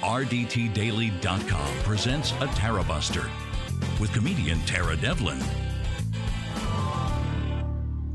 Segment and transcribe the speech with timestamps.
[0.00, 3.28] RDTDaily.com presents a Tara Buster
[4.00, 5.38] with comedian Tara Devlin.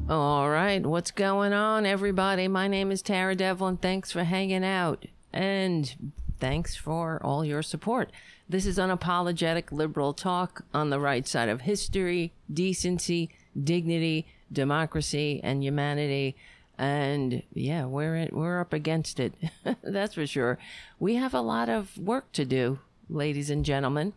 [0.10, 2.47] All right, what's going on, everybody?
[2.47, 3.78] My name is Tara Devlin.
[3.78, 8.12] Thanks for hanging out, and thanks for all your support.
[8.49, 13.29] This is unapologetic liberal talk on the right side of history, decency,
[13.63, 16.36] dignity, democracy, and humanity.
[16.77, 19.34] And yeah, we're we're up against it.
[19.84, 20.58] That's for sure.
[21.00, 24.13] We have a lot of work to do, ladies and gentlemen.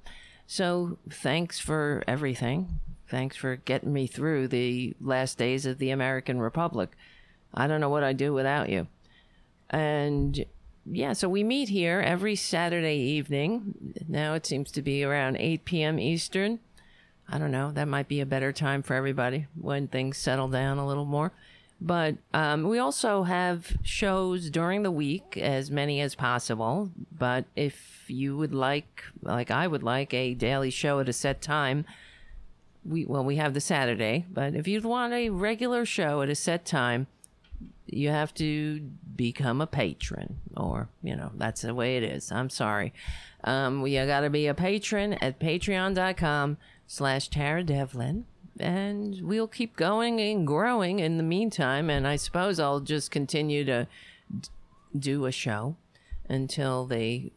[0.46, 2.80] So thanks for everything.
[3.08, 6.90] Thanks for getting me through the last days of the American Republic.
[7.54, 8.86] I don't know what I'd do without you.
[9.70, 10.44] And
[10.84, 14.04] yeah, so we meet here every Saturday evening.
[14.08, 15.98] Now it seems to be around 8 p.m.
[15.98, 16.60] Eastern.
[17.28, 17.70] I don't know.
[17.72, 21.32] That might be a better time for everybody when things settle down a little more.
[21.80, 26.90] But um, we also have shows during the week, as many as possible.
[27.16, 31.40] But if you would like, like I would like, a daily show at a set
[31.40, 31.84] time,
[32.84, 34.26] we well we have the Saturday.
[34.28, 37.06] But if you want a regular show at a set time,
[37.86, 38.80] you have to
[39.14, 42.32] become a patron, or you know that's the way it is.
[42.32, 42.92] I'm sorry.
[43.44, 48.24] Um, we got to be a patron at Patreon.com/slash Tara Devlin
[48.60, 51.90] and we'll keep going and growing in the meantime.
[51.90, 53.86] And I suppose I'll just continue to
[54.40, 54.48] d-
[54.98, 55.76] do a show
[56.28, 57.32] until they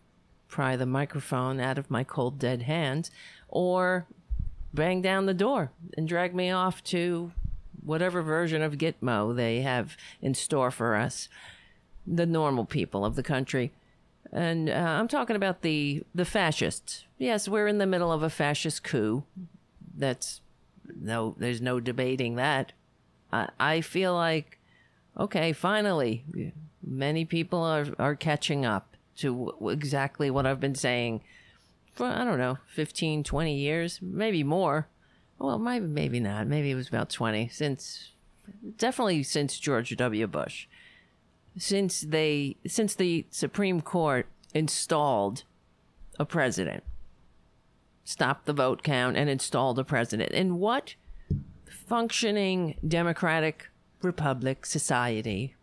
[0.48, 3.10] pry the microphone out of my cold, dead hands
[3.48, 4.06] or
[4.74, 7.32] bang down the door and drag me off to
[7.84, 11.30] whatever version of Gitmo they have in store for us,
[12.06, 13.72] the normal people of the country.
[14.32, 17.06] And uh, I'm talking about the the fascists.
[17.18, 19.24] Yes, we're in the middle of a fascist coup
[19.98, 20.42] that's
[21.00, 22.74] no, there's no debating that.
[23.32, 24.60] I, I feel like,
[25.18, 26.26] okay, finally,
[26.84, 31.22] many people are, are catching up to exactly what I've been saying
[31.94, 34.88] for, I don't know, 15, 20 years, maybe more.
[35.38, 36.48] Well, maybe, maybe not.
[36.48, 38.12] Maybe it was about 20 since,
[38.78, 40.28] definitely since George W.
[40.28, 40.68] Bush.
[41.58, 45.44] Since they, since the Supreme Court installed
[46.20, 46.84] a president
[48.04, 50.32] stopped the vote count, and install a president.
[50.32, 50.96] In what
[51.66, 53.70] functioning democratic
[54.02, 55.56] republic society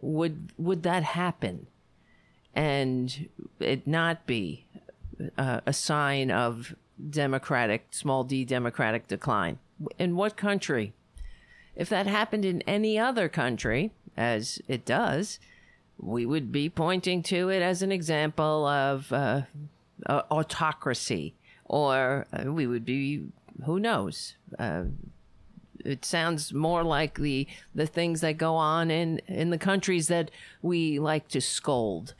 [0.00, 1.66] would would that happen,
[2.54, 3.28] and
[3.60, 4.66] it not be
[5.38, 6.74] uh, a sign of
[7.10, 9.58] democratic small d democratic decline?
[9.98, 10.92] In what country?
[11.74, 15.38] If that happened in any other country, as it does,
[15.98, 19.42] we would be pointing to it as an example of uh,
[20.06, 21.34] autocracy
[21.72, 23.24] or uh, we would be
[23.66, 24.36] who knows?
[24.58, 24.84] Uh,
[25.84, 30.30] it sounds more like the the things that go on in in the countries that
[30.62, 32.14] we like to scold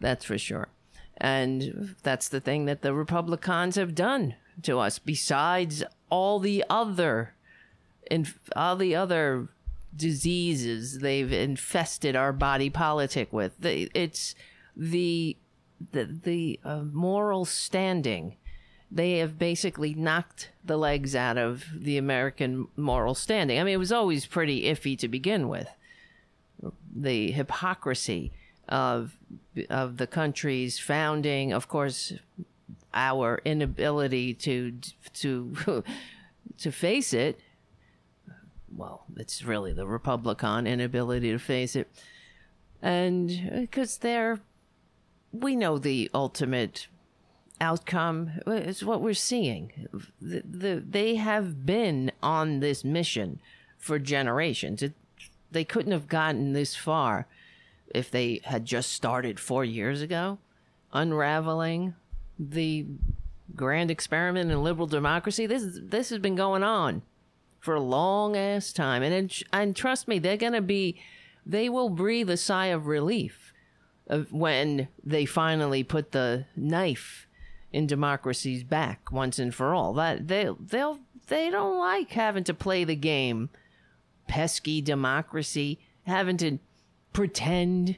[0.00, 0.68] that's for sure.
[1.18, 7.34] And that's the thing that the republicans have done to us besides all the other
[8.10, 9.48] and all the other
[9.94, 13.54] diseases they've infested our body politic with.
[13.64, 14.34] It's
[14.76, 15.36] the
[15.92, 18.36] the the uh, moral standing
[18.90, 23.58] they have basically knocked the legs out of the American moral standing.
[23.58, 25.68] I mean, it was always pretty iffy to begin with.
[26.94, 28.32] The hypocrisy
[28.68, 29.16] of
[29.70, 32.12] of the country's founding, of course,
[32.94, 34.78] our inability to
[35.14, 35.84] to
[36.58, 37.40] to face it.
[38.74, 41.90] Well, it's really the Republican inability to face it,
[42.82, 44.40] and because they're,
[45.32, 46.88] we know the ultimate
[47.60, 49.88] outcome is what we're seeing.
[50.20, 53.40] The, the, they have been on this mission
[53.78, 54.82] for generations.
[54.82, 54.94] It,
[55.50, 57.26] they couldn't have gotten this far
[57.94, 60.38] if they had just started four years ago,
[60.92, 61.94] unraveling
[62.38, 62.86] the
[63.54, 65.46] grand experiment in liberal democracy.
[65.46, 67.02] This this has been going on
[67.60, 71.00] for a long ass time, and it, and trust me, they're gonna be,
[71.44, 73.52] they will breathe a sigh of relief
[74.30, 77.25] when they finally put the knife
[77.72, 79.92] in democracy's back once and for all.
[79.94, 80.98] That they they'll
[81.28, 83.50] they don't like having to play the game.
[84.28, 86.58] Pesky democracy, having to
[87.12, 87.96] pretend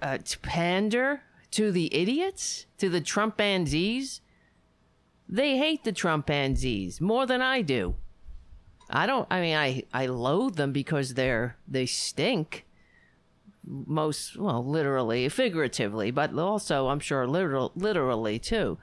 [0.00, 4.20] uh, to pander to the idiots, to the Trumpanzees.
[5.28, 7.94] They hate the Trumpanzees more than I do.
[8.88, 9.26] I don't.
[9.30, 12.66] I mean, I I loathe them because they're they stink
[13.66, 18.78] most well literally figuratively but also i'm sure literal, literally too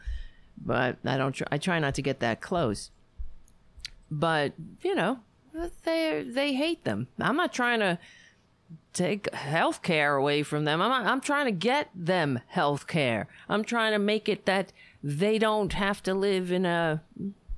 [0.64, 2.92] but i don't i try not to get that close
[4.12, 4.54] but
[4.84, 5.20] you know
[5.84, 7.98] they they hate them i'm not trying to
[8.94, 10.82] take health care away from them.
[10.82, 13.28] I'm, I'm trying to get them health care.
[13.48, 17.04] I'm trying to make it that they don't have to live in a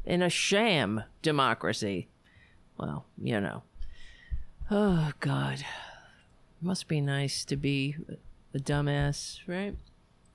[0.06, 2.08] in a sham democracy.
[2.78, 3.64] Well, you know.
[4.70, 5.64] Oh God.
[6.62, 7.96] Must be nice to be
[8.54, 9.76] a dumbass, right?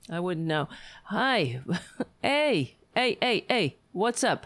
[0.09, 0.69] I wouldn't know.
[1.05, 1.61] Hi.
[2.21, 2.77] hey.
[2.95, 3.77] Hey, hey, hey.
[3.91, 4.45] What's up?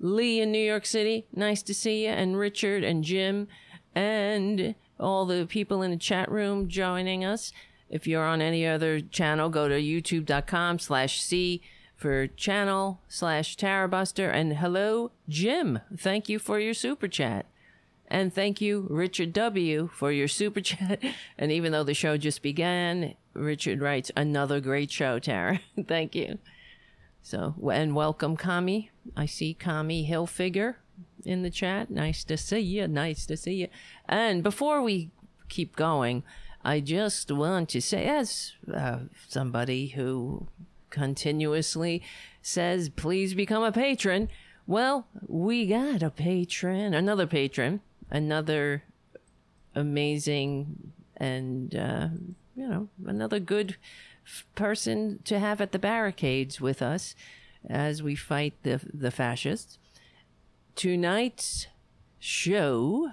[0.00, 1.26] Lee in New York City.
[1.32, 2.10] Nice to see you.
[2.10, 3.46] And Richard and Jim
[3.94, 7.52] and all the people in the chat room joining us.
[7.88, 11.62] If you're on any other channel, go to youtube.com slash C
[11.94, 14.32] for channel slash Tarabuster.
[14.32, 15.78] And hello, Jim.
[15.96, 17.46] Thank you for your super chat.
[18.12, 21.02] And thank you, Richard W., for your super chat.
[21.38, 25.60] And even though the show just began, Richard writes, another great show, Tara.
[25.88, 26.38] thank you.
[27.22, 28.90] So, and welcome, Kami.
[29.16, 30.74] I see Kami Hillfigure
[31.24, 31.90] in the chat.
[31.90, 32.86] Nice to see you.
[32.86, 33.68] Nice to see you.
[34.06, 35.10] And before we
[35.48, 36.22] keep going,
[36.62, 40.48] I just want to say, as uh, somebody who
[40.90, 42.02] continuously
[42.42, 44.28] says, please become a patron,
[44.66, 47.80] well, we got a patron, another patron,
[48.12, 48.84] another
[49.74, 52.08] amazing and, uh,
[52.54, 53.76] you know, another good
[54.24, 57.16] f- person to have at the barricades with us
[57.68, 59.78] as we fight the the fascists
[60.74, 61.66] tonight's
[62.18, 63.10] show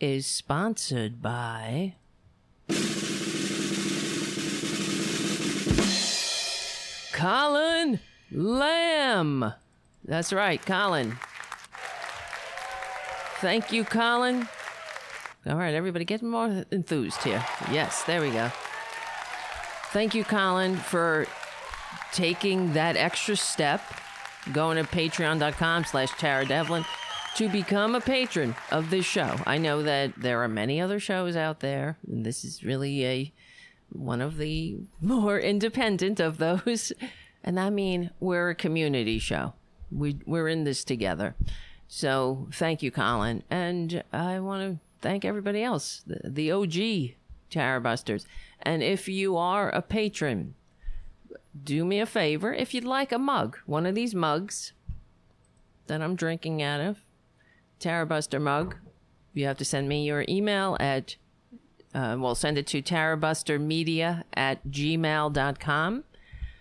[0.00, 1.94] is sponsored by
[7.12, 8.00] Colin
[8.30, 9.54] Lamb.
[10.04, 11.18] That's right, Colin.
[13.40, 14.48] Thank you, Colin.
[15.46, 17.44] All right, everybody, get more enthused here.
[17.70, 18.50] Yes, there we go.
[19.92, 21.26] Thank you, Colin, for
[22.12, 23.80] taking that extra step
[24.52, 26.84] going to patreon.com slash Tara Devlin
[27.36, 29.36] to become a patron of this show.
[29.46, 33.32] I know that there are many other shows out there, and this is really a
[33.90, 36.92] one of the more independent of those.
[37.44, 39.54] And I mean, we're a community show.
[39.92, 41.36] We we're in this together.
[41.88, 47.16] So thank you, Colin, and I want to thank everybody else, the, the OG
[47.50, 48.26] Tara Busters.
[48.60, 50.54] And if you are a patron,
[51.64, 54.72] do me a favor if you'd like a mug, one of these mugs
[55.86, 56.98] that I'm drinking out of,
[57.80, 58.76] Tarabuster mug.
[59.34, 61.16] You have to send me your email at,
[61.94, 66.04] uh, well, send it to tarabustermedia at gmail.com.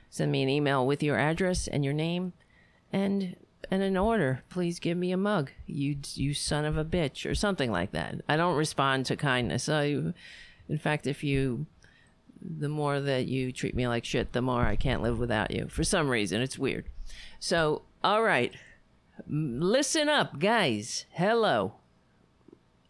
[0.09, 2.33] Send me an email with your address and your name
[2.93, 3.35] and
[3.69, 4.43] and an order.
[4.49, 5.51] Please give me a mug.
[5.65, 8.21] You you son of a bitch or something like that.
[8.27, 9.69] I don't respond to kindness.
[9.69, 9.85] I,
[10.69, 11.65] in fact, if you
[12.41, 15.67] the more that you treat me like shit, the more I can't live without you.
[15.67, 16.85] For some reason, it's weird.
[17.39, 18.53] So, all right.
[19.27, 21.05] Listen up, guys.
[21.11, 21.73] Hello.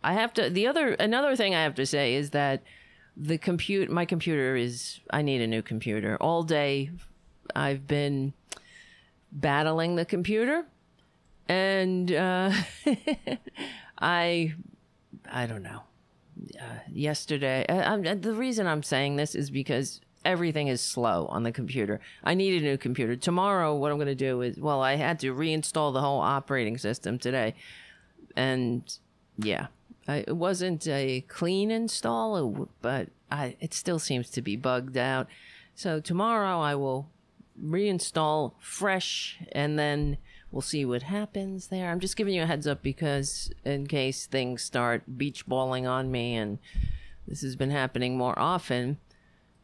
[0.03, 2.63] I have to the other another thing I have to say is that
[3.15, 6.17] the compute my computer is I need a new computer.
[6.21, 6.91] All day
[7.55, 8.33] I've been
[9.31, 10.65] battling the computer
[11.47, 12.51] and uh
[13.99, 14.53] I
[15.29, 15.81] I don't know
[16.59, 17.65] uh, yesterday.
[17.67, 21.99] Uh, the reason I'm saying this is because everything is slow on the computer.
[22.23, 23.15] I need a new computer.
[23.15, 26.77] Tomorrow, what I'm going to do is, well, I had to reinstall the whole operating
[26.77, 27.55] system today.
[28.35, 28.83] And
[29.37, 29.67] yeah,
[30.07, 35.27] I, it wasn't a clean install, but I, it still seems to be bugged out.
[35.75, 37.09] So tomorrow I will
[37.63, 40.17] reinstall fresh and then
[40.51, 41.89] we'll see what happens there.
[41.89, 46.11] I'm just giving you a heads up because in case things start beach balling on
[46.11, 46.59] me and
[47.27, 48.97] this has been happening more often.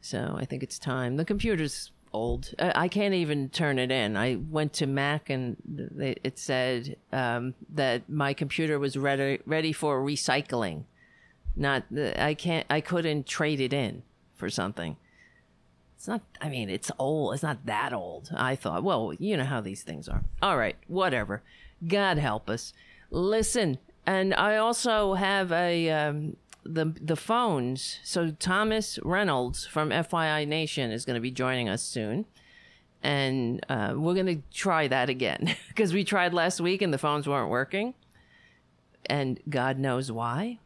[0.02, 1.16] So I think it's time.
[1.16, 2.54] The computer's old.
[2.60, 4.16] I can't even turn it in.
[4.16, 5.58] I went to Mac and
[5.98, 10.84] it said um, that my computer was ready ready for recycling.
[11.56, 11.84] Not
[12.18, 14.04] I can't I couldn't trade it in
[14.36, 14.98] for something.
[16.04, 17.34] It's not, I mean, it's old.
[17.34, 18.30] It's not that old.
[18.36, 20.26] I thought, well, you know how these things are.
[20.42, 21.44] All right, whatever.
[21.88, 22.74] God help us.
[23.10, 28.00] Listen, and I also have a, um, the, the phones.
[28.04, 32.26] So Thomas Reynolds from FYI Nation is going to be joining us soon.
[33.02, 36.98] And uh, we're going to try that again because we tried last week and the
[36.98, 37.94] phones weren't working.
[39.06, 40.60] And God knows why.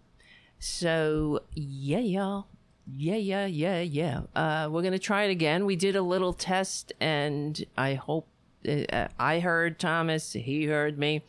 [0.58, 2.48] So, yeah, y'all
[2.96, 4.22] yeah, yeah, yeah, yeah.
[4.36, 5.66] Uh, we're gonna try it again.
[5.66, 8.28] We did a little test, and I hope
[8.68, 10.34] uh, I heard Thomas.
[10.34, 11.24] He heard me.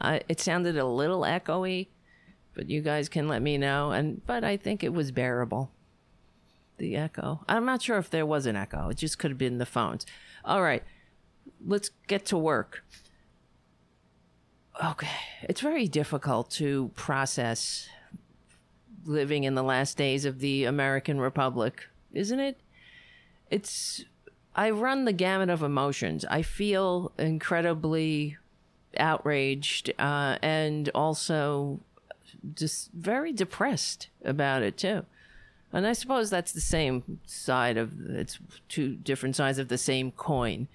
[0.00, 1.88] Uh, it sounded a little echoey,
[2.54, 3.90] but you guys can let me know.
[3.90, 5.70] And but I think it was bearable.
[6.76, 7.44] The echo.
[7.48, 8.88] I'm not sure if there was an echo.
[8.90, 10.06] It just could have been the phones.
[10.44, 10.84] All right,
[11.66, 12.84] let's get to work.
[14.84, 15.08] Okay,
[15.42, 17.88] it's very difficult to process
[19.08, 22.60] living in the last days of the American Republic, isn't it?
[23.50, 24.04] It's
[24.54, 26.24] I run the gamut of emotions.
[26.24, 28.36] I feel incredibly
[28.98, 31.80] outraged uh, and also
[32.54, 35.04] just very depressed about it too.
[35.72, 38.38] And I suppose that's the same side of it's
[38.68, 40.68] two different sides of the same coin.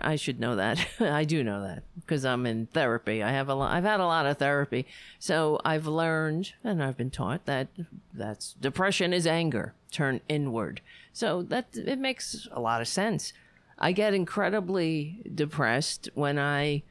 [0.00, 0.86] I should know that.
[1.00, 3.22] I do know that because I'm in therapy.
[3.22, 3.72] I have a lot.
[3.72, 4.86] I've had a lot of therapy,
[5.18, 7.68] so I've learned and I've been taught that
[8.12, 10.80] that's depression is anger turned inward.
[11.12, 13.32] So that it makes a lot of sense.
[13.78, 16.82] I get incredibly depressed when I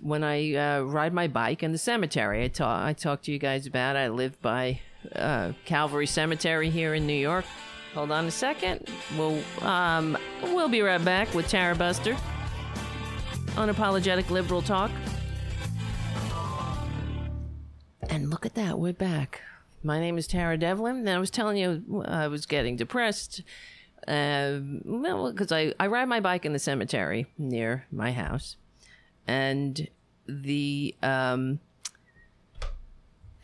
[0.00, 2.44] when I uh, ride my bike in the cemetery.
[2.44, 3.96] I talk I talked to you guys about.
[3.96, 4.80] I live by
[5.14, 7.44] uh, Calvary Cemetery here in New York.
[7.94, 8.88] Hold on a second.
[9.18, 12.16] We'll um, we'll be right back with Tara Buster.
[13.56, 14.92] Unapologetic liberal talk.
[18.08, 19.42] And look at that, we're back.
[19.82, 23.42] My name is Tara Devlin, and I was telling you I was getting depressed.
[24.06, 28.56] Uh, well, because I, I ride my bike in the cemetery near my house,
[29.26, 29.88] and
[30.26, 31.60] the um,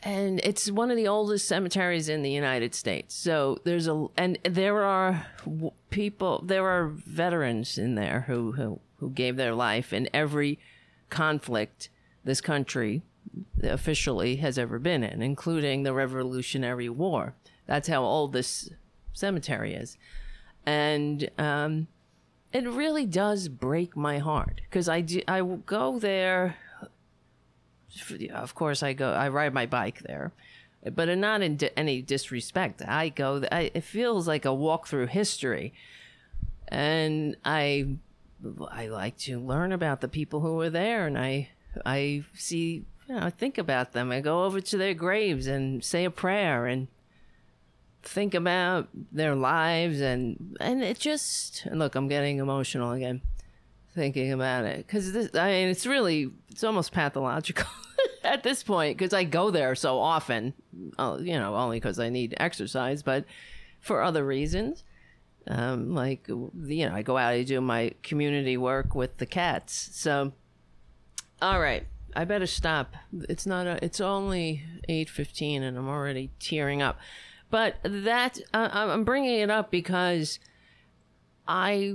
[0.07, 3.13] and it's one of the oldest cemeteries in the United States.
[3.13, 5.27] So there's a and there are
[5.91, 10.61] people, there are veterans in there who who who gave their life in every
[11.11, 11.89] conflict
[12.23, 13.03] this country
[13.65, 17.35] officially has ever been in, including the Revolutionary War.
[17.67, 18.71] That's how old this
[19.13, 19.99] cemetery is,
[20.65, 21.89] and um,
[22.53, 26.57] it really does break my heart because I do, I go there
[28.33, 30.33] of course I go I ride my bike there
[30.95, 32.83] but not in di- any disrespect.
[32.87, 35.73] I go I, it feels like a walk through history.
[36.69, 37.97] And I
[38.71, 41.51] I like to learn about the people who were there and I
[41.85, 44.11] I see you know I think about them.
[44.11, 46.89] I go over to their graves and say a prayer and
[48.03, 53.23] think about their lives and and it just and look I'm getting emotional again
[53.95, 57.67] thinking about it because I mean it's really it's almost pathological
[58.27, 60.55] at this point because I go there so often.
[60.99, 63.25] Uh, you know, only because I need exercise, but
[63.81, 64.85] for other reasons.
[65.49, 69.91] Um, like you know, I go out, I do my community work with the cats.
[69.93, 70.33] So,
[71.41, 72.95] all right, I better stop.
[73.29, 73.83] It's not a.
[73.85, 76.99] It's only eight fifteen, and I'm already tearing up.
[77.49, 80.41] But that uh, I'm bringing it up because
[81.47, 81.95] I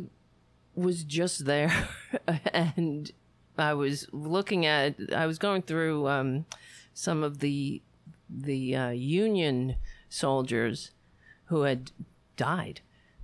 [0.74, 1.90] was just there
[2.54, 3.12] and
[3.58, 6.46] I was looking at I was going through um,
[6.94, 7.82] some of the
[8.30, 9.76] the uh, Union
[10.10, 10.92] soldiers
[11.46, 11.92] who had
[12.38, 12.82] died,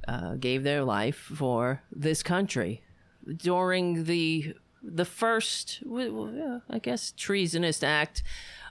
[0.07, 2.83] uh, gave their life for this country
[3.35, 4.53] during the
[4.83, 8.23] the first, I guess, treasonous act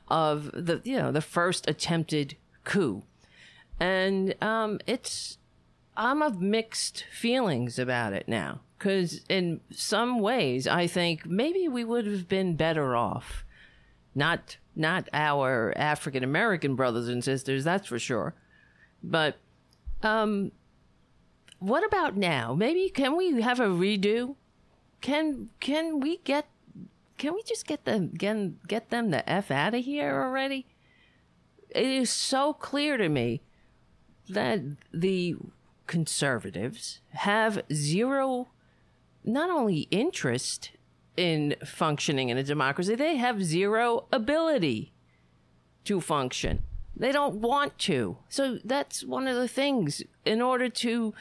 [0.08, 3.02] of the you know the first attempted coup,
[3.80, 5.38] and um, it's
[5.96, 11.84] I'm of mixed feelings about it now because in some ways I think maybe we
[11.84, 13.44] would have been better off.
[14.14, 18.34] Not not our African American brothers and sisters, that's for sure.
[19.02, 19.36] But
[20.02, 20.52] um
[21.58, 22.54] what about now?
[22.54, 24.36] Maybe can we have a redo?
[25.00, 26.46] Can can we get
[27.18, 30.66] can we just get them get, get them the F out of here already?
[31.70, 33.42] It is so clear to me
[34.28, 34.60] that
[34.92, 35.36] the
[35.86, 38.48] conservatives have zero
[39.26, 40.70] not only interest
[41.16, 44.92] in functioning in a democracy, they have zero ability
[45.84, 46.62] to function.
[46.94, 48.18] They don't want to.
[48.28, 50.02] So that's one of the things.
[50.24, 51.14] In order to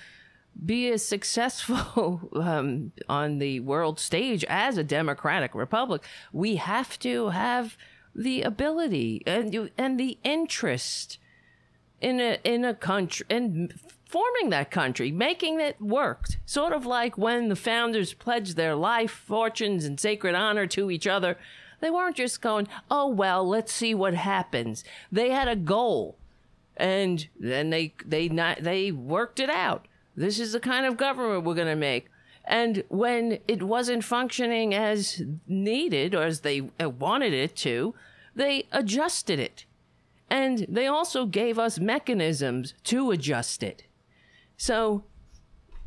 [0.64, 7.30] be as successful um, on the world stage as a democratic republic, we have to
[7.30, 7.78] have
[8.16, 11.18] the ability and and the interest
[12.00, 13.74] in a in a country and
[14.08, 16.28] forming that country, making it work.
[16.46, 21.08] Sort of like when the founders pledged their life, fortunes, and sacred honor to each
[21.08, 21.38] other.
[21.82, 24.84] They weren't just going, oh, well, let's see what happens.
[25.12, 26.18] They had a goal.
[26.78, 29.88] And then they, they, not, they worked it out.
[30.16, 32.08] This is the kind of government we're going to make.
[32.46, 37.96] And when it wasn't functioning as needed or as they uh, wanted it to,
[38.36, 39.66] they adjusted it.
[40.30, 43.84] And they also gave us mechanisms to adjust it.
[44.58, 45.04] So,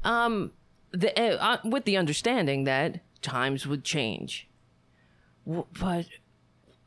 [0.05, 0.53] um,
[0.91, 4.49] the, uh, uh, with the understanding that times would change,
[5.47, 6.07] but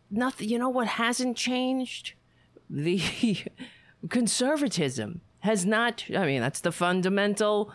[0.09, 0.49] nothing.
[0.49, 2.13] You know what hasn't changed?
[2.69, 3.01] The
[4.09, 6.05] conservatism has not.
[6.15, 7.73] I mean, that's the fundamental.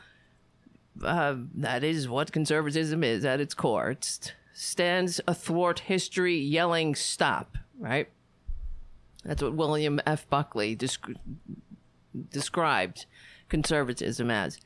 [1.04, 3.90] Uh, that is what conservatism is at its core.
[3.90, 8.08] It stands athwart history, yelling "Stop!" Right?
[9.24, 10.28] That's what William F.
[10.30, 11.16] Buckley desc-
[12.30, 13.06] described
[13.48, 14.58] conservatism as.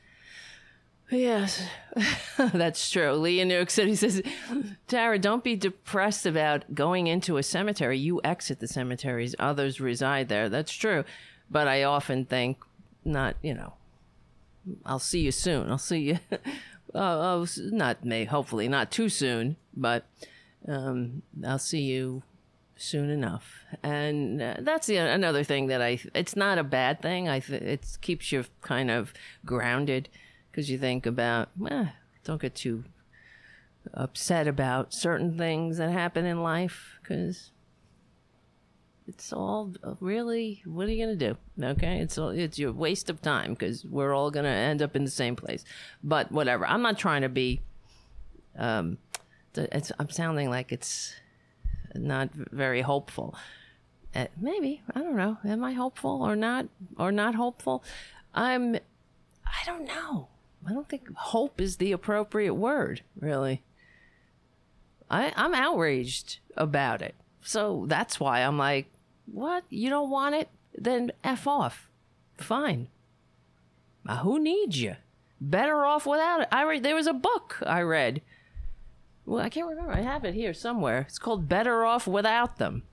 [1.11, 1.61] Yes,
[2.53, 3.11] that's true.
[3.13, 4.21] Lee in New York City says,
[4.87, 7.97] Tara, don't be depressed about going into a cemetery.
[7.99, 10.47] You exit the cemeteries, others reside there.
[10.47, 11.03] That's true.
[11.49, 12.59] But I often think,
[13.03, 13.73] not, you know,
[14.85, 15.69] I'll see you soon.
[15.69, 16.19] I'll see you.
[16.95, 20.05] oh, not may, hopefully not too soon, but
[20.65, 22.23] um, I'll see you
[22.81, 23.63] soon enough.
[23.83, 27.29] And uh, that's the, another thing that I, it's not a bad thing.
[27.29, 29.13] I, th- it keeps you kind of
[29.45, 30.09] grounded
[30.51, 31.49] because you think about,
[32.23, 32.83] don't get too
[33.93, 37.51] upset about certain things that happen in life because
[39.07, 43.09] it's all really what are you going to do okay it's all, it's your waste
[43.09, 45.65] of time because we're all going to end up in the same place
[46.03, 47.59] but whatever i'm not trying to be
[48.57, 48.97] um
[49.99, 51.15] i'm sounding like it's
[51.95, 53.35] not very hopeful
[54.15, 56.65] uh, maybe i don't know am i hopeful or not
[56.97, 57.83] or not hopeful
[58.33, 60.27] i'm i don't know
[60.67, 63.61] I don't think hope is the appropriate word, really.
[65.09, 67.15] I, I'm outraged about it.
[67.41, 68.87] So that's why I'm like,
[69.25, 69.63] what?
[69.69, 70.49] You don't want it?
[70.75, 71.89] Then F off.
[72.37, 72.87] Fine.
[74.07, 74.95] Uh, who needs you?
[75.39, 76.47] Better off without it.
[76.51, 78.21] I read, there was a book I read.
[79.25, 79.91] Well, I can't remember.
[79.91, 81.05] I have it here somewhere.
[81.07, 82.83] It's called Better Off Without Them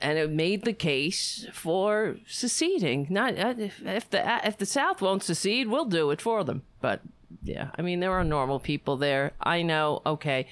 [0.00, 3.06] and it made the case for seceding.
[3.10, 6.62] Not uh, if the if the South won't secede, we'll do it for them.
[6.80, 7.00] But
[7.42, 9.32] yeah, I mean there are normal people there.
[9.40, 10.02] I know.
[10.06, 10.46] Okay,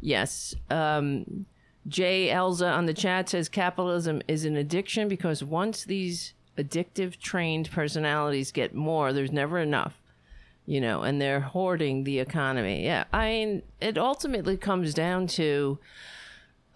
[0.00, 0.54] yes.
[0.68, 1.46] Um,
[1.86, 7.70] Jay Elza on the chat says capitalism is an addiction because once these addictive trained
[7.70, 9.99] personalities get more, there's never enough.
[10.66, 12.84] You know, and they're hoarding the economy.
[12.84, 15.78] Yeah, I mean, it ultimately comes down to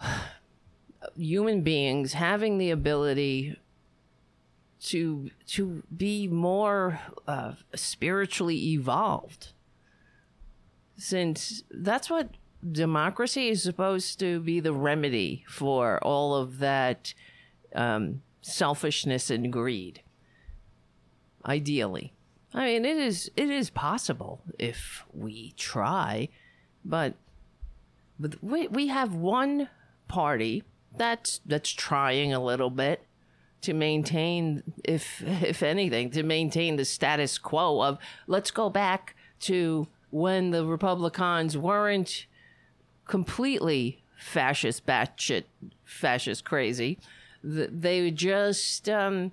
[1.17, 3.57] human beings having the ability
[4.85, 9.53] to to be more uh, spiritually evolved
[10.97, 12.29] since that's what
[12.71, 17.15] democracy is supposed to be the remedy for all of that
[17.75, 20.03] um, selfishness and greed
[21.47, 22.13] ideally
[22.55, 26.29] i mean it is it is possible if we try
[26.85, 27.15] but
[28.19, 29.69] but we, we have one
[30.09, 30.63] party
[30.97, 33.05] that's that's trying a little bit
[33.61, 39.89] to maintain if if anything to maintain the status quo of let's go back to
[40.11, 42.27] when the republicans weren't
[43.07, 45.45] completely fascist batshit
[45.85, 46.99] fascist crazy.
[47.43, 49.33] They just um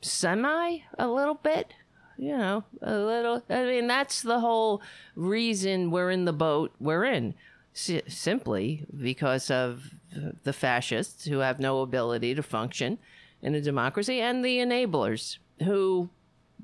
[0.00, 1.72] semi a little bit
[2.18, 4.82] you know a little i mean that's the whole
[5.14, 7.34] reason we're in the boat we're in
[7.74, 9.94] S- simply because of
[10.42, 12.98] the fascists who have no ability to function
[13.40, 16.10] in a democracy and the enablers who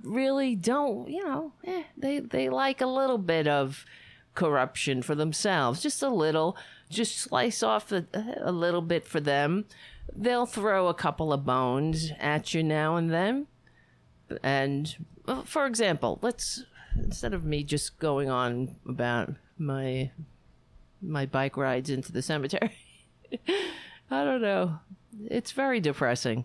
[0.02, 3.84] really don't, you know, eh, they, they like a little bit of
[4.34, 6.56] corruption for themselves, just a little,
[6.90, 8.06] just slice off a,
[8.40, 9.64] a little bit for them.
[10.14, 13.46] They'll throw a couple of bones at you now and then.
[14.42, 14.94] And
[15.44, 16.64] for example, let's
[16.96, 20.10] instead of me just going on about my
[21.02, 22.72] my bike rides into the cemetery.
[24.10, 24.78] I don't know.
[25.26, 26.44] It's very depressing.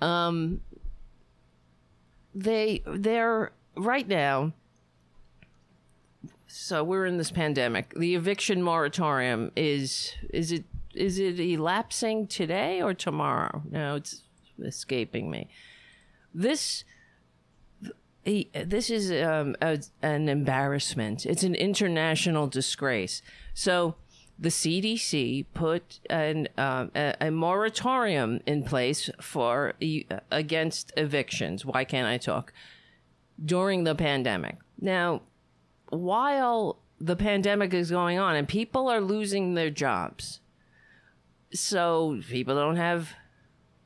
[0.00, 0.60] Um,
[2.34, 4.52] they they're right now.
[6.46, 7.92] So we're in this pandemic.
[7.94, 13.62] The eviction moratorium is is it is it elapsing today or tomorrow?
[13.70, 14.22] No, it's
[14.62, 15.48] escaping me.
[16.34, 16.84] This
[18.52, 21.24] this is um, a, an embarrassment.
[21.26, 23.22] It's an international disgrace.
[23.54, 23.94] So
[24.38, 29.74] the CDC put an, um, a, a, moratorium in place for
[30.30, 31.64] against evictions.
[31.64, 32.52] Why can't I talk?
[33.42, 34.58] During the pandemic.
[34.80, 35.22] Now,
[35.90, 40.40] while the pandemic is going on and people are losing their jobs,
[41.52, 43.10] so people don't have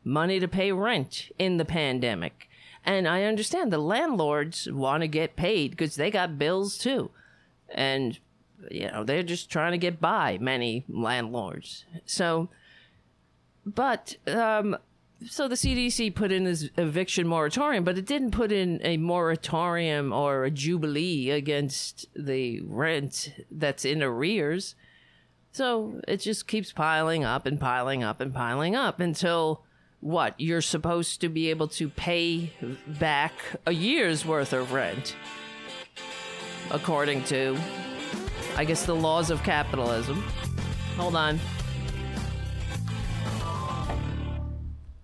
[0.05, 2.49] money to pay rent in the pandemic.
[2.85, 7.11] And I understand the landlords want to get paid because they got bills too.
[7.69, 8.19] And
[8.71, 11.85] you know, they're just trying to get by, many landlords.
[12.07, 12.49] So,
[13.65, 14.77] but, um,
[15.29, 20.13] so the CDC put in this eviction moratorium, but it didn't put in a moratorium
[20.13, 24.75] or a jubilee against the rent that's in arrears.
[25.53, 29.63] So it just keeps piling up and piling up and piling up until
[30.03, 30.35] what?
[30.39, 32.53] You're supposed to be able to pay
[32.87, 33.33] back
[33.65, 35.17] a year's worth of rent,
[36.71, 37.59] according to
[38.57, 40.23] I guess the laws of capitalism.
[40.97, 41.41] Hold on.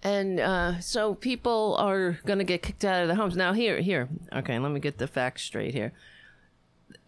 [0.02, 3.36] and uh, so people are going to get kicked out of their homes.
[3.36, 4.08] Now, here, here.
[4.32, 5.92] Okay, let me get the facts straight here.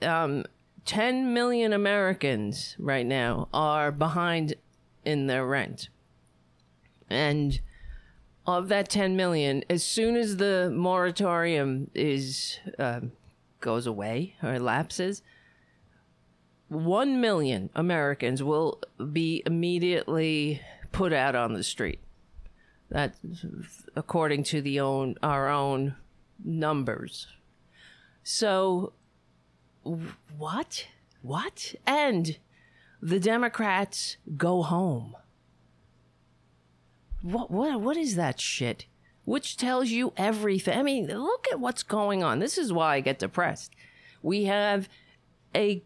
[0.02, 0.44] Um,
[0.84, 4.54] 10 million Americans right now are behind
[5.04, 5.88] in their rent.
[7.08, 7.60] And
[8.46, 13.00] of that 10 million, as soon as the moratorium is uh,
[13.60, 15.22] goes away or lapses,
[16.68, 18.80] 1 million Americans will
[19.12, 20.60] be immediately
[20.92, 21.98] put out on the street.
[22.90, 23.14] That
[23.94, 25.94] according to the own our own
[26.44, 27.28] numbers.
[28.22, 28.94] So
[30.36, 30.86] what?
[31.22, 31.74] What?
[31.86, 32.38] And
[33.00, 35.16] the Democrats go home.
[37.22, 38.86] What what what is that shit?
[39.24, 40.78] Which tells you everything.
[40.78, 42.38] I mean, look at what's going on.
[42.38, 43.72] This is why I get depressed.
[44.22, 44.88] We have
[45.54, 45.82] a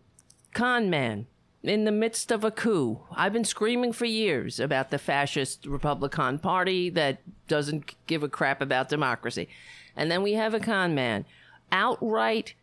[0.53, 1.27] con man
[1.62, 3.01] in the midst of a coup.
[3.12, 8.61] I've been screaming for years about the fascist Republican Party that doesn't give a crap
[8.61, 9.49] about democracy.
[9.97, 11.25] And then we have a con man
[11.73, 12.55] outright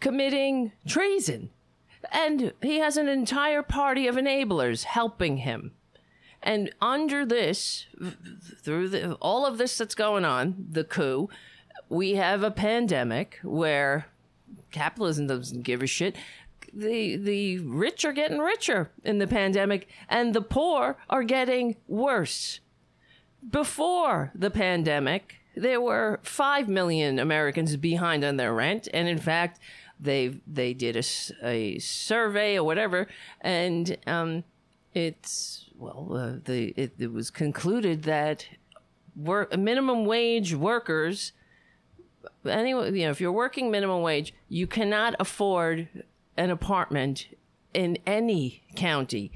[0.00, 1.50] committing treason.
[2.10, 5.72] And he has an entire party of enablers helping him.
[6.42, 7.86] And under this,
[8.62, 11.28] through the, all of this that's going on, the coup,
[11.88, 14.06] we have a pandemic where
[14.70, 16.16] capitalism doesn't give a shit.
[16.72, 22.60] The the rich are getting richer in the pandemic, and the poor are getting worse.
[23.48, 29.58] Before the pandemic, there were five million Americans behind on their rent, and in fact,
[29.98, 31.02] they they did a,
[31.42, 33.08] a survey or whatever,
[33.40, 34.44] and um,
[34.94, 38.46] it's well, uh, the it, it was concluded that
[39.16, 41.32] work minimum wage workers
[42.44, 45.88] anyway, you know, if you're working minimum wage, you cannot afford
[46.36, 47.28] an apartment
[47.74, 49.32] in any county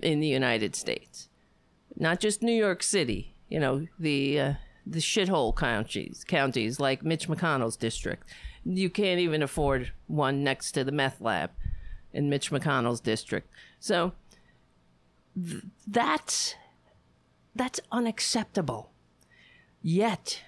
[0.00, 1.28] in the United States,
[1.96, 3.34] not just New York City.
[3.48, 4.52] You know, the uh,
[4.86, 8.28] the shithole counties, counties like Mitch McConnell's district.
[8.64, 11.50] You can't even afford one next to the meth lab
[12.12, 13.50] in Mitch McConnell's district.
[13.78, 14.12] So
[15.34, 16.54] th- that's
[17.54, 18.90] that's unacceptable.
[19.82, 20.42] Yet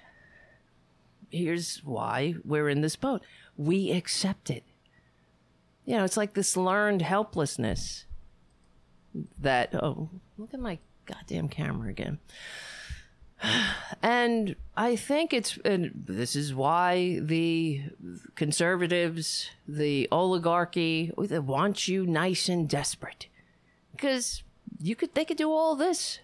[1.29, 3.21] here's why we're in this boat.
[3.57, 4.63] We accept it.
[5.85, 8.05] You know, it's like this learned helplessness
[9.39, 12.19] that, oh, look at my goddamn camera again.
[14.01, 17.83] And I think it's, and this is why the
[18.35, 23.27] conservatives, the oligarchy, they want you nice and desperate.
[23.91, 24.43] Because
[24.81, 26.19] you could, they could do all this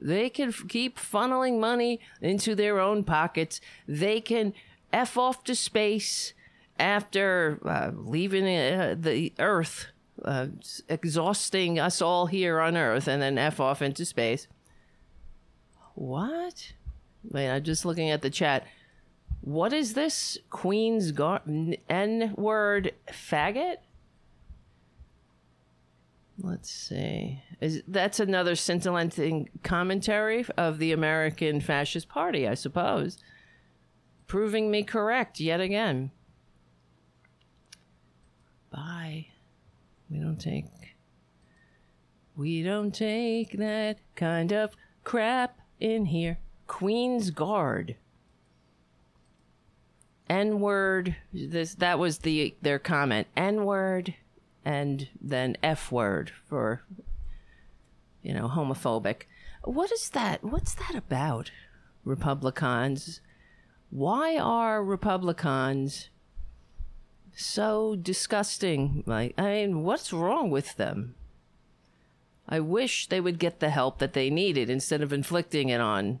[0.00, 3.60] they can f- keep funneling money into their own pockets.
[3.86, 4.52] They can
[4.92, 6.32] F off to space
[6.78, 9.86] after uh, leaving uh, the Earth,
[10.24, 10.48] uh,
[10.88, 14.46] exhausting us all here on Earth, and then F off into space.
[15.94, 16.72] What?
[17.30, 18.66] Wait, I'm just looking at the chat.
[19.40, 20.38] What is this?
[20.50, 21.42] Queen's Gar-
[21.88, 23.76] N word faggot?
[26.38, 27.42] Let's see.
[27.60, 33.18] Is that's another scintillating commentary of the American Fascist Party, I suppose.
[34.26, 36.10] Proving me correct yet again.
[38.70, 39.28] Bye.
[40.10, 40.64] We don't take
[42.36, 46.38] we don't take that kind of crap in here.
[46.66, 47.96] Queen's Guard.
[50.28, 51.14] N word.
[51.32, 53.28] This that was the their comment.
[53.36, 54.14] N word
[54.64, 56.82] and then F word for,
[58.22, 59.22] you know, homophobic.
[59.62, 60.42] What is that?
[60.42, 61.50] What's that about?
[62.04, 63.20] Republicans.
[63.90, 66.08] Why are Republicans
[67.36, 69.02] so disgusting?
[69.06, 71.14] Like, I mean, what's wrong with them?
[72.48, 76.20] I wish they would get the help that they needed instead of inflicting it on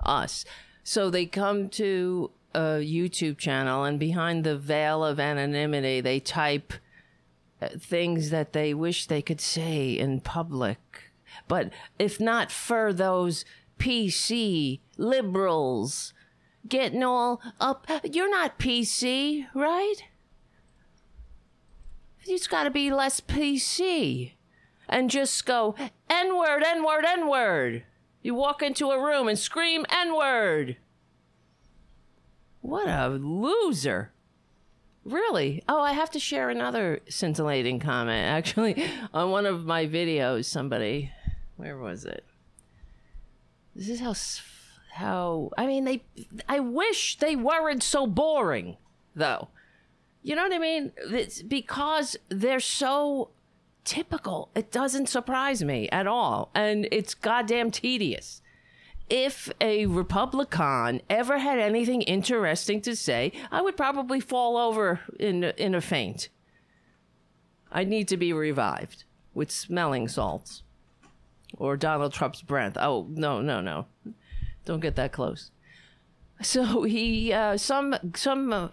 [0.00, 0.44] us.
[0.82, 6.72] So they come to a YouTube channel and behind the veil of anonymity, they type
[7.62, 11.12] Uh, things that they wish they could say in public.
[11.46, 13.44] But if not for those
[13.78, 16.14] PC liberals
[16.68, 19.96] getting all up, you're not PC, right?
[22.26, 24.32] It's got to be less PC.
[24.88, 25.74] And just go,
[26.08, 27.84] N word, N word, N word.
[28.22, 30.76] You walk into a room and scream N word.
[32.60, 34.12] What a loser.
[35.10, 35.62] Really?
[35.68, 38.26] Oh, I have to share another scintillating comment.
[38.26, 41.10] Actually, on one of my videos, somebody,
[41.56, 42.24] where was it?
[43.74, 44.14] This is how,
[44.92, 46.02] how, I mean, they,
[46.48, 48.76] I wish they weren't so boring,
[49.14, 49.48] though.
[50.22, 50.92] You know what I mean?
[50.96, 53.30] It's because they're so
[53.84, 54.50] typical.
[54.54, 56.50] It doesn't surprise me at all.
[56.54, 58.42] And it's goddamn tedious.
[59.10, 65.44] If a Republican ever had anything interesting to say, I would probably fall over in
[65.44, 66.28] in a faint.
[67.72, 70.62] I need to be revived with smelling salts
[71.56, 72.76] or Donald Trump's breath.
[72.78, 73.86] Oh no, no, no!
[74.64, 75.50] Don't get that close.
[76.42, 78.68] So he, uh, some, some, uh,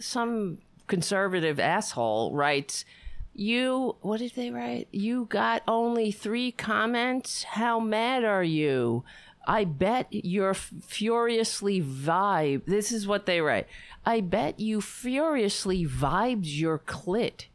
[0.00, 2.84] some conservative asshole writes,
[3.32, 4.88] "You, what did they write?
[4.90, 7.44] You got only three comments.
[7.44, 9.04] How mad are you?"
[9.46, 12.64] I bet you're furiously vibe.
[12.66, 13.66] This is what they write.
[14.06, 17.46] I bet you furiously vibed your clit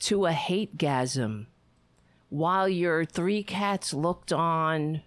[0.00, 1.46] to a hate gasm
[2.28, 5.02] while your three cats looked on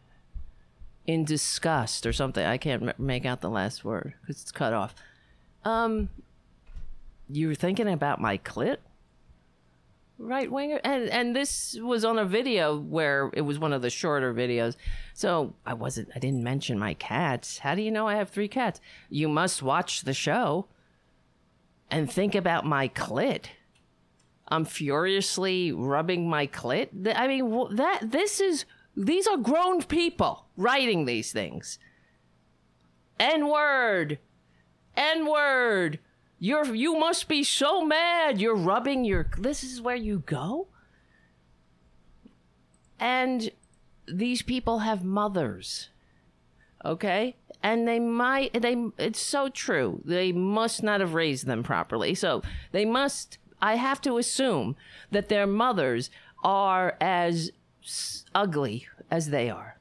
[1.05, 2.45] in disgust or something.
[2.45, 4.95] I can't make out the last word because it's cut off.
[5.63, 6.09] Um,
[7.29, 8.77] you were thinking about my clit?
[10.17, 10.79] Right winger.
[10.83, 14.75] And and this was on a video where it was one of the shorter videos.
[15.13, 17.59] So i wasn't i didn't mention my cats.
[17.59, 18.81] How do you know i have three cats?
[19.09, 20.67] You must watch the show
[21.89, 23.45] and think about my clit.
[24.49, 26.89] I'm furiously rubbing my clit.
[27.15, 31.79] I mean that this is these are grown people writing these things.
[33.19, 34.19] N word
[34.95, 35.99] n word
[36.39, 38.39] you're you must be so mad.
[38.39, 40.67] You're rubbing your this is where you go?
[42.99, 43.51] And
[44.07, 45.89] these people have mothers.
[46.85, 47.35] Okay?
[47.63, 50.01] And they might they it's so true.
[50.05, 52.13] They must not have raised them properly.
[52.13, 54.75] So they must I have to assume
[55.11, 56.11] that their mothers
[56.43, 57.51] are as
[58.35, 59.77] ugly as they are.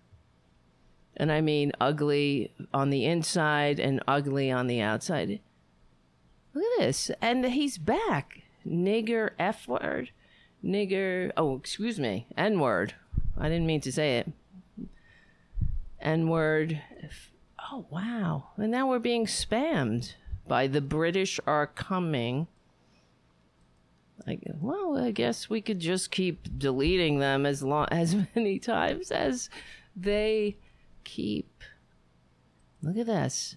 [1.18, 5.40] And I mean ugly on the inside and ugly on the outside.
[6.56, 7.10] Look at this.
[7.20, 8.40] And he's back.
[8.66, 10.10] Nigger F word.
[10.64, 11.30] Nigger.
[11.36, 12.26] Oh, excuse me.
[12.34, 12.94] N word.
[13.36, 14.32] I didn't mean to say it.
[16.00, 16.80] N word.
[17.70, 18.52] Oh, wow.
[18.56, 20.14] And now we're being spammed
[20.48, 22.46] by the British are coming.
[24.26, 29.10] Like, well, I guess we could just keep deleting them as long as many times
[29.10, 29.50] as
[29.94, 30.56] they
[31.04, 31.62] keep.
[32.80, 33.56] Look at this.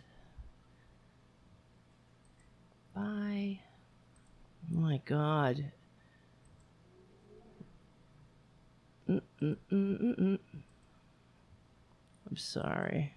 [3.00, 3.62] Bye.
[4.76, 5.72] Oh my God.
[9.08, 9.20] I'm
[12.36, 13.14] sorry.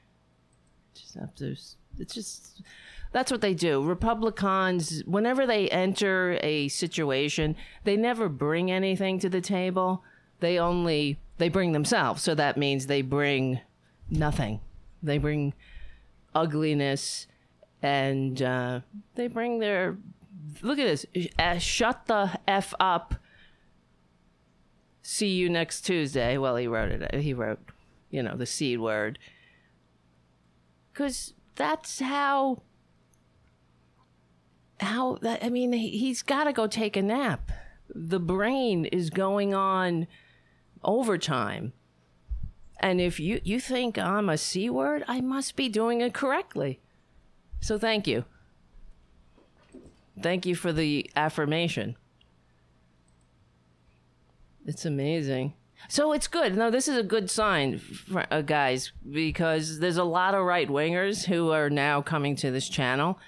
[0.94, 1.56] Just have to.
[1.98, 2.62] It's just.
[3.10, 3.82] That's what they do.
[3.82, 10.04] Republicans, whenever they enter a situation, they never bring anything to the table.
[10.38, 12.22] They only they bring themselves.
[12.22, 13.60] So that means they bring
[14.08, 14.60] nothing.
[15.02, 15.54] They bring
[16.34, 17.26] ugliness
[17.82, 18.80] and uh,
[19.16, 19.98] they bring their
[20.62, 21.06] look at this
[21.38, 23.16] uh, shut the f up.
[25.02, 26.38] See you next tuesday.
[26.38, 27.58] Well he wrote it he wrote
[28.10, 29.18] you know the c word.
[30.92, 32.62] Because that's how
[34.80, 37.50] how that i mean he's got to go take a nap.
[37.94, 40.06] The brain is going on
[40.82, 41.72] overtime.
[42.80, 46.80] And if you you think i'm a c word i must be doing it correctly
[47.62, 48.26] so thank you.
[50.20, 51.96] Thank you for the affirmation.
[54.66, 55.54] It's amazing.
[55.88, 56.56] So it's good.
[56.56, 60.68] No, this is a good sign, for, uh, guys, because there's a lot of right
[60.68, 63.18] wingers who are now coming to this channel,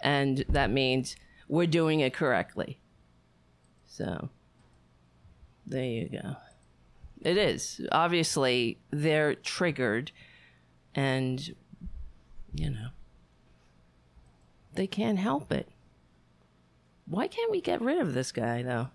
[0.00, 1.16] and that means
[1.48, 2.78] we're doing it correctly.
[3.88, 4.28] So
[5.66, 6.36] there you go.
[7.22, 7.80] It is.
[7.90, 10.12] Obviously, they're triggered,
[10.94, 11.56] and,
[12.54, 12.88] you know.
[14.76, 15.68] They can't help it.
[17.06, 18.88] Why can't we get rid of this guy, though?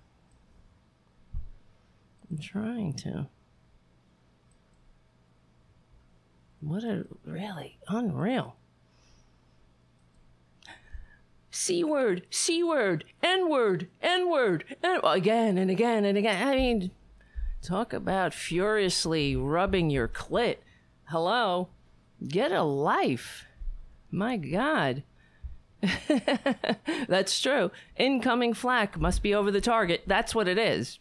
[2.30, 3.28] I'm trying to.
[6.60, 8.56] What a really unreal.
[11.50, 16.48] C word, C word, N word, N word, and again and again and again.
[16.48, 16.91] I mean,
[17.62, 20.58] talk about furiously rubbing your clit.
[21.06, 21.70] Hello?
[22.26, 23.46] Get a life.
[24.12, 25.04] My God.
[27.08, 27.72] That's true.
[27.98, 30.04] Incoming flak must be over the target.
[30.08, 31.00] That's what it is.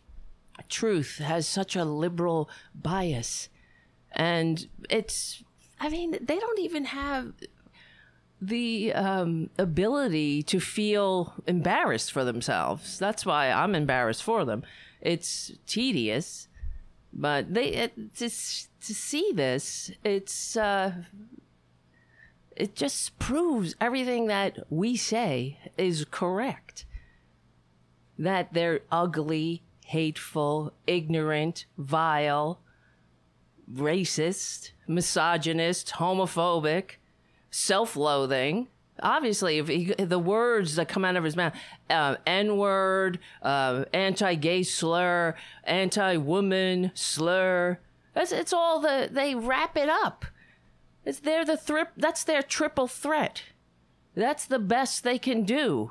[0.68, 3.48] Truth has such a liberal bias.
[4.12, 5.42] And it's,
[5.78, 7.32] I mean, they don't even have
[8.40, 12.98] the um, ability to feel embarrassed for themselves.
[12.98, 14.62] That's why I'm embarrassed for them.
[15.00, 16.48] It's tedious,
[17.12, 20.92] but they it, to to see this, it's uh,
[22.60, 26.84] it just proves everything that we say is correct.
[28.18, 32.60] That they're ugly, hateful, ignorant, vile,
[33.72, 36.96] racist, misogynist, homophobic,
[37.50, 38.68] self-loathing.
[39.02, 41.54] Obviously, if he, the words that come out of his mouth,
[41.88, 47.78] uh, N-word, uh, anti-gay slur, anti-woman slur,
[48.12, 50.26] that's, it's all the they wrap it up.
[51.10, 51.88] It's they're the thrip.
[51.96, 53.42] That's their triple threat.
[54.14, 55.90] That's the best they can do.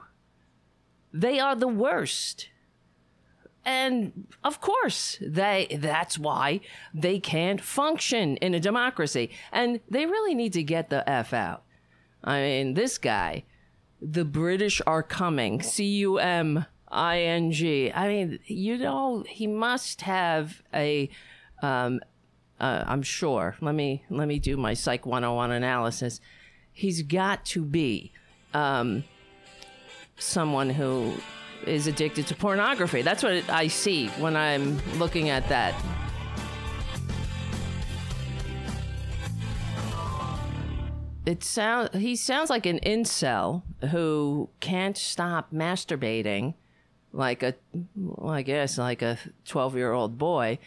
[1.11, 2.47] They are the worst.
[3.65, 6.61] And of course, they that's why
[6.93, 9.31] they can't function in a democracy.
[9.51, 11.63] And they really need to get the F out.
[12.23, 13.43] I mean, this guy,
[14.01, 15.61] the British are coming.
[15.61, 17.91] C U M I N G.
[17.91, 21.09] I mean, you know, he must have a
[21.61, 21.99] um,
[22.59, 23.55] uh, I'm sure.
[23.61, 26.19] Let me let me do my Psych 101 analysis.
[26.71, 28.11] He's got to be
[28.53, 29.03] um,
[30.17, 31.13] someone who
[31.65, 33.01] is addicted to pornography.
[33.01, 35.73] That's what I see when I'm looking at that.
[41.25, 46.55] It sounds he sounds like an incel who can't stop masturbating
[47.13, 47.55] like a
[47.95, 50.59] well, I guess like a 12 year old boy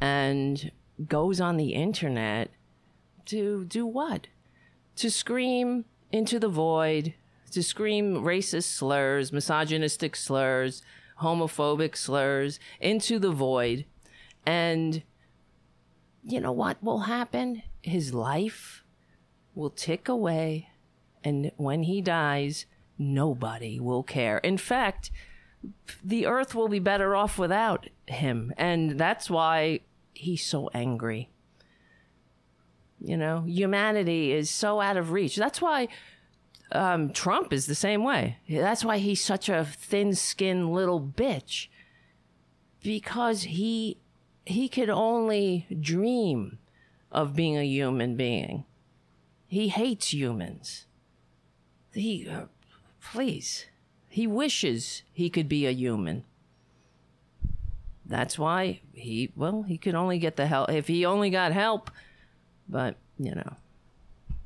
[0.00, 0.70] and
[1.08, 2.50] goes on the internet
[3.26, 4.28] to do what?
[4.96, 7.14] To scream into the void,
[7.50, 10.82] to scream racist slurs, misogynistic slurs,
[11.20, 13.84] homophobic slurs into the void.
[14.44, 15.02] And
[16.24, 17.62] you know what will happen?
[17.82, 18.84] His life
[19.54, 20.70] will tick away.
[21.24, 22.66] And when he dies,
[22.98, 24.38] nobody will care.
[24.38, 25.10] In fact,
[26.04, 28.52] the earth will be better off without him.
[28.56, 29.80] And that's why
[30.16, 31.30] he's so angry.
[33.00, 35.36] You know, humanity is so out of reach.
[35.36, 35.88] That's why
[36.72, 38.38] um, Trump is the same way.
[38.48, 41.68] That's why he's such a thin-skinned little bitch
[42.82, 43.98] because he
[44.44, 46.58] he could only dream
[47.10, 48.64] of being a human being.
[49.48, 50.86] He hates humans.
[51.92, 52.46] He uh,
[53.00, 53.66] please.
[54.08, 56.24] He wishes he could be a human.
[58.08, 61.90] That's why he well, he could only get the help if he only got help.
[62.68, 63.56] But, you know,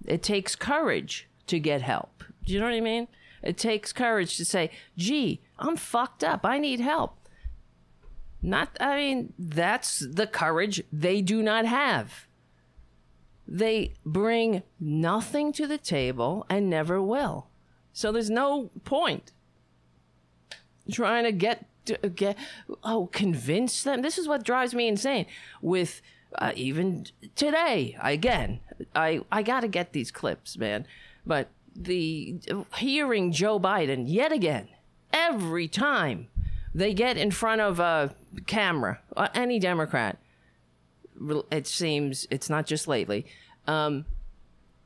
[0.06, 2.24] it takes courage to get help.
[2.44, 3.08] Do you know what I mean?
[3.42, 6.44] It takes courage to say, gee, I'm fucked up.
[6.44, 7.16] I need help.
[8.42, 12.26] Not, I mean, that's the courage they do not have.
[13.46, 17.48] They bring nothing to the table and never will.
[17.92, 19.32] So there's no point
[20.90, 21.66] trying to get
[22.14, 22.36] get
[22.84, 24.02] oh convince them.
[24.02, 25.26] This is what drives me insane.
[25.62, 26.02] With
[26.36, 28.60] uh, even today, again,
[28.94, 30.86] I I got to get these clips, man.
[31.26, 32.40] But the
[32.76, 34.68] hearing Joe Biden yet again,
[35.12, 36.28] every time
[36.74, 38.14] they get in front of a
[38.46, 40.18] camera, uh, any Democrat,
[41.50, 43.26] it seems it's not just lately.
[43.66, 44.06] Um,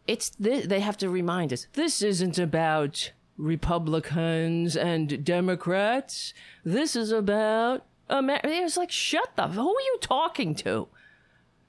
[0.06, 6.34] it's th- they have to remind us this isn't about Republicans and Democrats.
[6.64, 8.48] This is about America.
[8.48, 9.48] It was like, shut the.
[9.48, 10.88] Who are you talking to?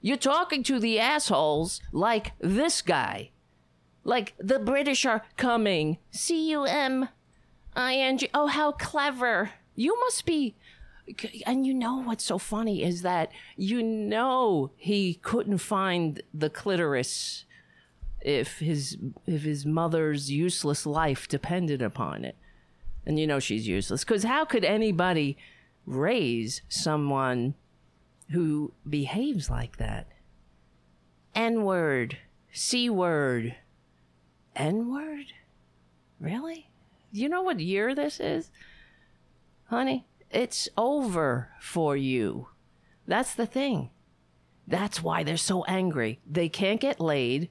[0.00, 3.30] You're talking to the assholes like this guy.
[4.04, 5.98] Like the British are coming.
[6.12, 7.08] C U M
[7.74, 8.28] I N G.
[8.32, 9.50] Oh, how clever.
[9.74, 10.54] You must be.
[11.44, 17.44] And you know what's so funny is that you know he couldn't find the clitoris
[18.26, 22.36] if his if his mother's useless life depended upon it.
[23.06, 25.38] And you know she's useless cuz how could anybody
[25.86, 27.54] raise someone
[28.32, 30.08] who behaves like that?
[31.36, 32.18] N-word,
[32.50, 33.54] C-word,
[34.56, 35.26] N-word?
[36.18, 36.68] Really?
[37.12, 38.50] You know what year this is?
[39.66, 42.48] Honey, it's over for you.
[43.06, 43.90] That's the thing.
[44.66, 46.18] That's why they're so angry.
[46.28, 47.50] They can't get laid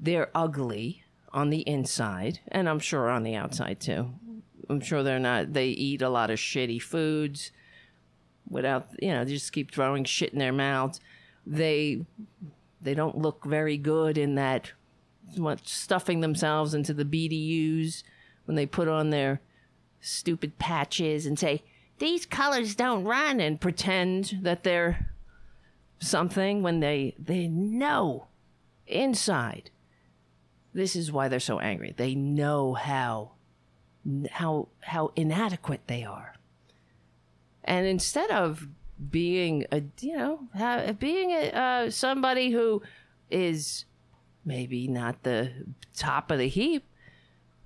[0.00, 4.12] they're ugly on the inside, and I'm sure on the outside too.
[4.68, 5.52] I'm sure they're not.
[5.52, 7.52] They eat a lot of shitty foods
[8.48, 11.00] without, you know, they just keep throwing shit in their mouths.
[11.46, 12.04] They
[12.80, 14.72] they don't look very good in that
[15.36, 18.02] much stuffing themselves into the BDUs
[18.46, 19.40] when they put on their
[20.00, 21.62] stupid patches and say
[21.98, 25.10] these colors don't run and pretend that they're
[25.98, 28.26] something when they they know
[28.86, 29.70] inside
[30.72, 31.94] this is why they're so angry.
[31.96, 33.32] They know how
[34.30, 36.34] how how inadequate they are.
[37.64, 38.68] And instead of
[39.10, 40.48] being a you know
[40.98, 42.82] being a, uh, somebody who
[43.30, 43.84] is
[44.44, 45.50] maybe not the
[45.94, 46.84] top of the heap,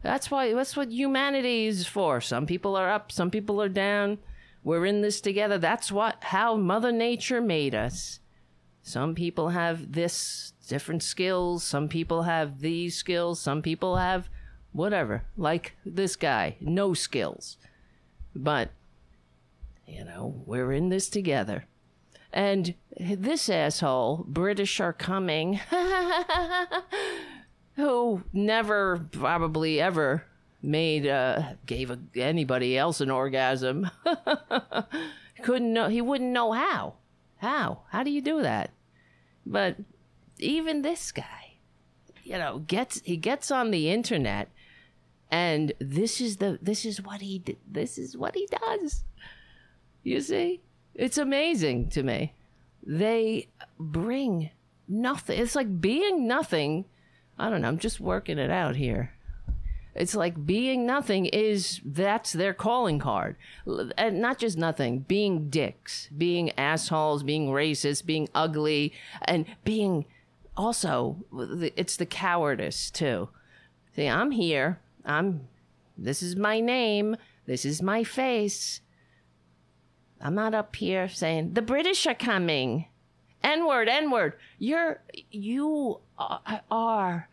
[0.03, 2.21] that's why that's what humanity is for.
[2.21, 4.19] Some people are up, some people are down.
[4.63, 5.59] We're in this together.
[5.59, 8.21] That's what how Mother Nature made us
[8.83, 11.65] Some people have this different skills.
[11.65, 13.41] Some people have these skills.
[13.41, 14.29] Some people have
[14.73, 15.25] whatever.
[15.37, 17.57] Like this guy, no skills.
[18.35, 18.71] But,
[19.87, 21.67] you know, we're in this together.
[22.33, 25.61] And this asshole, British are coming,
[27.77, 30.25] who never, probably ever
[30.61, 33.89] made, uh, gave a, anybody else an orgasm.
[35.43, 36.95] Couldn't know, he wouldn't know how.
[37.37, 37.83] How?
[37.91, 38.71] How do you do that?
[39.47, 39.77] But
[40.39, 41.55] even this guy,
[42.23, 44.49] you know, gets, he gets on the internet
[45.31, 49.05] and this is the, this is what he, this is what he does.
[50.03, 50.61] You see?
[50.95, 52.35] It's amazing to me.
[52.87, 54.51] They bring
[54.87, 55.39] nothing.
[55.39, 56.85] It's like being nothing.
[57.39, 57.69] I don't know.
[57.69, 59.15] I'm just working it out here.
[59.95, 63.37] It's like being nothing is that's their calling card.
[63.97, 70.05] And not just nothing, being dicks, being assholes, being racist, being ugly, and being
[70.57, 71.25] also,
[71.77, 73.29] it's the cowardice too.
[73.95, 74.81] See, I'm here.
[75.05, 75.49] I'm,
[75.97, 77.17] this is my name.
[77.47, 78.81] This is my face.
[80.21, 82.87] I'm not up here saying the British are coming.
[83.43, 84.35] N word, N word.
[84.59, 86.01] You're you
[86.71, 87.29] are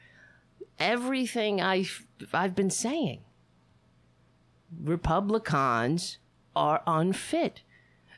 [0.77, 3.21] everything I've I've been saying.
[4.83, 6.17] Republicans
[6.53, 7.61] are unfit.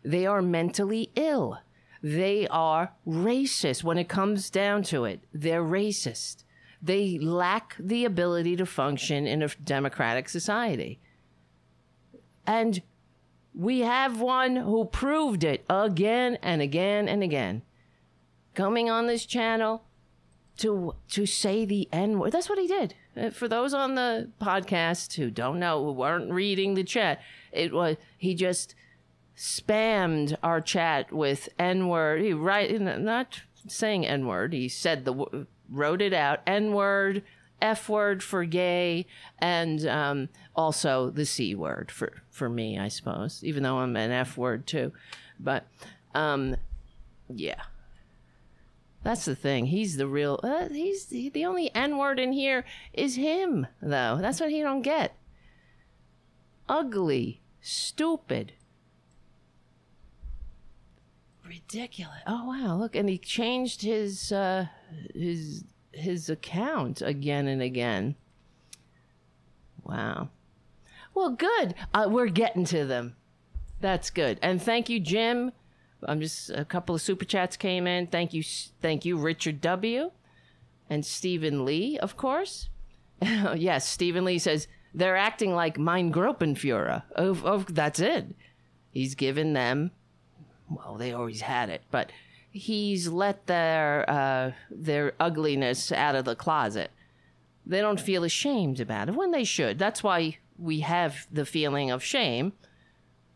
[0.04, 1.60] They are mentally ill.
[2.04, 5.22] They are racist when it comes down to it.
[5.34, 6.43] They're racist.
[6.82, 10.99] They lack the ability to function in a democratic society.
[12.45, 12.82] And
[13.56, 17.62] we have one who proved it again and again and again.
[18.54, 19.86] Coming on this channel
[20.58, 22.34] to to say the N word.
[22.34, 22.95] That's what he did.
[23.16, 27.22] Uh, for those on the podcast who don't know, who weren't reading the chat,
[27.54, 28.76] it was he just
[29.38, 32.22] spammed our chat with N word.
[32.22, 34.54] He right not saying N word.
[34.54, 37.24] He said the wrote it out N word
[37.64, 39.08] F word for gay,
[39.40, 44.12] and um, also the C word for, for me, I suppose, even though I'm an
[44.12, 44.92] F word too.
[45.40, 45.66] But
[46.14, 46.58] um,
[47.30, 47.62] yeah.
[49.04, 49.68] That's the thing.
[49.68, 50.40] He's the real.
[50.44, 54.18] Uh, he's the, the only N word in here is him, though.
[54.20, 55.16] That's what he don't get.
[56.70, 58.54] Ugly, stupid,
[61.54, 62.22] ridiculous.
[62.26, 62.76] Oh wow!
[62.76, 64.68] Look, and he changed his uh,
[65.14, 68.16] his his account again and again.
[69.84, 70.30] Wow.
[71.14, 71.76] Well, good.
[71.93, 73.16] Uh, we're getting to them.
[73.82, 74.39] That's good.
[74.41, 75.51] And thank you, Jim.
[76.01, 78.08] I'm just a couple of super chats came in.
[78.08, 78.43] Thank you,
[78.82, 80.12] thank you, Richard W.
[80.89, 82.70] and Stephen Lee, of course.
[83.22, 87.04] yes, Stephen Lee says they're acting like mein Gruppenführer.
[87.16, 88.36] Of, of that's it.
[88.91, 89.91] He's given them.
[90.76, 92.11] Well, they always had it, but
[92.51, 96.91] he's let their uh, their ugliness out of the closet.
[97.65, 99.80] They don't feel ashamed about it when they should.
[99.80, 102.53] That's why we have the feeling of shame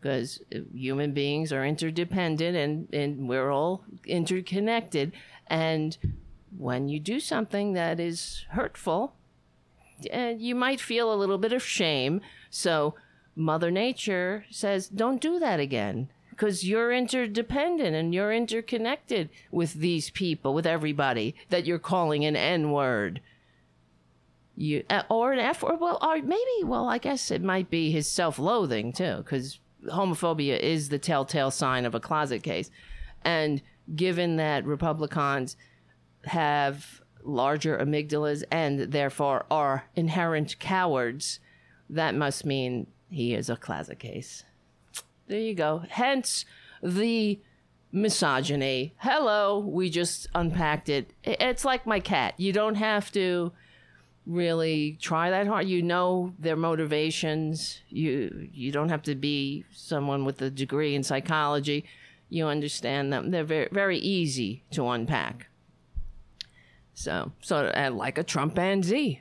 [0.00, 0.40] because
[0.72, 5.12] human beings are interdependent and, and we're all interconnected.
[5.48, 5.96] And
[6.56, 9.14] when you do something that is hurtful,
[10.14, 12.20] uh, you might feel a little bit of shame.
[12.48, 12.94] So
[13.34, 20.10] Mother Nature says, don't do that again because you're interdependent and you're interconnected with these
[20.10, 23.20] people, with everybody that you're calling an N word.
[24.54, 25.80] You uh, or an F word.
[25.80, 26.64] Well, or maybe.
[26.64, 31.84] Well, I guess it might be his self-loathing too, because homophobia is the telltale sign
[31.84, 32.70] of a closet case,
[33.24, 33.60] and
[33.96, 35.56] given that Republicans
[36.24, 41.40] have larger amygdalas and therefore are inherent cowards,
[41.90, 44.44] that must mean he is a closet case.
[45.28, 45.82] There you go.
[45.90, 46.46] Hence
[46.82, 47.40] the
[47.92, 48.94] misogyny.
[48.96, 51.12] Hello, we just unpacked it.
[51.22, 52.34] It's like my cat.
[52.38, 53.52] You don't have to
[54.26, 55.68] really try that hard.
[55.68, 57.80] You know their motivations.
[57.88, 61.84] You you don't have to be someone with a degree in psychology.
[62.30, 63.30] You understand them.
[63.30, 65.48] They're very very easy to unpack.
[66.94, 69.20] So so uh, like a Trumpanzee.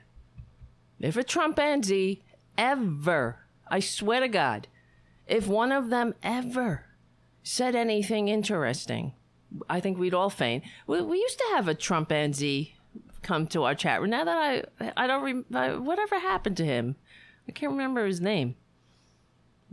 [0.99, 2.21] If a Trumpanzee
[2.57, 4.67] ever, I swear to God,
[5.27, 6.85] if one of them ever
[7.43, 9.13] said anything interesting,
[9.69, 10.63] I think we'd all faint.
[10.85, 12.73] We, we used to have a Trumpanzee
[13.21, 14.09] come to our chat room.
[14.11, 14.37] Now that
[14.79, 16.95] I, I don't, remember, whatever happened to him?
[17.47, 18.55] I can't remember his name.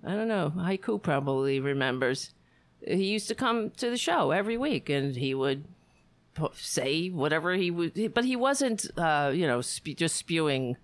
[0.04, 0.52] I don't know.
[0.56, 2.34] Haiku probably remembers.
[2.86, 5.64] He used to come to the show every week, and he would
[6.54, 10.76] say whatever he would, but he wasn't, uh, you know, spe- just spewing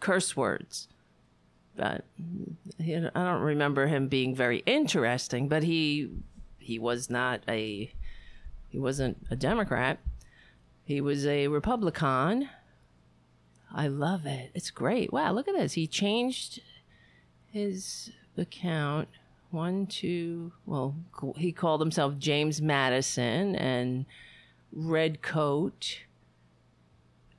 [0.00, 0.88] curse words
[1.76, 2.04] but
[2.80, 5.48] I don't remember him being very interesting.
[5.48, 6.10] But he
[6.58, 7.92] he was not a
[8.68, 9.98] he wasn't a Democrat.
[10.84, 12.48] He was a Republican.
[13.72, 14.50] I love it.
[14.54, 15.12] It's great.
[15.12, 15.72] Wow, look at this.
[15.72, 16.60] He changed
[17.50, 19.08] his account.
[19.50, 20.96] One, two, well,
[21.36, 24.06] he called himself James Madison and
[24.72, 26.00] Red Coat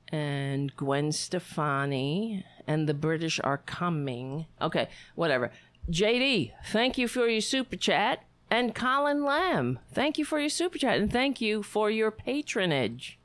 [0.08, 4.46] and Gwen Stefani and the British are coming.
[4.60, 5.50] Okay, whatever.
[5.90, 8.24] JD, thank you for your super chat.
[8.50, 13.18] And Colin Lamb, thank you for your super chat and thank you for your patronage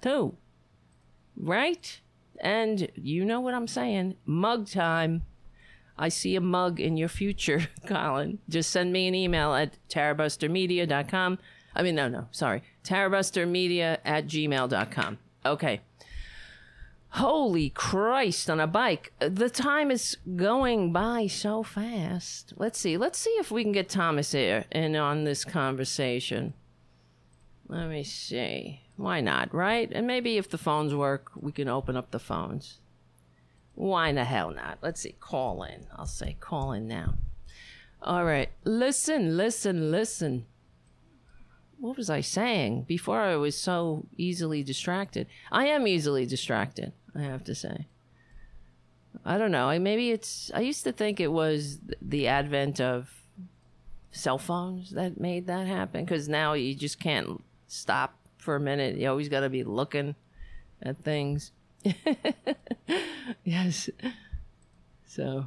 [0.00, 0.36] too.
[1.36, 2.00] Right?
[2.40, 4.16] And you know what I'm saying.
[4.24, 5.22] Mug time.
[5.96, 8.38] I see a mug in your future, Colin.
[8.48, 11.38] Just send me an email at tarabustermedia.com.
[11.76, 12.62] I mean, no, no, sorry.
[12.84, 15.18] tarabustermedia at gmail.com.
[15.46, 15.80] Okay.
[17.14, 19.12] Holy Christ on a bike.
[19.20, 22.52] The time is going by so fast.
[22.56, 22.96] Let's see.
[22.96, 26.54] Let's see if we can get Thomas here in on this conversation.
[27.68, 28.80] Let me see.
[28.96, 29.88] Why not, right?
[29.92, 32.80] And maybe if the phones work, we can open up the phones.
[33.76, 34.78] Why the hell not?
[34.82, 35.14] Let's see.
[35.20, 35.86] Call in.
[35.96, 37.14] I'll say call in now.
[38.02, 38.50] All right.
[38.64, 40.46] Listen, listen, listen.
[41.78, 42.86] What was I saying?
[42.88, 45.28] Before I was so easily distracted.
[45.52, 46.92] I am easily distracted.
[47.16, 47.86] I have to say.
[49.24, 49.68] I don't know.
[49.68, 50.50] I maybe it's.
[50.54, 53.10] I used to think it was the advent of
[54.10, 58.96] cell phones that made that happen because now you just can't stop for a minute.
[58.96, 60.14] You always got to be looking
[60.82, 61.52] at things.
[63.44, 63.88] yes.
[65.06, 65.46] So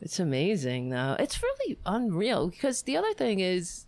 [0.00, 1.16] it's amazing though.
[1.18, 3.86] It's really unreal because the other thing is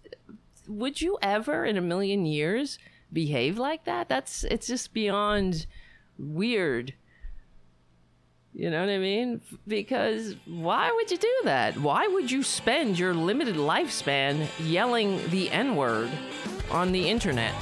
[0.67, 2.79] would you ever in a million years
[3.13, 4.09] behave like that?
[4.09, 5.67] That's it's just beyond
[6.19, 6.95] weird.
[8.53, 9.41] You know what I mean?
[9.67, 11.77] Because why would you do that?
[11.77, 16.11] Why would you spend your limited lifespan yelling the N word
[16.71, 17.55] on the internet?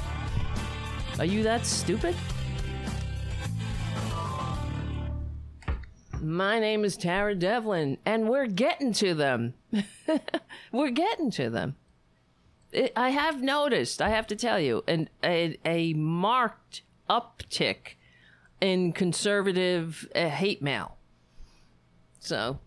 [1.18, 2.14] Are you that stupid?
[6.20, 9.54] My name is Tara Devlin, and we're getting to them.
[10.72, 11.76] we're getting to them.
[12.70, 17.96] It, I have noticed, I have to tell you, an, a, a marked uptick
[18.62, 20.96] in conservative uh, hate mail.
[22.20, 22.60] So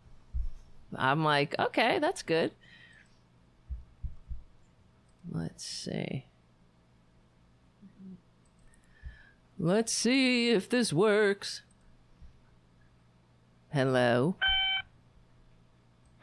[0.93, 2.51] I'm like, okay, that's good.
[5.31, 6.25] Let's see.
[9.57, 11.61] Let's see if this works.
[13.71, 14.35] Hello.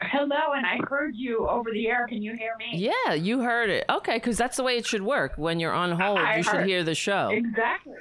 [0.01, 2.05] Hello, and I heard you over the air.
[2.07, 2.73] Can you hear me?
[2.73, 3.85] Yeah, you heard it.
[3.89, 5.33] Okay, because that's the way it should work.
[5.37, 7.29] When you're on hold, I you should hear the show.
[7.29, 7.95] Exactly.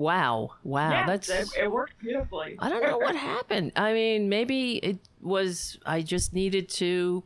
[0.00, 2.56] Wow, wow, yes, that's it, it worked beautifully.
[2.58, 3.72] I don't know what happened.
[3.76, 7.22] I mean, maybe it was I just needed to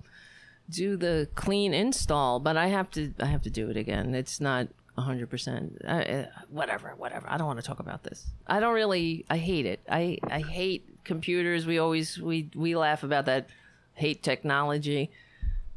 [0.68, 4.12] do the clean install, but I have to I have to do it again.
[4.16, 4.66] It's not
[4.98, 5.84] 100%.
[5.86, 7.28] Uh, whatever, whatever.
[7.30, 8.26] I don't want to talk about this.
[8.48, 9.78] I don't really I hate it.
[9.88, 11.66] I I hate computers.
[11.66, 13.50] We always we we laugh about that
[13.92, 15.12] hate technology.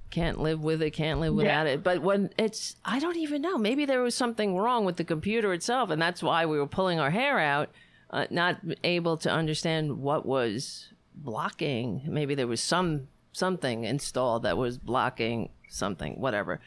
[0.09, 1.83] Can't live with it, can't live without it.
[1.83, 3.57] But when it's, I don't even know.
[3.57, 6.99] Maybe there was something wrong with the computer itself, and that's why we were pulling
[6.99, 7.69] our hair out,
[8.09, 12.03] uh, not able to understand what was blocking.
[12.07, 16.19] Maybe there was some something installed that was blocking something.
[16.19, 16.61] Whatever.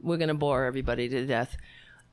[0.00, 1.56] We're gonna bore everybody to death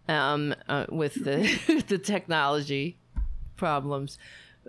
[0.07, 2.97] um, uh, with the the technology
[3.57, 4.17] problems.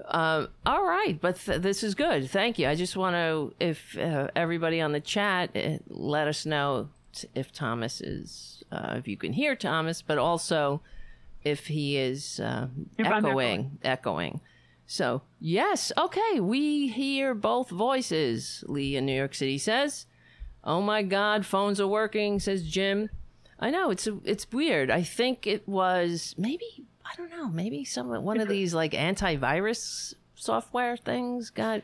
[0.07, 2.31] Um, all right, but th- this is good.
[2.31, 2.69] Thank you.
[2.69, 7.29] I just want to, if uh, everybody on the chat, uh, let us know t-
[7.35, 10.81] if Thomas is, uh, if you can hear Thomas, but also
[11.45, 14.41] if he is uh, echoing, echoing.
[14.87, 18.65] So yes, okay, we hear both voices.
[18.67, 20.07] Lee in New York City says,
[20.65, 23.09] "Oh my God, phones are working," says Jim.
[23.61, 24.91] I know it's it's weird.
[24.91, 27.49] I think it was maybe I don't know.
[27.49, 31.83] Maybe some one of these like antivirus software things got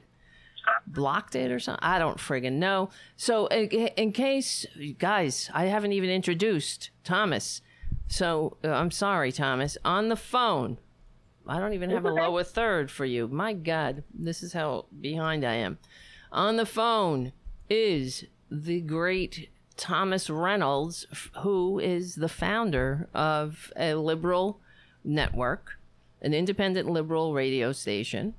[0.86, 1.82] blocked it or something.
[1.82, 2.90] I don't friggin' know.
[3.16, 4.66] So in, in case
[4.98, 7.60] guys, I haven't even introduced Thomas.
[8.08, 9.76] So uh, I'm sorry, Thomas.
[9.84, 10.78] On the phone,
[11.46, 13.28] I don't even have a lower third for you.
[13.28, 15.78] My God, this is how behind I am.
[16.32, 17.32] On the phone
[17.68, 21.06] is the great Thomas Reynolds,
[21.40, 24.60] who is the founder of a liberal
[25.06, 25.78] network,
[26.20, 28.34] an independent liberal radio station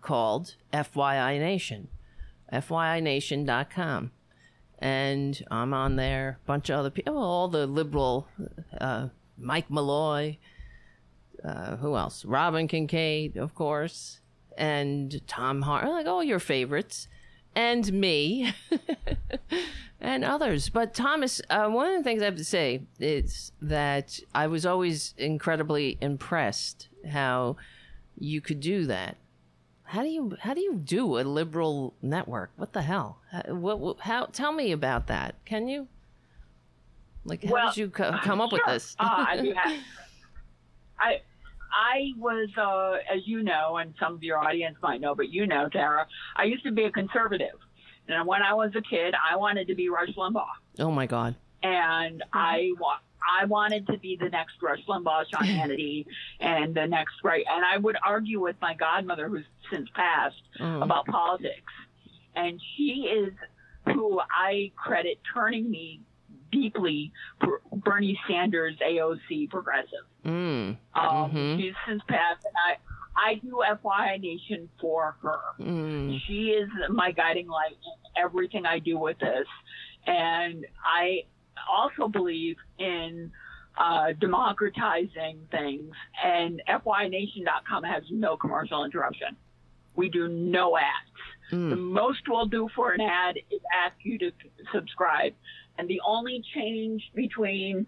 [0.00, 1.88] called FYI Nation,
[2.52, 4.10] FYINation.com.
[4.78, 8.28] And I'm on there, a bunch of other people, all the liberal,
[8.78, 9.08] uh,
[9.38, 10.38] Mike Malloy,
[11.42, 12.24] uh, who else?
[12.24, 14.20] Robin Kincaid, of course,
[14.56, 17.08] and Tom Hart, like all your favorites.
[17.54, 18.52] and me
[20.06, 20.68] and others.
[20.68, 24.64] But Thomas, uh, one of the things I have to say is that I was
[24.64, 27.56] always incredibly impressed how
[28.16, 29.16] you could do that.
[29.82, 32.50] How do you how do you do a liberal network?
[32.56, 33.18] What the hell?
[33.30, 35.34] How, what, what how tell me about that?
[35.44, 35.88] Can you?
[37.24, 38.96] Like how Well, did you co- come up with this?
[38.98, 39.80] Uh, I'd be happy.
[40.98, 41.20] I
[41.72, 45.46] I was, uh, as you know, and some of your audience might know, but you
[45.46, 47.58] know, Tara, I used to be a conservative.
[48.08, 50.44] And when I was a kid, I wanted to be Rush Limbaugh.
[50.78, 51.34] oh my god.
[51.62, 52.98] And I wa-
[53.40, 56.06] I wanted to be the next Rush Limbaugh, Sean Hannity,
[56.38, 57.44] and the next right.
[57.50, 60.82] And I would argue with my godmother, who's since passed, Mm.
[60.84, 61.72] about politics.
[62.36, 63.32] And she is
[63.86, 66.00] who I credit turning me
[66.52, 67.12] deeply
[67.72, 70.06] Bernie Sanders, AOC, progressive.
[70.24, 70.76] Mm.
[70.94, 71.58] Um, Mhm.
[71.60, 72.76] She's since passed, and I,
[73.16, 75.40] I do FYI Nation for her.
[75.60, 76.18] Mm.
[76.26, 79.46] She is my guiding light in everything I do with this.
[80.06, 81.24] And I
[81.70, 83.32] also believe in
[83.78, 85.92] uh, democratizing things.
[86.22, 89.36] And FYNation.com has no commercial interruption.
[89.94, 91.52] We do no ads.
[91.52, 91.70] Mm.
[91.70, 94.30] The most we'll do for an ad is ask you to
[94.74, 95.32] subscribe.
[95.78, 97.86] And the only change between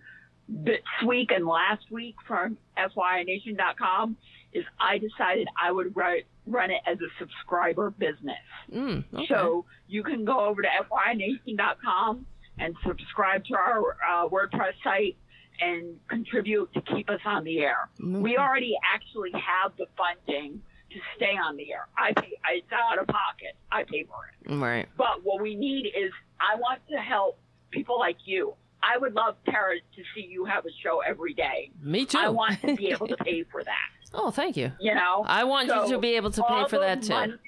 [0.48, 4.16] this week and last week from FYNation.com
[4.58, 8.36] is I decided I would write, run it as a subscriber business.
[8.72, 9.04] Mm.
[9.14, 9.26] Okay.
[9.28, 12.26] So you can go over to FYNation.com
[12.58, 15.16] and subscribe to our uh, WordPress site
[15.60, 17.88] and contribute to keep us on the air.
[18.00, 18.20] Mm-hmm.
[18.22, 21.88] We already actually have the funding to stay on the air.
[21.96, 23.56] I pay, it's out of pocket.
[23.70, 24.54] I pay for it.
[24.54, 24.88] right.
[24.96, 27.38] But what we need is I want to help
[27.70, 28.54] people like you.
[28.82, 31.70] I would love Tara to see you have a show every day.
[31.82, 32.18] Me too.
[32.18, 33.88] I want to be able to pay for that.
[34.14, 34.72] Oh, thank you.
[34.80, 37.38] You know, I want you to be able to pay for that too.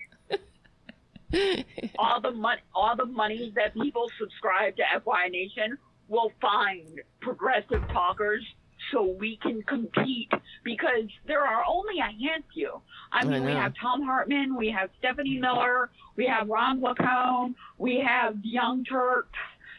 [1.98, 7.86] all the money, all the money that people subscribe to FY Nation will find progressive
[7.92, 8.44] talkers
[8.92, 10.30] so we can compete
[10.64, 12.82] because there are only a handful.
[13.12, 17.54] I I mean, we have Thom Hartmann, we have Stephanie Miller, we have Ron Placone,
[17.78, 19.38] we have Young Turks,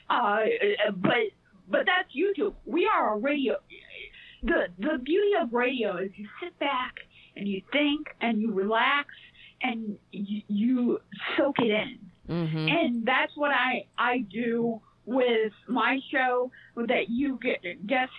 [0.10, 0.40] uh,
[0.96, 1.18] but
[1.70, 2.54] but that's YouTube.
[2.66, 3.56] We are a radio.
[4.44, 6.96] The the beauty of radio is you sit back
[7.36, 9.10] and you think and you relax
[9.62, 11.00] and you, you
[11.38, 17.40] soak it in hmm and that's what I I do with my show that you
[17.42, 18.12] get guest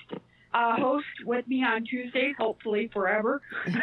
[0.54, 3.40] uh, host with me on Tuesdays, hopefully forever.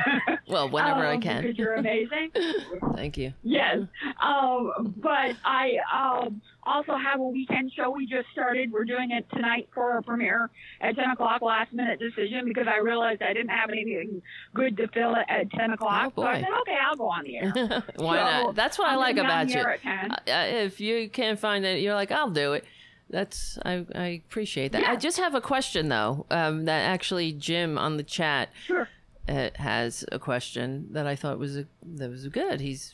[0.47, 1.41] Well, whenever I Um, can.
[1.43, 2.31] because you're amazing.
[2.95, 3.33] Thank you.
[3.43, 3.79] yes,
[4.21, 8.71] um, but I um, also have a weekend show we just started.
[8.71, 10.49] We're doing it tonight for a premiere
[10.81, 11.41] at 10 o'clock.
[11.41, 14.21] Last minute decision because I realized I didn't have anything
[14.53, 16.13] good to fill it at 10 o'clock.
[16.17, 17.51] Oh, So I said, okay, I'll go on the air.
[17.97, 18.55] Why So, not?
[18.55, 19.63] That's what I I'm like be on about you.
[19.83, 20.11] 10.
[20.11, 22.63] Uh, if you can't find it, you're like, I'll do it.
[23.09, 24.87] That's I, I appreciate that.
[24.87, 26.27] I just have a question though.
[26.29, 28.87] Um, that actually Jim on the chat Sure.
[29.27, 31.65] uh, has a question that I thought was a,
[31.95, 32.61] that was good.
[32.61, 32.93] He's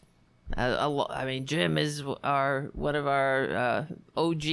[0.57, 3.85] lo- I mean, Jim is our one of our uh,
[4.17, 4.43] OG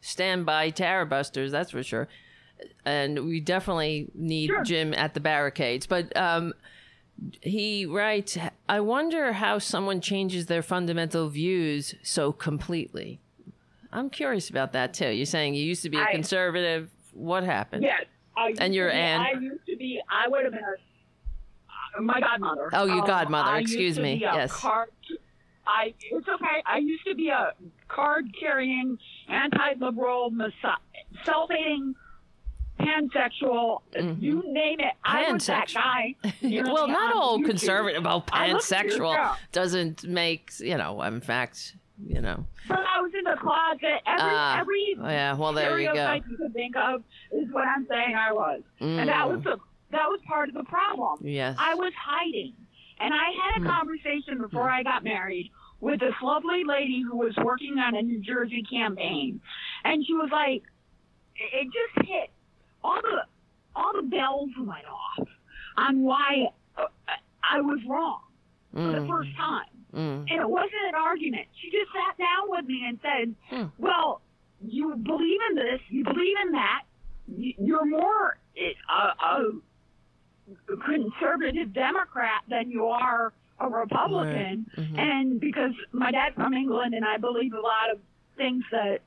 [0.00, 1.52] standby Tara busters.
[1.52, 2.08] That's for sure.
[2.84, 4.64] And we definitely need Sure.
[4.64, 5.86] Jim at the barricades.
[5.86, 6.52] But um,
[7.40, 8.36] he writes,
[8.68, 13.20] I wonder how someone changes their fundamental views so completely.
[13.92, 15.08] I'm curious about that too.
[15.10, 16.90] You're saying you used to be a I- conservative.
[17.14, 17.82] What happened?
[17.84, 18.04] Yes.
[18.36, 19.20] I And you're to Anne?
[19.20, 20.00] I used to be.
[20.08, 22.70] I would have been a, uh, my godmother.
[22.72, 24.52] Oh, your Um, godmother, excuse me, yes.
[25.68, 25.94] I.
[26.00, 26.62] It's okay.
[26.66, 27.52] I used to be a
[27.88, 28.98] card-carrying,
[29.28, 30.78] anti-liberal, massa-
[31.24, 31.94] self-hating,
[32.80, 33.82] pansexual.
[34.20, 34.94] You name it.
[35.04, 36.48] I was that Mm-hmm.
[36.48, 36.62] Guy.
[36.72, 37.46] well, not all YouTube.
[37.46, 41.74] conservative, well, I looked at pansexual doesn't make, you know, in fact,
[42.06, 42.46] you know.
[42.68, 44.00] But I was in the closet.
[44.06, 46.12] Every Ah, every yeah, well, there you go.
[46.14, 47.02] you could think of
[47.32, 48.14] is what I'm saying.
[48.14, 49.56] I was, and that was the
[49.90, 51.18] that was part of the problem.
[51.20, 51.32] Mm.
[51.34, 51.56] Yes.
[51.58, 52.52] I was hiding.
[53.00, 53.70] And I had a Hmm.
[53.70, 55.50] conversation before I got married
[55.80, 59.40] with this lovely lady who was working on a New Jersey campaign.
[59.84, 60.62] And she was like,
[61.36, 62.30] it just hit.
[62.82, 63.22] All the,
[63.76, 65.28] all the bells went off
[65.76, 66.86] on why uh,
[67.48, 68.20] I was wrong
[68.72, 69.64] for the Mm, first time.
[69.94, 71.46] mm, And it wasn't an argument.
[71.60, 73.66] She just sat down with me and said, Hmm.
[73.78, 74.20] well,
[74.60, 76.82] you believe in this, you believe in that,
[77.28, 78.74] you- you're more a,
[79.24, 79.52] a
[80.84, 84.66] conservative Democrat than you are a Republican.
[84.76, 84.98] mhm.
[84.98, 87.98] And because my dad's from England and I believe a lot of
[88.36, 89.00] things that,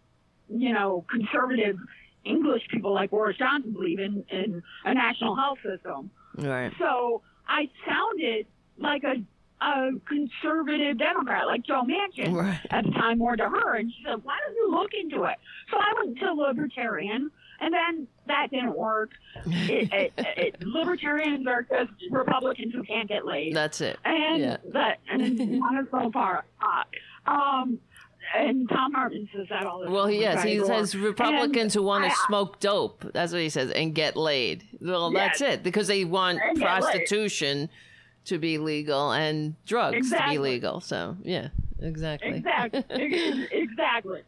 [0.50, 1.78] you know, conservative
[2.26, 6.12] English people like Boris Johnson believe in, in a national health system.
[6.38, 6.72] Right.
[6.80, 8.46] So I sounded
[8.78, 9.24] like a
[9.64, 12.60] a conservative Democrat like Joe Manchin Right.
[12.72, 15.36] at the time more to her, and she said, "Why don't you look into it?"
[15.70, 17.30] So I went to libertarian,
[17.62, 19.12] and then that didn't work.
[19.46, 23.98] It, it, it, libertarians are just Republicans who can't get laid, That's it.
[24.04, 24.58] and Yeah.
[24.74, 26.44] that and not as so far.
[27.26, 27.80] Um,
[28.38, 29.94] and Thom Hartmann says that all the time.
[29.94, 33.06] Well, yes, he says Republicans who want to I- smoke dope.
[33.14, 34.64] That's what he says, and get laid.
[34.80, 35.40] Well, Yes.
[35.40, 37.70] that's it because they want And prostitution
[38.26, 40.36] to be legal and drugs Exactly.
[40.36, 40.80] to be legal.
[40.82, 41.50] So, yeah,
[41.80, 42.38] exactly.
[42.38, 42.84] Exactly.
[43.52, 44.22] Exactly.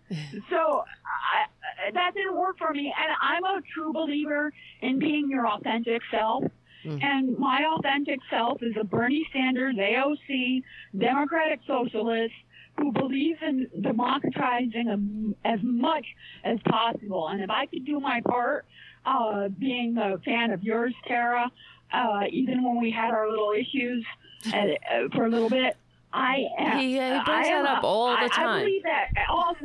[0.50, 1.46] So I,
[1.94, 6.44] that didn't work for me, and I'm a true believer in being your authentic self.
[6.86, 7.02] Mm.
[7.04, 10.64] And my authentic self is a Bernie Sanders, AOC,
[10.98, 12.34] Democratic Socialist
[12.78, 16.06] who believes in democratizing as much
[16.44, 17.28] as possible.
[17.28, 18.66] And if I could do my part,
[19.06, 21.52] uh, being a fan of yours, Tara,
[21.94, 24.04] uh, even when we had our little issues
[24.52, 25.78] uh, uh, for a little bit,
[26.12, 26.80] I am.
[26.80, 28.60] He, uh, he brings I am that up all the I- I time.
[28.66, 29.56] believe that all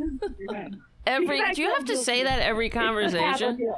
[1.08, 3.74] Every I do you have to say that every It's the conversation?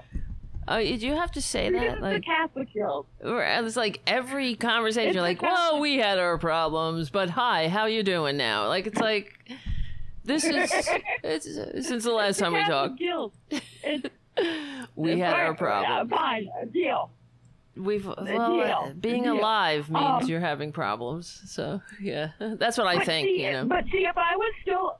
[0.68, 1.82] Oh, do you have to say that?
[1.94, 3.06] it's Like, the Catholic guilt.
[3.66, 7.86] it's like every conversation, It's you're like, "Well, we had our problems, but hi, how
[7.86, 9.50] you doing now?" Like, it's like
[10.24, 10.70] this is
[11.24, 13.34] it's since the last time we talked, guilt.
[13.82, 14.06] It's,
[14.94, 16.10] we had our uh, problems.
[16.10, 17.10] Fine, a deal.
[17.76, 18.16] We've well,
[18.56, 18.84] deal.
[18.88, 21.40] uh, being The alive means Um, you're having problems.
[21.46, 23.26] So yeah, that's what I think.
[23.28, 24.98] see, You know, But see, if I was still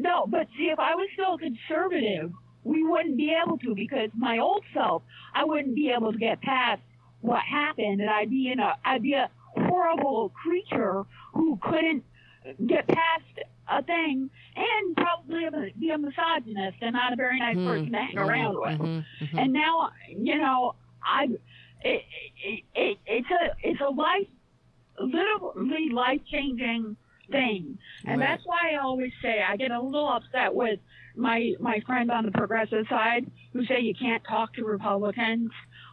[0.00, 2.32] no, but see, if I was still conservative,
[2.64, 5.02] we wouldn't be able to because my old self,
[5.34, 6.82] I wouldn't be able to get past
[7.20, 12.04] what happened, and I'd be in a, I'd be a horrible creature who couldn't
[12.66, 17.66] get past a thing, and probably be a misogynist and not a very nice Hmm,
[17.66, 18.80] person to hang around with.
[18.80, 19.38] mhm, mhm.
[19.38, 21.24] and now you know I
[21.82, 22.02] it,
[22.44, 24.26] it, it it's a it's a life
[25.00, 26.96] literally life changing
[27.30, 28.28] thing, and Right.
[28.28, 30.80] that's why I always say I get a little upset with
[31.16, 35.50] my my friend on the progressive side who say you can't talk to Republicans.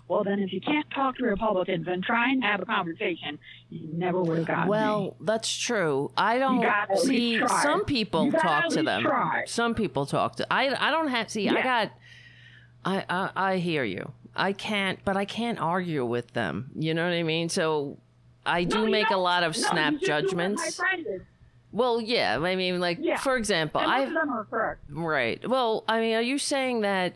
[0.07, 3.39] Well, then, if you can't talk to Republicans and try and have a conversation,
[3.71, 4.69] you never would have gotten me.
[4.69, 6.11] Well, that's true.
[6.15, 9.01] I don't gotta at least see some people talk to them.
[9.01, 9.45] try.
[9.47, 10.53] Some people talk to.
[10.53, 11.31] I I don't have.
[11.31, 11.91] See, I got.
[12.85, 14.11] I, I I hear you.
[14.35, 16.69] I can't, but I can't argue with them.
[16.75, 17.49] You know what I mean?
[17.49, 17.97] So
[18.45, 20.81] I do No, make a lot of No, snap you just do what judgments.
[21.71, 22.39] Well, yeah.
[22.41, 23.17] I mean, like Yeah.
[23.17, 24.81] for example, I most of them are correct.
[24.89, 25.47] Right.
[25.47, 27.15] Well, I mean, are you saying that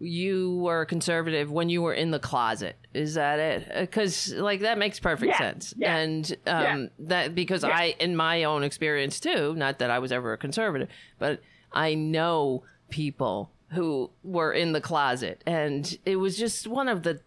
[0.00, 2.76] you were conservative when you were in the closet?
[2.94, 3.68] Is that it?
[3.80, 5.74] Because like that makes perfect Yeah, sense.
[5.76, 7.64] yeah, And um, that because.
[7.64, 11.40] I, in my own experience too, not that I was ever a conservative, but
[11.72, 17.20] I know people who were in the closet, and it was just one of the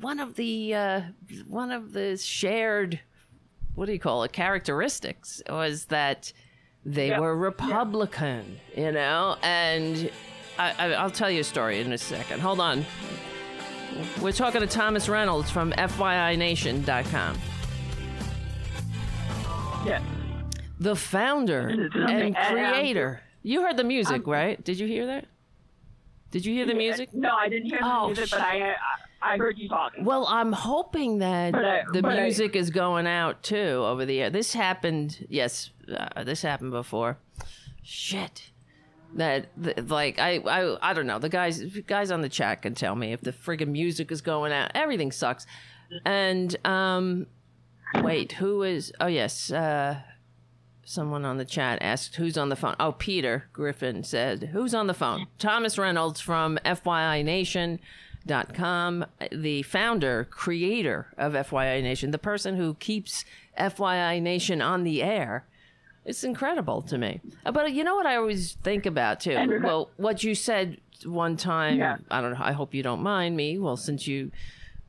[0.00, 1.00] one of the uh,
[1.48, 3.00] one of the shared
[3.74, 6.32] what do you call it characteristics was that
[6.84, 7.20] they Yep.
[7.20, 10.10] were Republican, you know, and
[10.58, 12.40] I, I, I'll tell you a story in a second.
[12.40, 12.84] Hold on.
[14.20, 17.38] We're talking to Thomas Reynolds from FYINation.com.
[19.86, 20.02] Yeah.
[20.80, 23.20] The founder and creator.
[23.42, 24.62] You heard the music, right?
[24.62, 25.26] Did you hear that?
[26.30, 27.12] Did you hear the music?
[27.12, 28.76] No, I didn't hear the Oh, music, but I, I
[29.22, 30.04] I heard you talking.
[30.04, 34.04] Well, I'm hoping that But I- the but I- music is going out too over
[34.04, 34.30] the air.
[34.30, 37.18] This happened, yes, uh, this happened before.
[37.82, 38.50] Shit.
[39.14, 41.18] That th- like I, I I don't know.
[41.18, 44.52] The guys guys on the chat can tell me if the friggin' music is going
[44.52, 44.70] out.
[44.74, 45.46] Everything sucks.
[46.06, 47.26] And um
[47.96, 49.98] wait, who is Oh yes, uh
[50.84, 52.74] someone on the chat asked who's on the phone.
[52.80, 57.80] Oh, Peter Griffin said, "Who's on the phone?" Thomas Reynolds from FYI Nation
[58.54, 63.24] com the founder creator of fyi nation the person who keeps
[63.58, 65.44] fyi nation on the air
[66.04, 69.90] it's incredible to me Uh, but you know what i always think about too well
[69.96, 71.96] what you said one time Yeah.
[72.10, 74.30] i don't know i hope you don't mind me well since you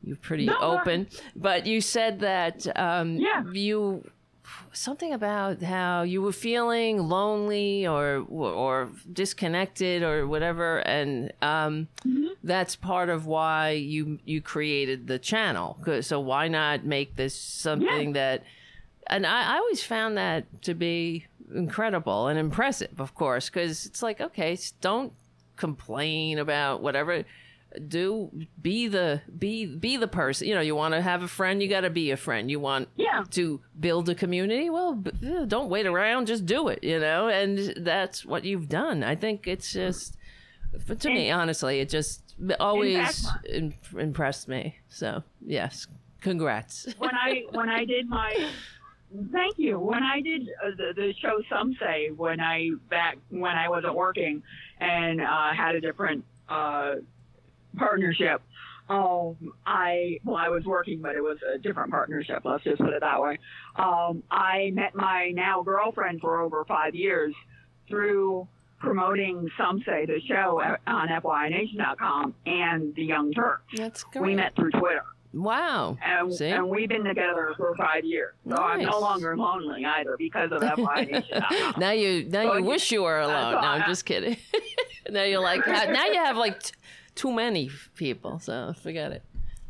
[0.03, 0.57] you're pretty no.
[0.59, 3.43] open but you said that um Yeah.
[3.51, 4.03] you
[4.71, 11.87] something about how you were feeling lonely or or disconnected or whatever and um
[12.43, 15.77] that's part of why you you created the channel.
[16.01, 18.43] so why not make this something that
[19.07, 24.01] and I, I always found that to be incredible and impressive of course because it's
[24.01, 25.13] like okay don't
[25.55, 27.23] complain about whatever
[27.87, 30.47] do be the be be the person.
[30.47, 32.49] You know you want to have a friend you got to be a friend.
[32.51, 33.23] You want Yeah.
[33.31, 34.69] to build a community?
[34.69, 37.27] Well b- don't wait around just do it you know?
[37.27, 39.03] And that's what you've done.
[39.03, 40.17] I think it's just
[40.87, 44.77] but to me honestly it just always im- impressed me.
[44.89, 45.87] So yes
[46.21, 46.87] congrats.
[46.97, 48.49] When I when I did my
[49.31, 49.79] thank you.
[49.79, 53.93] When I did uh, the, the show, some say when I back when I wasn't
[53.95, 54.41] working
[54.79, 56.95] and uh, had a different uh,
[57.75, 58.41] partnership.
[58.89, 62.41] Um, I well, I was working, but it was a different partnership.
[62.43, 63.39] Let's just put it that way.
[63.77, 67.33] Um, I met my now girlfriend for over five years
[67.87, 68.47] through
[68.79, 73.63] promoting some say the show on FYNation.com and the Young Turks.
[73.77, 74.21] That's great.
[74.23, 75.03] We met through Twitter.
[75.33, 75.97] Wow.
[76.03, 78.33] And, and we've been together for five years.
[78.47, 81.73] So I'm no longer lonely either because of FYNation.com.
[81.79, 83.53] now you now So you you- wish you were alone.
[83.53, 84.37] No, I'm just kidding.
[85.09, 86.73] now you're like now you have like t-
[87.15, 89.23] too many people, so forget it.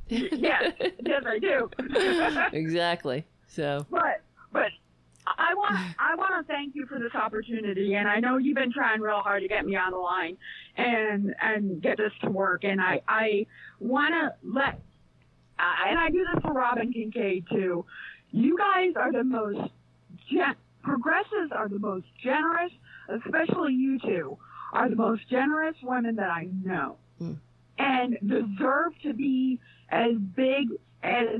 [0.07, 0.73] yes,
[1.05, 1.69] yes, I do.
[2.53, 3.25] Exactly.
[3.47, 4.21] So but
[4.51, 4.71] but
[5.25, 8.73] I want I want to thank you for this opportunity, and I know you've been
[8.73, 10.37] trying real hard to get me on the line
[10.75, 13.45] and and get this to work, and I I
[13.79, 14.79] want to let
[15.59, 17.85] uh, and I do this for Robin Kincaid too.
[18.31, 19.69] You guys are the most
[20.31, 22.71] gen- progressives are the most generous,
[23.07, 24.37] especially you two
[24.73, 27.33] are the most generous women that I know, Hmm.
[27.77, 29.59] and deserve to be
[29.89, 30.67] as big
[31.03, 31.39] as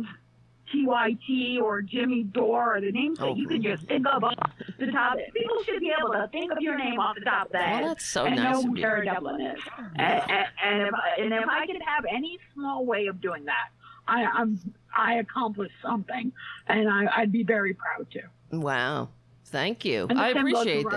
[0.71, 3.27] TYT or Jimmy Dore or the names Oh.
[3.27, 4.35] that you can just think of off
[4.79, 5.17] the top.
[5.35, 7.89] People should be able to think of your name off the top of head well,
[7.89, 8.81] that's so and nice know of who you.
[8.81, 9.59] Tara Devlin is.
[9.95, 13.45] And, and, and, if, I- and if I could have any small way of doing
[13.45, 13.69] that,
[14.07, 14.59] I, I'm
[14.95, 16.33] I accomplished something,
[16.67, 18.21] and I, I'd be very proud to.
[18.57, 19.09] Wow.
[19.45, 20.07] Thank you.
[20.09, 20.89] I same goes to appreciate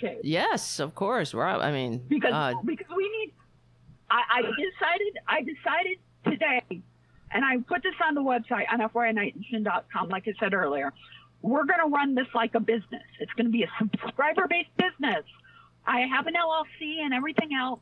[0.00, 0.24] that.
[0.24, 1.34] Yes, of course.
[1.34, 2.54] Rob, I mean, because God.
[2.64, 3.33] because we need.
[4.14, 6.82] I, I decided I decided today,
[7.32, 10.92] and I put this on the website on FYNation.com, like I said earlier.
[11.42, 13.02] We're going to run this like a business.
[13.20, 15.24] It's going to be a subscriber-based business.
[15.84, 17.80] I have an LLC and everything else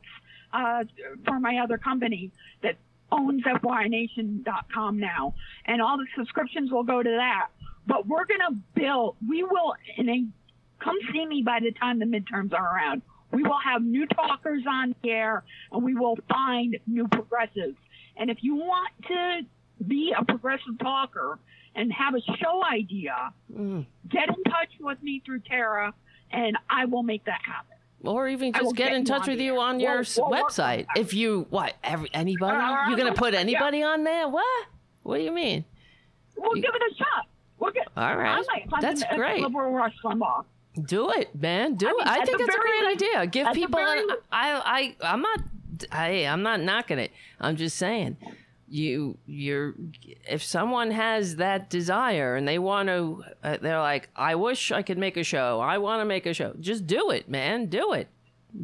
[0.51, 0.83] uh,
[1.25, 2.31] for my other company
[2.61, 2.75] that
[3.11, 7.49] owns FYNation.com now, and all the subscriptions will go to that.
[7.85, 9.17] But we're going to build.
[9.27, 10.33] We will, and
[10.79, 13.03] come see me by the time the midterms are around.
[13.33, 17.75] We will have new talkers on the air, and we will find new progressives.
[18.15, 19.41] And if you want to
[19.85, 21.39] be a progressive talker
[21.75, 23.85] and have a show idea, Mm.
[24.07, 25.93] get in touch with me through Tara,
[26.31, 27.75] and I will make that happen.
[28.03, 30.85] Or even just get get in touch with you on your We'll- we'll website.
[30.95, 31.73] If you what?
[31.83, 32.55] Every anybody?
[32.57, 33.39] Uh, You're gonna put yeah.
[33.39, 34.27] anybody on there?
[34.27, 34.67] What?
[35.03, 35.63] What do you mean?
[36.35, 37.27] We'll You- give it a shot.
[37.59, 37.87] We'll get.
[37.95, 38.45] All right.
[38.69, 39.41] Find That's great.
[39.41, 40.43] Liberal Rush Limbaugh.
[40.81, 41.75] Do it, man.
[41.75, 42.07] Do I mean, it.
[42.07, 43.27] I think it's a great least- idea.
[43.27, 43.79] Give people.
[43.79, 44.95] An, I.
[45.01, 45.13] I.
[45.13, 45.39] I'm not.
[45.91, 47.11] Hey, I'm not knocking it.
[47.39, 48.17] I'm just saying.
[48.67, 49.17] You.
[49.27, 49.75] You're.
[50.27, 54.81] If someone has that desire and they want to, uh, they're like, I wish I
[54.81, 55.59] could make a show.
[55.59, 56.53] I want to make a show.
[56.59, 57.67] Just do it, man.
[57.67, 58.07] Do it.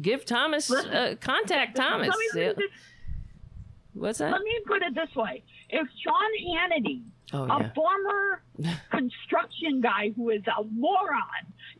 [0.02, 0.68] Give Thomas.
[0.68, 2.08] Listen, Uh, contact Thomas.
[2.08, 2.70] Let me, put it
[3.94, 4.32] What's that?
[4.32, 7.02] let me put it this way: If Sean Hannity
[7.32, 8.42] Oh a former
[8.90, 11.22] construction guy who is a moron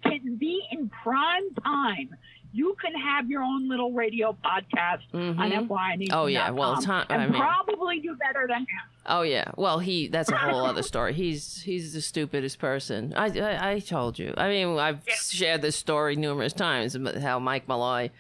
[0.05, 2.15] can be in prime time.
[2.53, 5.69] You can have your own little radio podcast on Mhm.
[5.69, 6.51] FYNation.com Oh, yeah.
[6.51, 8.67] Well, it's not- and I mean- probably do better than him.
[9.07, 9.53] Oh yeah.
[9.57, 11.15] Well, he that's a whole other story.
[11.15, 13.15] He's he's the stupidest person.
[13.17, 14.35] I I, I told you.
[14.37, 18.11] I mean, I've shared this story numerous times about how Mike Malloy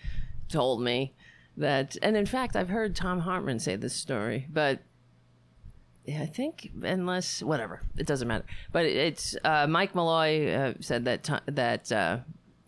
[0.48, 1.12] told me
[1.56, 4.80] that, and in fact, I've heard Thom Hartmann say this story, but.
[6.06, 8.44] Yeah, I think unless whatever, it doesn't matter.
[8.72, 12.18] But it's uh, Mike Malloy uh, said that that uh,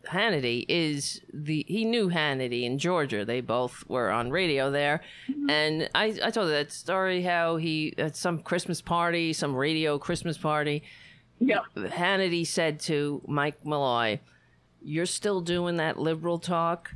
[0.07, 3.25] Hannity is the he knew Hannity in Georgia.
[3.25, 5.01] They both were on radio there,
[5.49, 10.37] and I I told that story how he at some Christmas party, some radio Christmas
[10.37, 10.83] party,
[11.41, 11.61] Yeah.
[11.77, 14.21] Hannity said to Mike Malloy,
[14.83, 16.93] "You're still doing that liberal talk.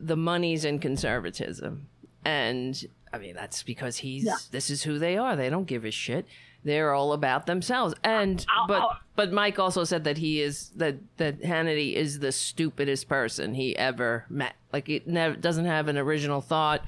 [0.00, 1.86] The money's in conservatism."
[2.24, 2.84] And
[3.14, 4.36] I mean, that's because he's Yeah.
[4.50, 5.36] this is who they are.
[5.36, 6.26] They don't give a shit.
[6.64, 7.94] They're all about themselves.
[8.02, 12.18] And I'll- but I'll- but Mike also said that he is that that Hannity is
[12.20, 14.54] the stupidest person he ever met.
[14.72, 16.84] Like it never doesn't have an original thought.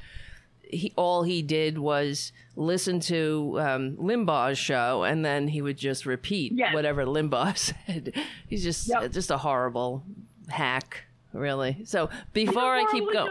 [0.63, 6.07] He all he did was listen to um, Limbaugh's show, and then he would just
[6.07, 6.75] repeat Yes.
[6.75, 7.57] whatever Limbaugh
[7.87, 8.13] said.
[8.49, 9.13] He's just Yep.
[9.13, 10.03] just a horrible
[10.49, 11.85] hack, really.
[11.85, 13.31] So before I keep going,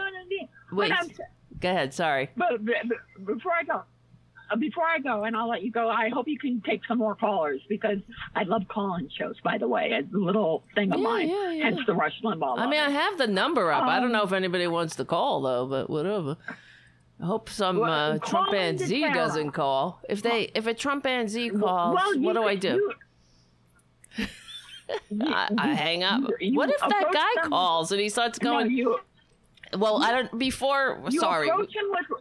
[0.72, 0.92] wait,
[1.60, 1.94] go ahead.
[1.94, 2.30] Sorry.
[2.36, 2.74] But, but,
[3.26, 3.82] before I go,
[4.50, 5.88] uh, before I go, and I'll let you go.
[5.88, 7.98] I hope you can take some more callers because
[8.34, 9.36] I love calling shows.
[9.42, 11.28] By the way, it's a little thing of Yeah, mine.
[11.28, 11.64] yeah, yeah.
[11.64, 12.58] Hence the Rush Limbaugh.
[12.58, 13.82] I mean, I have the number up.
[13.84, 16.36] I don't Um, know if anybody wants to call though, but whatever.
[17.20, 19.14] I hope some Well, uh, call Trump and into Z Sarah.
[19.14, 20.00] doesn't call.
[20.08, 22.92] If they, if a Trumpanzee calls, Well, what do I do?
[24.18, 24.26] you-
[25.22, 26.22] I, I hang up.
[26.40, 28.70] you- what if that guy them- calls and he starts No, going?
[28.70, 28.98] you,
[29.76, 30.38] well, I don't.
[30.38, 32.20] Before, you sorry, approach him with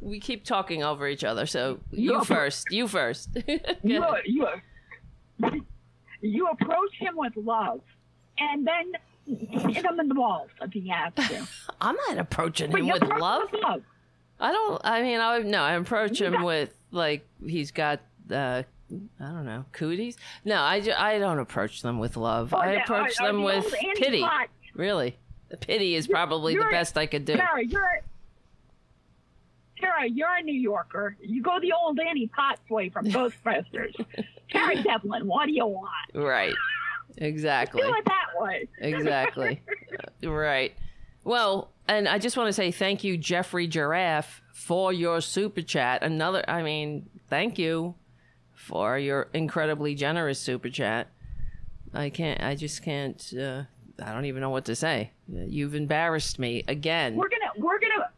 [0.00, 1.46] we keep talking over each other.
[1.46, 2.70] So You you first.
[2.70, 3.30] You first.
[3.82, 4.46] You, you,
[6.20, 7.80] you approach him with love,
[8.38, 8.92] and then
[9.26, 11.46] hit him in the balls if he has to.
[11.80, 13.48] I'm not approaching him with love.
[13.52, 13.82] with love.
[14.40, 14.80] I don't.
[14.84, 15.60] I mean, I no.
[15.62, 16.42] I approach him Yeah.
[16.44, 18.00] with like he's got.
[18.30, 18.62] uh
[19.18, 20.16] I don't know cooties.
[20.44, 22.54] No, I, I don't approach them with love.
[22.54, 24.20] Or I the- approach or them the with pity.
[24.20, 24.52] Potts.
[25.50, 27.36] Really, pity is probably the you're- best I could do.
[27.36, 28.00] Tara, you're
[29.80, 31.16] Tara, you're a New Yorker.
[31.20, 33.94] You go the old Annie Potts way from Ghostbusters.
[34.50, 35.90] Tara Devlin, what do you want?
[36.14, 36.54] Right.
[37.18, 37.82] Exactly.
[37.82, 38.68] Do it that way.
[38.78, 39.60] exactly.
[40.22, 40.72] Right.
[41.24, 46.02] Well, and I just want to say thank you, Jeffrey Giraffe, for your super chat.
[46.02, 47.94] Another, I mean, thank you
[48.54, 51.08] for your incredibly generous super chat.
[51.92, 53.64] I can't, I just can't, uh,
[54.02, 55.10] I don't even know what to say.
[55.28, 58.10] You've embarrassed me again We're gonna we're gonna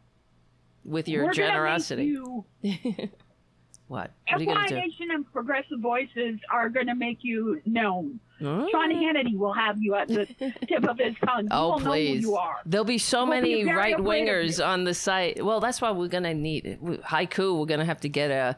[0.83, 2.13] with your we're generosity.
[2.13, 3.09] Gonna make you,
[3.87, 4.11] what?
[4.27, 4.75] What are you going FY to?
[4.75, 8.19] Nation and Progressive Voices are gonna make you known.
[8.41, 8.69] Mm.
[8.71, 10.25] Sean Hannity will have you at the
[10.67, 11.43] tip of his tongue.
[11.43, 12.23] You Oh please!
[12.23, 12.55] know who you are.
[12.65, 15.43] There'll be so We'll many right wingers on the site.
[15.43, 17.59] Well, that's why we're gonna need haiku.
[17.59, 18.57] We're gonna have to get a.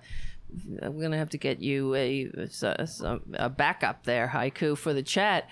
[0.82, 2.30] We're gonna have to get you a
[2.64, 5.50] a, a backup there, haiku for the chat,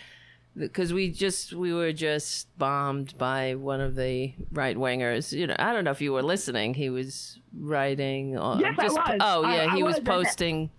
[0.58, 5.32] because we just we were just bombed by one of the right wingers.
[5.32, 6.74] You know, I don't know if you were listening.
[6.74, 8.38] He was writing.
[8.38, 9.18] on- Yes, I was.
[9.22, 10.70] Oh yeah, I he was was, posting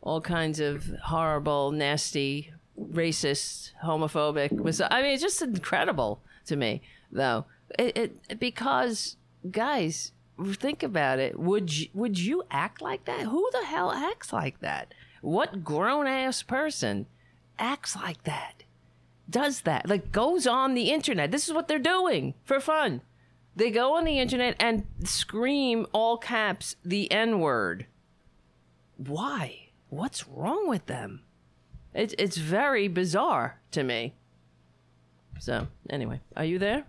[0.00, 4.52] all kinds of horrible, nasty, racist, homophobic.
[4.52, 7.46] Was I mean, it's just incredible to me, though.
[7.78, 7.96] It,
[8.28, 9.16] it because
[9.50, 10.12] guys,
[10.54, 11.38] think about it.
[11.38, 13.20] Would you, would you act like that?
[13.20, 14.92] Who the hell acts like that?
[15.20, 17.06] What grown ass person
[17.58, 18.61] acts like that?
[19.32, 19.88] Does that?
[19.88, 21.30] Like goes on the internet.
[21.32, 23.00] This is what they're doing for fun.
[23.56, 27.86] They go on the internet and scream all caps the N word.
[28.96, 29.68] Why?
[29.88, 31.22] What's wrong with them?
[31.94, 34.14] It's it's very bizarre to me.
[35.40, 36.84] So anyway, are you there?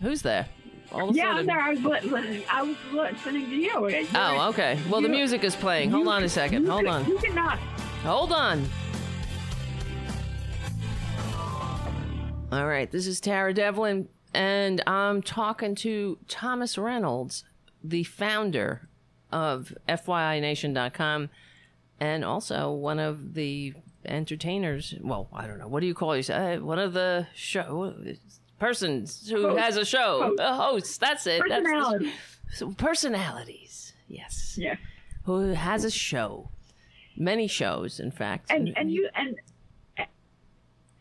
[0.00, 0.46] Who's there?
[0.92, 1.38] All of Yeah, sudden.
[1.38, 1.60] I'm there.
[1.60, 3.88] I was, li- li- I was listening to you.
[3.88, 4.78] You- Oh, okay.
[4.90, 5.90] Well, the music is playing.
[5.90, 6.66] Hold on a second.
[6.68, 7.06] Hold on.
[7.06, 7.58] You cannot.
[8.04, 8.68] Hold on.
[12.54, 17.42] All right, this is Tara Devlin, and I'm talking to Thomas Reynolds,
[17.82, 18.88] the founder
[19.32, 21.30] of FYINation.com,
[21.98, 23.74] and also one of the
[24.04, 24.94] entertainers.
[25.00, 25.66] Well, I don't know.
[25.66, 26.60] What do you call yourself?
[26.60, 27.92] Uh, one of the show
[28.60, 29.58] persons who Host.
[29.58, 30.22] has a show.
[30.22, 30.40] Host.
[30.40, 31.00] A host.
[31.00, 31.42] That's it.
[31.48, 32.04] That's
[32.52, 33.94] so personalities.
[34.06, 34.54] Yes.
[34.56, 34.76] Yeah.
[35.24, 36.50] Who has a show.
[37.16, 38.52] Many shows, in fact.
[38.52, 39.34] And and you and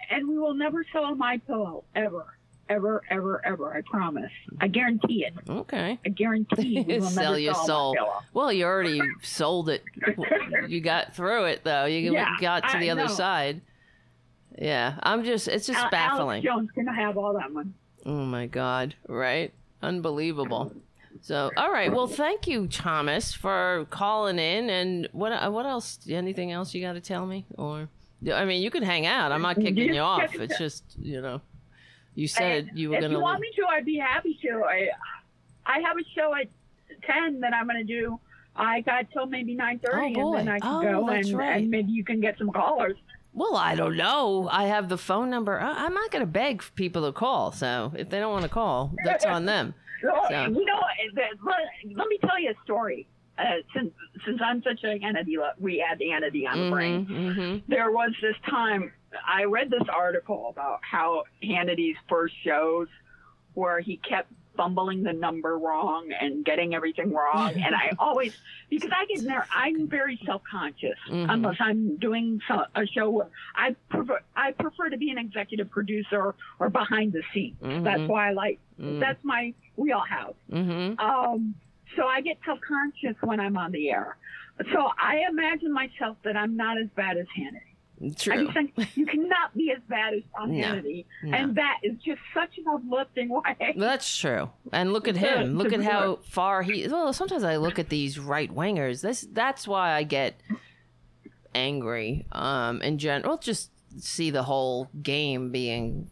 [0.09, 2.25] and we will never sell my pillow ever,
[2.69, 3.73] ever, ever, ever.
[3.73, 4.31] I promise.
[4.61, 5.33] I guarantee it.
[5.49, 5.99] Okay.
[6.05, 7.97] I guarantee we will sell never your sell soul.
[8.33, 9.83] Well, you already sold it.
[10.67, 11.85] You got through it though.
[11.85, 13.07] You Yeah, got to I the other know.
[13.07, 13.61] side.
[14.57, 15.47] Yeah, I'm just.
[15.47, 16.45] It's just Al- baffling.
[16.45, 17.73] Alex Jones can have all that one.
[18.05, 18.93] Oh my god!
[19.07, 19.51] Right?
[19.81, 20.73] Unbelievable.
[21.21, 21.91] So, all right.
[21.91, 24.69] Well, thank you, Thomas, for calling in.
[24.69, 25.51] And what?
[25.51, 25.99] What else?
[26.09, 27.45] Anything else you got to tell me?
[27.57, 27.87] Or,
[28.31, 29.31] I mean, you can hang out.
[29.31, 30.33] I'm not kicking you off.
[30.35, 31.41] It's just, you know,
[32.15, 33.13] you said And you were if gonna.
[33.13, 34.61] If you want me to, I'd be happy to.
[34.67, 34.87] I
[35.65, 36.47] I have a show at
[37.03, 38.19] ten that I'm going to do.
[38.55, 40.55] I got till maybe nine thirty, Oh, and then.
[40.55, 41.61] I can Oh, go that's and, right.
[41.61, 42.97] and maybe you can get some callers.
[43.33, 44.47] Well, I don't know.
[44.51, 45.59] I have the phone number.
[45.59, 47.51] I- I'm not going to beg people to call.
[47.51, 49.73] So if they don't want to call, that's on them.
[50.03, 50.81] So, You know,
[51.15, 51.55] let,
[51.95, 53.07] let me tell you a story.
[53.39, 53.43] Uh,
[53.73, 53.91] since
[54.25, 57.05] since I'm such an Hannity, we add the Hannity on the brain.
[57.05, 57.57] Mm-hmm.
[57.71, 58.91] There was this time
[59.27, 62.87] I read this article about how Hannity's first shows,
[63.53, 68.37] where he kept fumbling the number wrong and getting everything wrong, and I always
[68.69, 71.25] because I get there, I'm very self conscious Mhm.
[71.29, 73.09] unless I'm doing some, a show.
[73.09, 77.57] Where I prefer I prefer to be an executive producer or behind the scenes.
[77.61, 77.83] Mhm.
[77.83, 78.99] That's why I like Mm.
[78.99, 80.35] that's my wheelhouse.
[80.51, 80.99] Mm-hmm.
[80.99, 81.53] Um,
[81.95, 84.17] so I get self conscious when I'm on the air.
[84.71, 88.15] So I imagine myself that I'm not as bad as Hannity.
[88.17, 88.33] True.
[88.33, 91.37] I just think you cannot be as bad as Sean No, Hannity, no.
[91.37, 93.73] and that is just such an uplifting way.
[93.77, 94.49] That's true.
[94.71, 95.57] And look at him.
[95.57, 96.87] Look at how far he.
[96.87, 99.01] Well, sometimes I look at these right wingers.
[99.01, 100.41] This that's why I get
[101.55, 102.25] angry.
[102.31, 106.09] Um, in general, just see the whole game being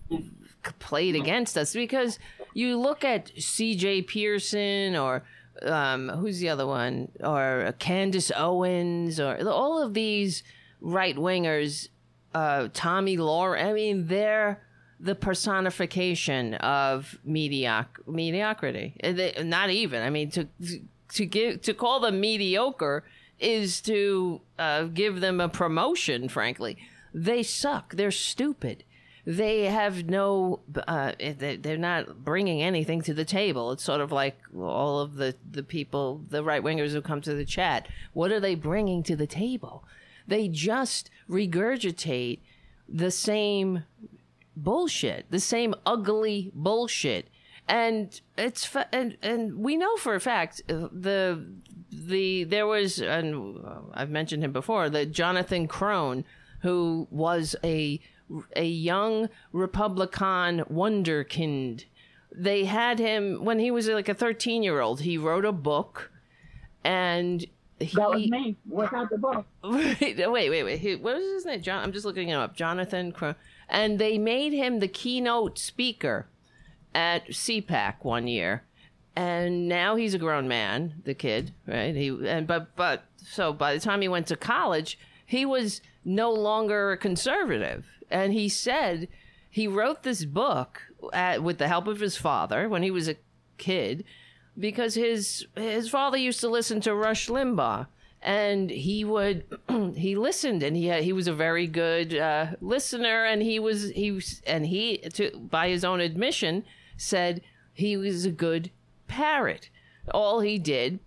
[0.79, 2.19] played against us because
[2.53, 4.03] you look at C.J.
[4.03, 5.23] Pearson or
[5.65, 10.43] um, who's the other one or Candace Owens or all of these
[10.79, 11.89] right wingers.
[12.33, 13.61] Uh, Tomi Lahren.
[13.63, 14.61] I mean, they're
[14.99, 18.95] the personification of medioc- mediocrity.
[19.03, 20.01] They- Not even.
[20.01, 20.47] I mean, to
[21.13, 23.03] to give to call them mediocre
[23.39, 26.29] is to uh, give them a promotion.
[26.29, 26.77] Frankly,
[27.13, 27.95] they suck.
[27.95, 28.83] They're stupid.
[29.25, 30.61] They have no.
[30.87, 33.71] Uh, they're not bringing anything to the table.
[33.71, 37.35] It's sort of like all of the the people, the right wingers who come to
[37.35, 37.87] the chat.
[38.13, 39.83] What are they bringing to the table?
[40.27, 42.39] They just regurgitate
[42.89, 43.83] the same
[44.55, 47.27] bullshit, the same ugly bullshit.
[47.67, 51.45] And it's fa- and and we know for a fact uh, the
[51.91, 53.59] the there was and
[53.93, 56.23] I've mentioned him before the Jonathan Krohn
[56.61, 57.99] who was a
[58.55, 61.85] a young Republican wonderkind.
[62.33, 65.01] They had him when he was like a 13 year old.
[65.01, 66.11] He wrote a book
[66.83, 67.45] and
[67.79, 68.57] he, that was me.
[68.69, 69.45] Without the book.
[69.63, 70.79] wait, wait, wait.
[70.79, 71.61] He, what was his name?
[71.61, 71.83] John.
[71.83, 72.55] I'm just looking him up.
[72.55, 73.35] Jonathan Krohn.
[73.67, 76.27] And they made him the keynote speaker
[76.93, 78.63] at CPAC one year,
[79.15, 80.95] and now he's a grown man.
[81.05, 81.95] The kid, right?
[81.95, 86.31] He and but but so by the time he went to college, he was no
[86.31, 89.07] longer a conservative, and he said
[89.49, 90.81] he wrote this book
[91.11, 93.17] at, with the help of his father when he was a
[93.57, 94.05] kid
[94.57, 97.87] because his his father used to listen to Rush Limbaugh.
[98.23, 99.45] And he would
[99.95, 103.25] he listened and he had, he was a very good uh, listener.
[103.25, 106.63] And he was he and he to by his own admission
[106.97, 107.41] said
[107.73, 108.71] he was a good
[109.07, 109.69] parrot.
[110.13, 110.99] All he did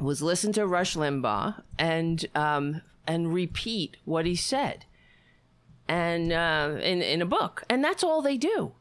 [0.00, 4.86] was listen to Rush Limbaugh and um, and repeat what he said
[5.88, 8.72] and uh, in in a book and that's all they do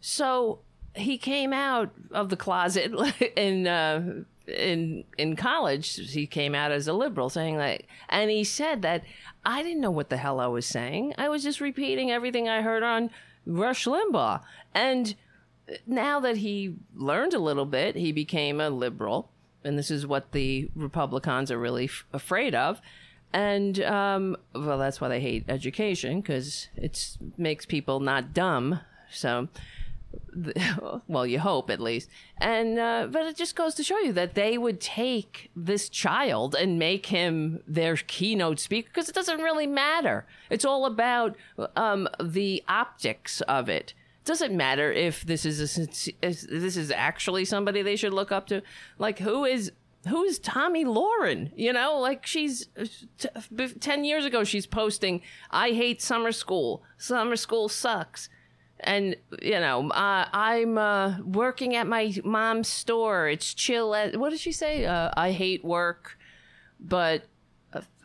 [0.00, 0.60] so
[0.94, 2.92] he came out of the closet
[3.36, 8.44] in uh, in in college he came out as a liberal saying like and he
[8.44, 9.02] said that
[9.44, 11.14] I didn't know what the hell I was saying.
[11.18, 13.10] I was just repeating everything I heard on
[13.44, 14.40] Rush Limbaugh.
[14.72, 15.14] And
[15.86, 19.30] now that he learned a little bit, he became a liberal.
[19.64, 22.80] And this is what the Republicans are really f- afraid of.
[23.32, 28.80] And, um, well, that's why they hate education because it makes people not dumb.
[29.10, 29.48] So,
[31.08, 32.08] well, you hope at least.
[32.38, 36.54] And uh, but it just goes to show you that they would take this child
[36.54, 40.26] and make him their keynote speaker because it doesn't really matter.
[40.50, 41.36] It's all about
[41.76, 43.94] um, the optics of it.
[44.24, 45.86] Doesn't matter if this is a
[46.22, 48.62] this is actually somebody they should look up to.
[48.98, 49.72] Like who is
[50.08, 51.52] who is Tomi Lahren?
[51.54, 52.68] You know, like she's
[53.18, 56.82] t- 10 years ago, she's posting, I hate summer school.
[56.98, 58.28] Summer school sucks
[58.82, 64.30] and you know uh, i'm uh, working at my mom's store it's chill at, what
[64.30, 66.18] did she say uh, i hate work
[66.80, 67.24] but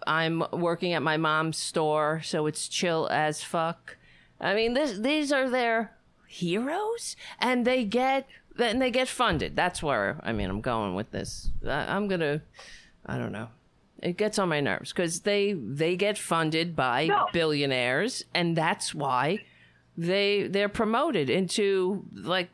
[0.06, 3.98] i'm working at my mom's store so it's chill as fuck
[4.40, 8.28] i mean this, these are their heroes and they get
[8.60, 9.56] and they get funded.
[9.56, 11.52] That's where i mean i'm going with this.
[11.66, 12.42] I'm gonna
[13.06, 13.50] i don't know.
[14.02, 17.28] It gets on my nerves because they they get funded by no.
[17.34, 19.40] billionaires and that's why
[19.98, 22.50] they they're promoted into like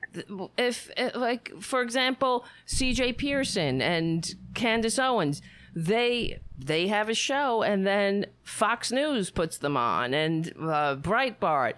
[0.57, 5.41] if like for example CJ Pearson and Candace Owens
[5.75, 11.73] they they have a show and then Fox News puts them on and uh, Breitbart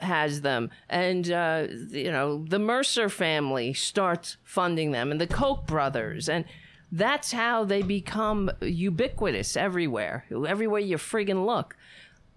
[0.00, 0.70] has them.
[0.88, 6.28] And uh, you know the Mercer family starts funding them and the Koch brothers.
[6.28, 6.44] And
[6.92, 11.76] that's how they become ubiquitous everywhere everywhere you friggin' look.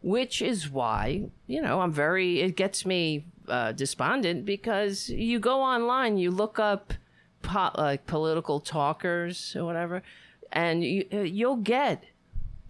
[0.02, 5.62] Which is why you know i'm very it gets me uh, despondent because you go
[5.62, 6.94] online you look up
[7.42, 10.04] po- like political talkers or whatever
[10.54, 12.06] and you uh, you'll get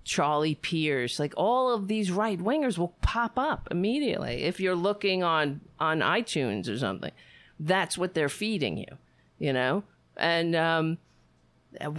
[0.03, 5.23] charlie pierce like all of these right wingers will pop up immediately if you're looking
[5.23, 7.11] on on itunes or something
[7.59, 8.97] that's what they're feeding you
[9.39, 9.83] you know
[10.17, 10.97] and um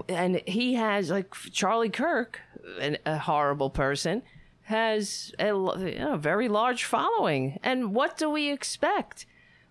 [0.09, 2.41] and he has like charlie kirk
[2.81, 4.23] an, a horrible person
[4.65, 7.59] has a, a very large following.
[7.63, 9.27] And what do we expect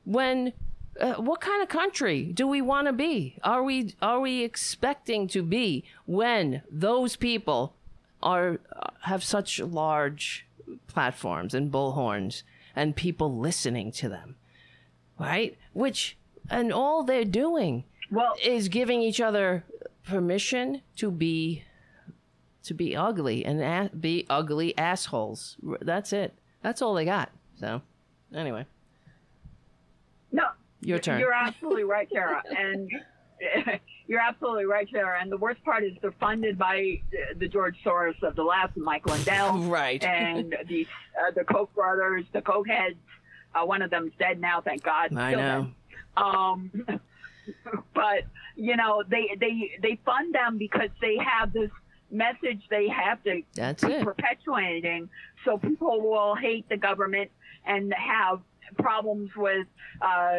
[0.06, 0.54] when?
[1.00, 3.40] Uh, what kind of country do we want to be?
[3.44, 7.76] Are we are we expecting to be when those people
[8.22, 10.46] are uh, have such large
[10.88, 12.44] platforms and bullhorns
[12.76, 14.36] and people listening to them,
[15.20, 15.58] right?
[15.74, 16.16] Which
[16.50, 19.64] and all they're doing well is giving each other
[20.06, 21.64] permission to be
[22.64, 25.58] to be ugly and a- be ugly assholes.
[25.82, 26.34] That's it.
[26.62, 27.32] That's all they got.
[27.60, 27.82] So,
[28.34, 28.66] anyway.
[30.86, 31.20] Your turn.
[31.20, 32.42] You're absolutely right, Tara.
[32.58, 32.90] And
[34.08, 35.22] you're absolutely right, Tara.
[35.22, 37.02] And the worst part is they're funded by
[37.38, 39.58] the George Soros of the left, Mike Lindell.
[39.64, 40.04] right.
[40.04, 40.88] And the,
[41.20, 42.96] uh, the Koch brothers, the Koch heads.
[43.56, 45.16] Uh, one of them's dead now, thank God.
[45.16, 45.72] I know.
[46.18, 46.72] Um,
[47.94, 48.24] but
[48.56, 51.70] you know they they they fund them because they have this
[52.12, 54.04] message they have to That's keep it.
[54.04, 55.10] perpetuating
[55.46, 57.32] so people will hate the government
[57.66, 58.40] and have
[58.78, 59.68] problems with
[60.02, 60.32] uh,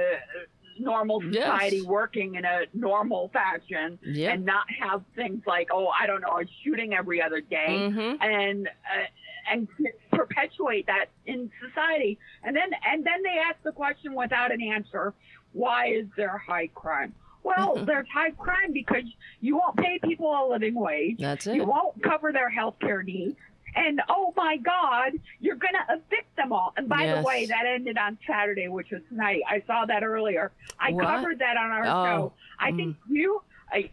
[0.79, 1.45] normal Yes.
[1.45, 4.33] society working in a normal fashion Yep.
[4.35, 8.19] and not have things like oh I don't know a shooting every other day Mhm.
[8.21, 9.69] and uh, and
[10.11, 15.15] perpetuate that in society and then and then they ask the question without an answer
[15.53, 19.05] why is there high crime well there's high crime because
[19.41, 21.55] you won't pay people a living wage That's it.
[21.57, 23.37] you won't cover their health care needs
[23.77, 27.19] and oh my god you're going to evict them all and by Yes.
[27.19, 31.05] the way that ended on saturday which was tonight i saw that earlier i What?
[31.07, 32.05] covered that on our Oh.
[32.05, 33.43] show i think you
[33.73, 33.91] I,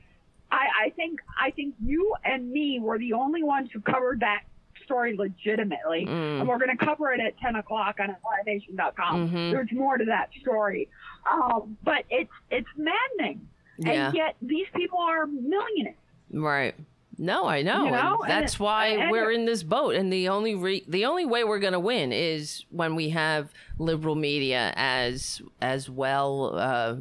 [0.51, 4.41] I i think i think you and me were the only ones who covered that
[4.85, 6.39] story legitimately Mm.
[6.41, 9.51] and we're going to cover it at 10 o'clock on livenation.com Mhm.
[9.51, 10.89] there's more to that story
[11.31, 13.47] um, but it's it's maddening
[13.77, 14.07] Yeah.
[14.07, 15.95] and yet these people are millionaires
[16.33, 16.75] Right.
[17.17, 17.85] No, I know.
[17.85, 19.95] You know, that's and- why and- we're in this boat.
[19.95, 23.51] And the only re- the only way we're going to win is when we have
[23.77, 26.95] liberal media as as well, uh,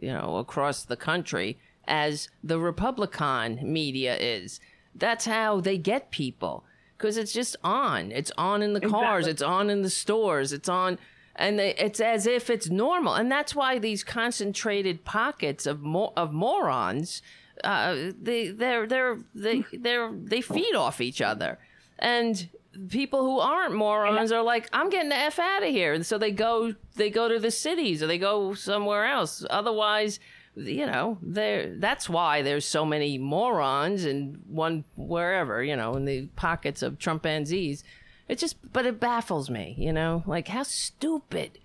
[0.00, 4.60] you know, across the country as the Republican media is.
[4.94, 6.64] That's how they get people
[6.96, 8.10] because it's just on.
[8.12, 9.26] It's on in the cars.
[9.26, 9.30] Exactly.
[9.32, 10.52] It's on in the stores.
[10.52, 10.98] It's on.
[11.38, 16.14] And they, it's as if it's normal, and that's why these concentrated pockets of mo-
[16.16, 17.20] of morons
[17.64, 21.58] uh, they they're they're they they're they feed off each other,
[21.98, 22.48] and
[22.88, 26.18] people who aren't morons are like, I'm getting the f out of here, and so
[26.18, 29.44] they go they go to the cities or they go somewhere else.
[29.50, 30.20] Otherwise,
[30.54, 36.04] you know, there that's why there's so many morons and one wherever you know in
[36.04, 37.82] the pockets of Trumpanzees.
[38.28, 41.58] It just but it baffles me, you know, like how stupid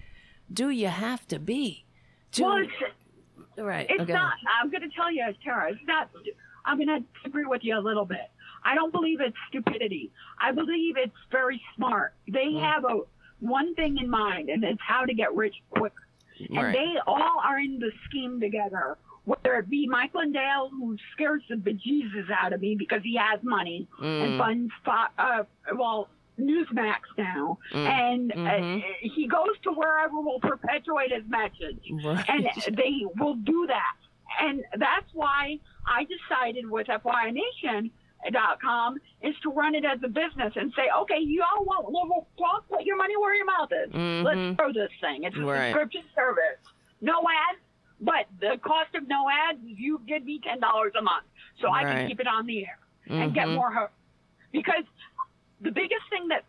[0.51, 1.85] do you have to be?
[2.34, 2.63] To, well
[3.65, 4.13] right, It's okay.
[4.13, 4.33] not.
[4.61, 5.71] I'm going to tell you, Tara.
[5.71, 6.09] It's not.
[6.65, 8.29] I'm going to disagree with you a little bit.
[8.63, 10.11] I don't believe it's stupidity.
[10.39, 12.13] I believe it's very smart.
[12.27, 12.61] They Mm.
[12.61, 12.99] have a
[13.39, 15.93] one thing in mind, and it's how to get rich quick.
[16.49, 16.73] And Right.
[16.73, 18.97] they all are in the scheme together.
[19.25, 23.41] Whether it be Mike Lindell, who scares the bejesus out of me because he has
[23.43, 24.23] money Mm.
[24.23, 24.71] and funds,
[25.17, 25.43] uh,
[25.75, 26.07] well,
[26.39, 27.87] Newsmax now, Mm.
[27.87, 28.79] and Mhm.
[28.79, 32.29] uh, he goes to wherever will perpetuate his message Right.
[32.29, 33.95] and they will do that.
[34.39, 40.73] And that's why I decided with FYINation.com is to run it as a business and
[40.73, 42.67] say, okay, you all want liberal talk?
[42.69, 43.91] Put your money where your mouth is.
[43.91, 44.23] Mhm.
[44.23, 45.23] Let's throw this thing.
[45.23, 45.73] It's a Right.
[45.73, 46.59] subscription service.
[47.01, 47.59] No ads,
[47.99, 51.25] but the cost of no ads, you give me $10 a month
[51.59, 53.55] so I can keep it on the air and get Mhm.
[53.55, 53.91] more.
[54.51, 54.83] Because
[55.61, 56.43] the biggest thing that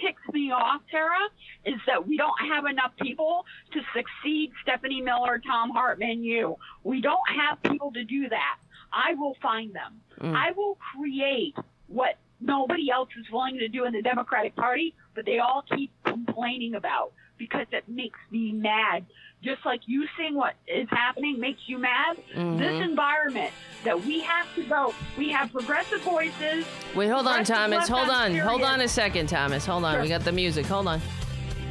[0.00, 1.28] ticks me off, Tara,
[1.64, 6.56] is that we don't have enough people to succeed Stephanie Miller, Thom Hartmann, you.
[6.82, 8.56] We don't have people to do that.
[8.92, 10.00] I will find them.
[10.20, 10.36] Mm.
[10.36, 11.56] I will create
[11.88, 15.90] what nobody else is willing to do in the Democratic Party, but they all keep
[16.04, 19.04] complaining about because it makes me mad.
[19.42, 22.16] Just like you seeing what is happening makes you mad.
[22.34, 22.58] Mhm.
[22.58, 23.52] This environment
[23.84, 26.64] that we have to go, we have progressive voices.
[26.94, 27.86] Wait, hold on, Thomas.
[27.88, 28.28] Hold on.
[28.30, 28.46] serious.
[28.46, 29.66] Hold on a second, Thomas.
[29.66, 29.94] Hold on.
[29.94, 30.02] Sure.
[30.02, 30.64] We got the music.
[30.66, 31.00] Hold on.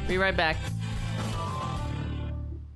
[0.06, 0.56] Be right back.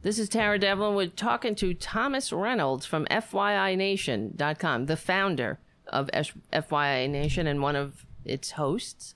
[0.02, 0.94] This is Tara Devlin.
[0.94, 5.58] We're talking to Thomas Reynolds from FYINation.com, the founder
[5.88, 6.08] of
[6.52, 9.14] FYI Nation and one of its hosts.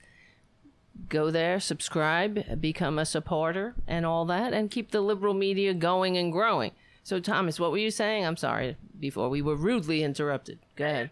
[1.09, 6.17] Go there, subscribe, become a supporter, and all that, and keep the liberal media going
[6.17, 6.71] and growing.
[7.03, 8.25] So, Thomas, what were you saying?
[8.25, 10.59] I'm sorry, before we were rudely interrupted.
[10.75, 11.09] Go ahead.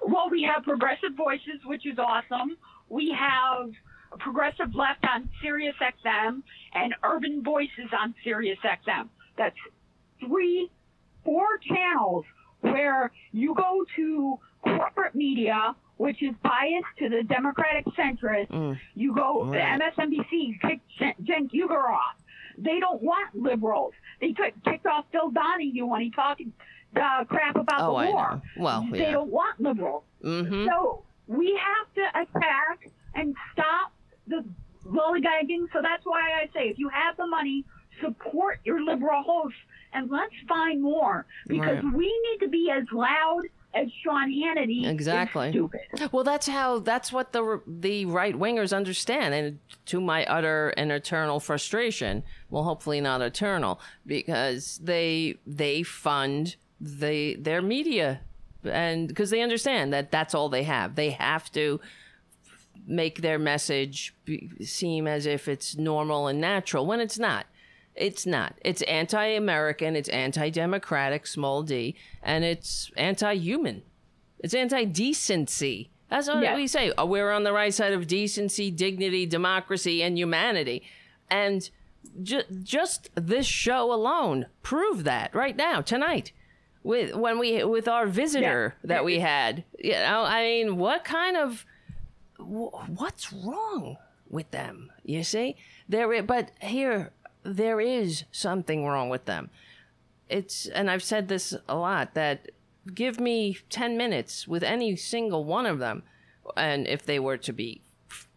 [0.00, 2.56] Well, we have progressive voices, which is awesome.
[2.88, 3.70] We have
[4.18, 6.42] progressive left on Sirius XM
[6.74, 9.08] and urban voices on Sirius XM.
[9.36, 9.56] That's
[10.20, 10.70] three,
[11.24, 12.24] four channels
[12.60, 18.48] where you go to corporate media, which is biased to the Democratic centrist.
[18.48, 18.78] Mm.
[18.94, 19.80] You go Right.
[19.80, 20.88] MSNBC kicked
[21.22, 22.16] Jen- Uygur off.
[22.58, 23.92] They don't want liberals.
[24.20, 26.42] They took, kicked off Phil Donahue when he talked
[26.96, 28.42] uh, crap about Oh, the war.
[28.58, 29.12] Well, they yeah.
[29.12, 30.04] don't want liberals.
[30.24, 30.66] Mm-hmm.
[30.66, 33.92] So we have to attack and stop
[34.26, 34.44] the
[34.86, 35.66] lollygagging.
[35.72, 37.64] So that's why I say if you have the money,
[38.00, 39.58] support your liberal hosts
[39.92, 41.94] and let's find more because Right.
[41.94, 43.42] we need to be as loud
[43.74, 44.84] as Sean Hannity.
[44.84, 45.50] is Exactly.
[45.50, 45.80] stupid.
[46.12, 50.90] Well, that's how that's what the the right wingers understand, and to my utter and
[50.90, 52.22] eternal frustration.
[52.50, 58.20] Well, hopefully not eternal, because they they fund the their media,
[58.64, 60.94] and because they understand that that's all they have.
[60.94, 61.80] They have to
[62.86, 67.46] make their message be, seem as if it's normal and natural when it's not.
[67.96, 68.54] It's not.
[68.62, 69.96] It's anti-American.
[69.96, 73.82] It's anti-democratic, small d, and it's anti-human
[74.38, 75.90] It's anti decency.
[76.10, 76.56] That's what Yes.
[76.56, 76.92] we say.
[76.92, 80.82] Uh, We're on the right side of decency, dignity, democracy, and humanity.
[81.30, 81.68] And
[82.22, 86.32] ju- just this show alone proved that right now, tonight.
[86.84, 88.88] With when we with our visitor Yeah.
[88.88, 91.64] that we had, you know, I mean, what kind of
[92.38, 93.96] what's wrong
[94.28, 94.92] with them?
[95.04, 95.56] You see,
[95.88, 96.22] there.
[96.22, 97.10] But here,
[97.46, 99.50] there is something wrong with them.
[100.28, 102.50] It's and I've said this a lot that
[102.94, 106.02] give me ten minutes with any single one of them,
[106.56, 107.80] and if they were to be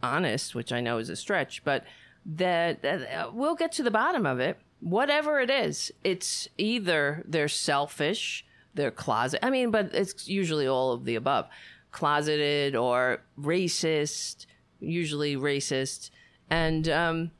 [0.01, 1.83] honest, which I know is a stretch, but
[2.25, 4.57] that, that uh, we'll get to the bottom of it.
[4.81, 9.43] Whatever it is, it's either they're selfish, they're closet.
[9.43, 11.47] I mean, but it's usually all of the above,
[11.91, 14.45] closeted or racist,
[14.79, 16.11] usually racist,
[16.49, 17.31] and um,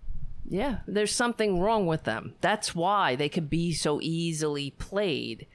[0.49, 2.33] yeah, there's something wrong with them.
[2.41, 5.45] That's why they could be so easily played.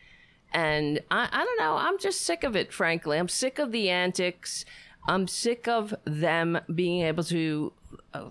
[0.52, 1.76] And I, I don't know.
[1.76, 3.18] I'm just sick of it, frankly.
[3.18, 4.64] I'm sick of the antics.
[5.08, 7.72] I'm sick of them being able to
[8.14, 8.28] uh,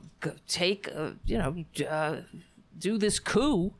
[0.47, 2.21] take, uh, you know, uh,
[2.79, 3.73] do this coup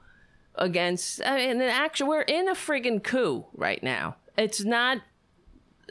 [0.55, 1.22] against.
[1.26, 4.18] I mean, action, we're in a friggin' coup right now.
[4.38, 4.99] It's not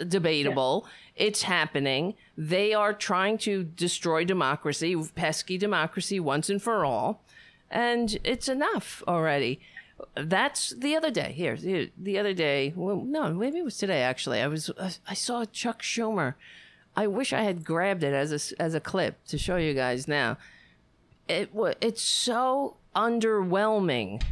[0.06, 0.86] debatable.
[1.16, 2.14] It's happening.
[2.36, 7.22] They are trying to destroy democracy, pesky democracy, once and for all.
[7.70, 9.60] And it's enough already.
[10.14, 11.32] That's the other day.
[11.32, 12.72] Here, here the other day.
[12.74, 14.02] Well, no, maybe it was today.
[14.02, 14.70] Actually, I was.
[15.06, 16.34] I saw Chuck Schumer.
[16.96, 20.09] I wish I had grabbed it as a as a clip to show you guys
[20.09, 20.38] now.
[21.28, 21.50] It
[21.80, 24.22] It's so underwhelming.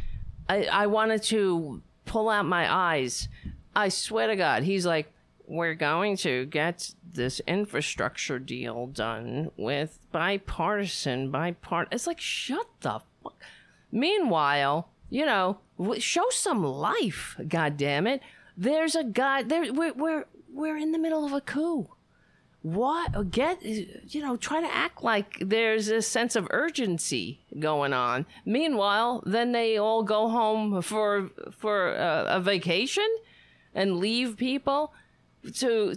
[0.49, 3.27] I, I wanted to pull out my eyes.
[3.75, 5.11] I swear to God, he's like,
[5.51, 11.87] we're going to get this infrastructure deal done with bipartisan, bipart.
[11.91, 13.35] It's like, shut the fuck.
[13.91, 15.59] Meanwhile, you know,
[15.99, 17.35] show some life.
[17.49, 18.21] God damn it!
[18.55, 19.73] There's a guy there.
[19.73, 21.89] We're we're we're in the middle of a coup
[22.63, 28.23] what get you know try to act like there's a sense of urgency going on
[28.45, 33.07] meanwhile then they all go home for for a, a vacation
[33.73, 34.93] and leave people
[35.55, 35.95] to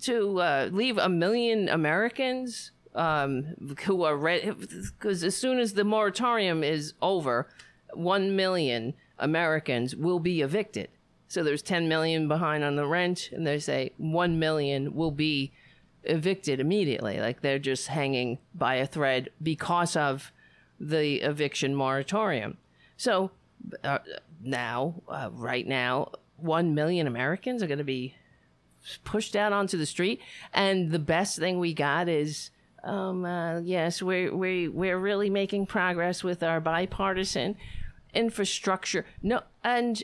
[0.00, 3.54] to uh, leave a million americans um,
[3.84, 7.48] who are ready because as soon as the moratorium is over
[7.94, 10.88] 1 million americans will be evicted
[11.28, 15.52] so there's 10 million behind on the rent and they say 1 million will be
[16.04, 17.20] evicted immediately.
[17.20, 20.32] Like they're just hanging by a thread because of
[20.78, 22.58] the eviction moratorium.
[22.96, 23.30] So
[23.84, 23.98] uh,
[24.42, 28.14] now, uh, right now, 1 million Americans are going to be
[29.04, 30.20] pushed out onto the street.
[30.52, 32.50] And the best thing we got is.
[32.82, 37.56] Um, uh, yes, we're, we, we're really making progress with our bipartisan
[38.14, 39.04] infrastructure.
[39.22, 40.02] No, and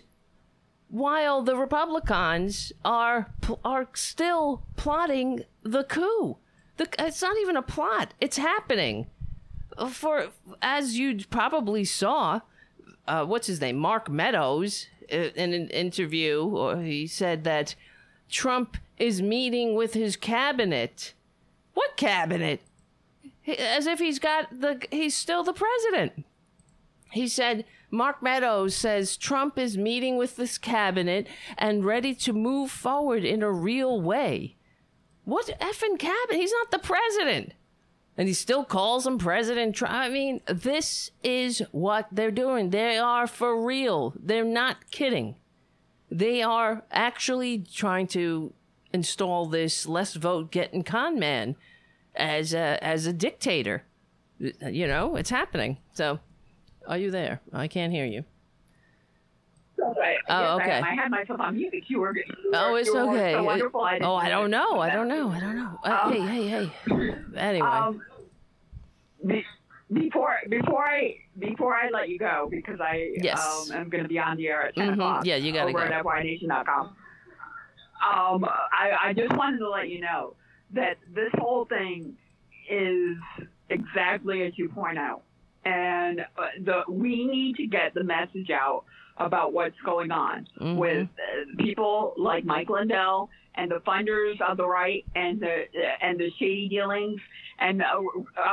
[0.88, 3.32] while the Republicans are
[3.64, 6.38] are still plotting the coup.
[6.76, 9.06] The, it's not even a plot; it's happening.
[9.90, 10.28] For
[10.62, 12.40] as you probably saw,
[13.06, 17.74] uh, what's his name, Mark Meadows, uh, in an interview, he said that
[18.28, 21.14] Trump is meeting with his cabinet.
[21.74, 22.60] What cabinet?
[23.46, 26.24] As if he's got the he's still the president.
[27.12, 32.70] He said, Mark Meadows says Trump is meeting with this cabinet and ready to move
[32.70, 34.56] forward in a real way.
[35.24, 36.40] What effing cabinet?
[36.40, 37.52] He's not the president.
[38.18, 39.94] And he still calls him President Trump.
[39.94, 42.70] I mean, this is what they're doing.
[42.70, 44.14] They are for real.
[44.18, 45.36] They're not kidding.
[46.10, 48.52] They are actually trying to
[48.92, 51.56] install this less vote getting con man
[52.14, 53.82] as a, as a dictator.
[54.38, 55.78] You know, it's happening.
[55.94, 56.20] So,
[56.86, 57.40] are you there?
[57.52, 58.24] I can't hear you.
[59.78, 60.16] Right.
[60.28, 60.80] Oh, Yes, okay.
[60.80, 61.90] I, had myself on music.
[61.90, 62.16] You were.
[62.16, 62.24] You
[62.54, 63.32] Oh, were- it's you okay.
[63.34, 63.80] So wonderful.
[63.82, 64.80] I oh, I don't know.
[64.80, 65.28] I don't know.
[65.30, 65.78] I don't know.
[65.84, 67.14] Um, hey, hey, hey.
[67.36, 67.66] Anyway.
[67.66, 68.00] Um,
[69.92, 73.70] before before I before I let you go because I Yes.
[73.70, 74.92] um, am going to be on the air at 10 Mhm.
[74.94, 75.24] o'clock.
[75.26, 75.92] Yeah, you gotta over go.
[75.94, 76.96] at FYINation.com.
[78.04, 80.34] Um, I, I just wanted to let you know
[80.72, 82.16] that this whole thing
[82.68, 83.16] is
[83.70, 85.22] exactly as you point out,
[85.64, 88.84] and uh, the we need to get the message out
[89.18, 90.76] about what's going on Mhm.
[90.76, 95.64] with uh, people like Mike Lindell and the funders of the right and the
[96.02, 97.20] and the shady dealings.
[97.58, 97.86] And uh,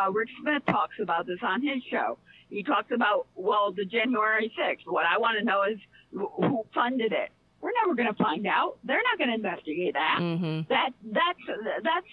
[0.07, 2.17] uh, Rick Smith talks about this on his show.
[2.49, 4.85] He talks about well, the January 6th.
[4.85, 5.77] What I want to know is
[6.15, 7.29] wh- who funded it.
[7.61, 8.77] We're never going to find out.
[8.83, 10.17] They're not going to investigate that.
[10.19, 10.67] Mhm.
[10.67, 11.39] That that's
[11.81, 12.05] that's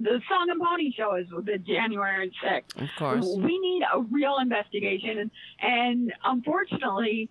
[0.00, 2.80] the Song and Pony show is the January 6th.
[2.82, 3.26] Of course.
[3.36, 5.30] We need a real investigation, and,
[5.60, 7.28] and unfortunately,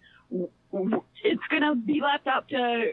[1.24, 2.92] it's going to be left up to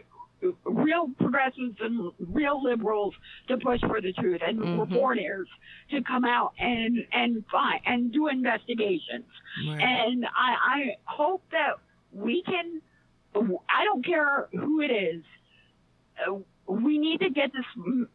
[0.65, 3.13] real progressives and real liberals
[3.47, 4.79] to push for the truth and Mhm.
[4.79, 5.47] reporters
[5.91, 9.25] to come out and and find and do investigations.
[9.67, 9.81] Right.
[9.81, 11.75] And I, I hope that
[12.11, 12.81] we can.
[13.35, 15.23] I don't care who it is.
[16.27, 16.35] uh,
[16.67, 17.65] We need to get this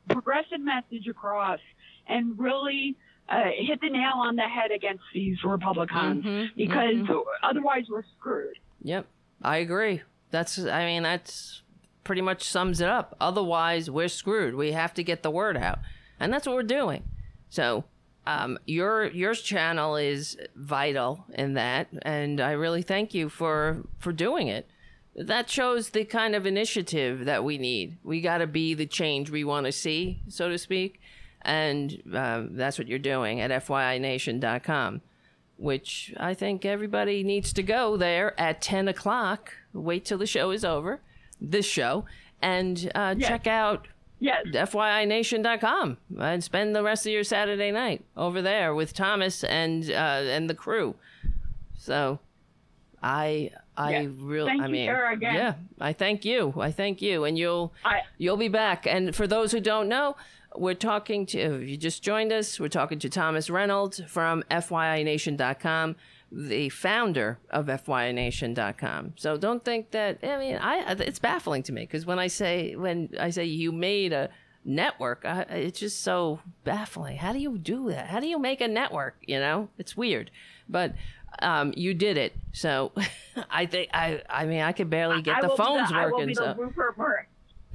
[0.08, 1.60] progressive message across
[2.06, 2.96] and really
[3.28, 7.24] uh, hit the nail on the head against these Republicans Mhm, because mhm.
[7.42, 8.56] otherwise we're screwed.
[8.82, 9.06] Yep,
[9.42, 10.02] I agree.
[10.30, 11.62] That's I mean that's
[12.06, 13.16] pretty much sums it up.
[13.20, 14.54] Otherwise, we're screwed.
[14.54, 15.80] We have to get the word out,
[16.20, 17.02] and that's what we're doing.
[17.50, 17.84] So,
[18.26, 24.12] um, your your channel is vital in that, and I really thank you for for
[24.12, 24.70] doing it.
[25.16, 27.98] That shows the kind of initiative that we need.
[28.04, 31.00] We got to be the change we want to see, so to speak,
[31.42, 35.02] and um, that's what you're doing at FYINation.com
[35.58, 39.54] which I think everybody needs to go there at 10 o'clock.
[39.72, 41.00] Wait till the show is over,
[41.40, 42.04] this show,
[42.42, 43.28] and uh, Yes.
[43.28, 43.88] check out
[44.18, 44.46] Yes.
[44.46, 49.94] FYINation.com and spend the rest of your Saturday night over there with Thomas and uh,
[49.94, 50.94] and the crew.
[51.76, 52.18] So,
[53.02, 54.10] I I Yes.
[54.18, 55.34] really Thank I you, mean again.
[55.34, 58.86] yeah I thank you I thank you and you'll I You'll be back.
[58.86, 60.16] And for those who don't know,
[60.56, 65.96] we're talking to, if you just joined us, we're talking to Thomas Reynolds from FYINation.com,
[66.32, 69.12] the founder of FYINation.com.
[69.16, 72.74] So don't think that, I mean, I it's baffling to me because when I say,
[72.76, 74.28] when I say you made a
[74.64, 77.16] network, I, it's just so baffling.
[77.18, 78.08] How do you do that?
[78.08, 79.16] How do you make a network?
[79.22, 80.30] You know, it's weird.
[80.68, 80.94] But
[81.40, 82.34] um, you did it.
[82.52, 82.92] So
[83.50, 86.06] I think, I, I mean, I could barely get I the will be phones I
[86.06, 86.26] will working.
[86.28, 86.54] be the So.
[86.60, 87.26] Rupert Murdoch.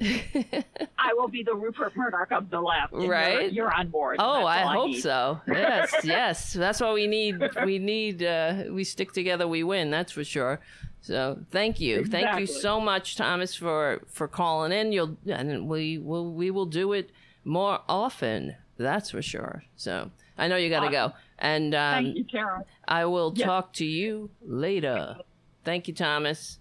[0.98, 2.92] I will be the Rupert Murdoch of the left.
[2.92, 3.52] Right?
[3.52, 4.16] You're, you're on board.
[4.18, 5.00] Oh, I hope need.
[5.00, 5.40] so.
[5.46, 6.52] Yes, yes.
[6.52, 7.42] That's what we need.
[7.64, 8.22] We need.
[8.22, 9.90] Uh, we stick together, we win.
[9.90, 10.60] That's for sure.
[11.00, 14.92] So thank you, thank you so much, Thomas, for for calling in.
[14.92, 17.10] You'll and we will we will do it
[17.44, 18.54] more often.
[18.78, 19.64] That's for sure.
[19.76, 22.64] So I know you got to go, and um, Thank you, Tara.
[22.86, 23.46] I will Yes.
[23.46, 25.16] talk to you later.
[25.64, 26.58] Thank you, Thomas.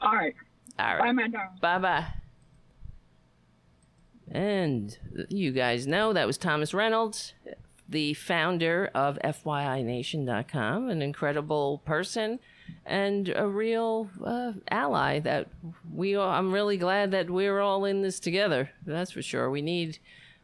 [0.00, 0.34] All right.
[0.78, 0.98] All right.
[1.00, 1.58] Bye, my darling.
[1.60, 2.06] Bye bye.
[4.30, 4.96] And
[5.28, 7.34] you guys know that was Thomas Reynolds,
[7.88, 12.38] the founder of FYINation.com, an incredible person
[12.86, 15.48] and a real uh, ally that
[15.92, 16.36] we are.
[16.36, 18.70] I'm really glad that we're all in this together.
[18.86, 19.50] That's for sure.
[19.50, 19.98] We need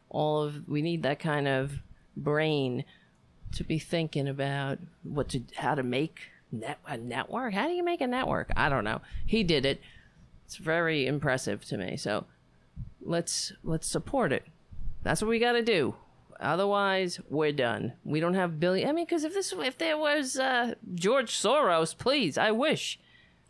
[0.09, 1.79] all of, we need that kind of
[2.15, 2.83] brain
[3.53, 6.19] to be thinking about what to, how to make
[6.51, 7.53] net, a network.
[7.53, 8.51] How do you make a network?
[8.57, 9.01] I don't know.
[9.25, 9.81] He did it.
[10.45, 11.97] It's very impressive to me.
[11.97, 12.25] So
[13.07, 14.45] let's let's support it.
[15.03, 15.95] That's what we got to do.
[16.39, 17.93] Otherwise, we're done.
[18.03, 18.87] We don't have billion.
[18.87, 22.99] I mean, because if this, if there was uh, George Soros, please, I wish,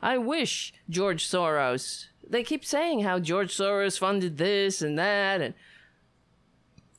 [0.01, 2.05] I wish George Soros.
[2.25, 5.53] They keep saying how George Soros funded this and that, and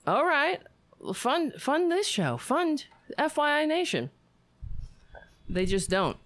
[0.06, 0.60] all right,
[1.14, 2.84] fund fund this show, fund
[3.18, 4.10] FYI Nation.
[5.48, 6.18] They just don't.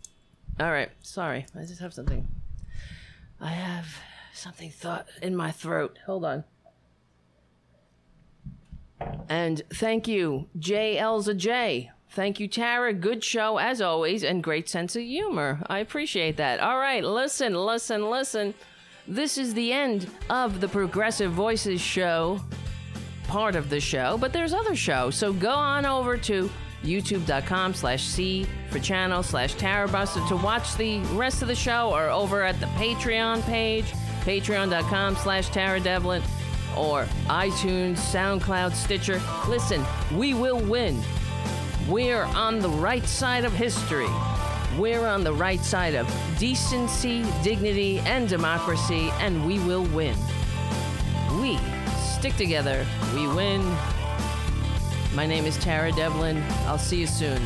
[0.58, 2.26] All right, sorry, I just have something.
[3.40, 3.86] I have
[4.32, 5.98] something thought in my throat.
[6.06, 6.44] Hold on.
[9.28, 10.96] And thank you, J.
[11.00, 11.90] Elza J.
[12.10, 12.92] Thank you, Tara.
[12.92, 15.62] Good show as always, and great sense of humor.
[15.66, 16.60] I appreciate that.
[16.60, 18.54] All right, listen, listen, listen.
[19.08, 22.38] This is the end of the Progressive Voices show,
[23.24, 25.16] part of the show, but there's other shows.
[25.16, 26.50] So go on over to
[26.84, 32.10] youtube.com slash C for channel slash Tarabuster to watch the rest of the show or
[32.10, 33.86] over at the Patreon page,
[34.22, 36.22] patreon.com slash Tara Devlin
[36.76, 39.20] or iTunes, SoundCloud, Stitcher.
[39.48, 39.84] Listen,
[40.14, 41.02] we will win.
[41.88, 44.08] We're on the right side of history.
[44.78, 46.08] We're on the right side of
[46.38, 50.16] decency, dignity, and democracy, and we will win.
[51.40, 51.58] We
[51.98, 52.86] stick together.
[53.14, 53.62] We win.
[55.14, 56.42] My name is Tara Devlin.
[56.66, 57.42] I'll see you soon.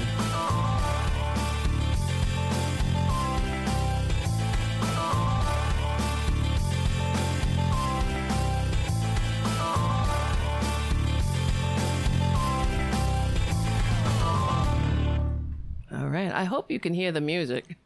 [16.37, 17.77] I hope you can hear the music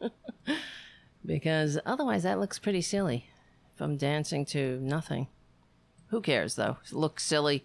[1.26, 3.26] because otherwise that looks pretty silly
[3.80, 5.28] I'm dancing to nothing.
[6.08, 6.78] Who cares though?
[6.92, 7.64] Look silly.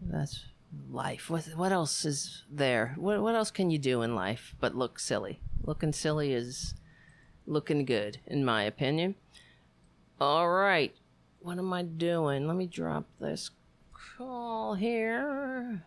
[0.00, 0.44] That's
[0.90, 1.28] life.
[1.28, 2.94] What what else is there?
[2.96, 5.40] What what else can you do in life but look silly?
[5.64, 6.74] Looking silly is
[7.46, 9.16] looking good in my opinion.
[10.20, 10.94] All right.
[11.40, 12.46] What am I doing?
[12.46, 13.50] Let me drop this
[14.16, 15.82] call here.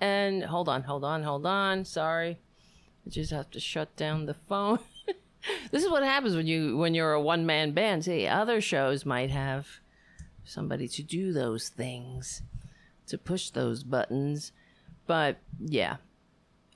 [0.00, 1.84] And hold on, hold on, hold on.
[1.84, 2.40] Sorry.
[3.06, 4.78] I just have to shut down the phone.
[5.70, 8.04] this is what happens when you when you're a one man band.
[8.04, 9.66] See, other shows might have
[10.44, 12.42] somebody to do those things,
[13.06, 14.52] to push those buttons.
[15.06, 15.96] But yeah,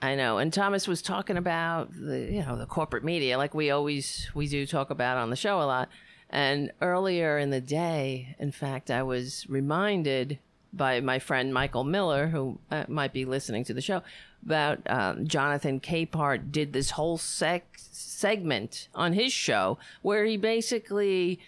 [0.00, 0.38] I know.
[0.38, 4.48] And Thomas was talking about the you know the corporate media, like we always we
[4.48, 5.88] do talk about on the show a lot.
[6.30, 10.40] And earlier in the day, in fact, I was reminded
[10.76, 14.02] by my friend Michael Miller, who uh, might be listening to the show,
[14.44, 21.40] about um, Jonathan Capehart did this whole sec- segment on his show where he basically.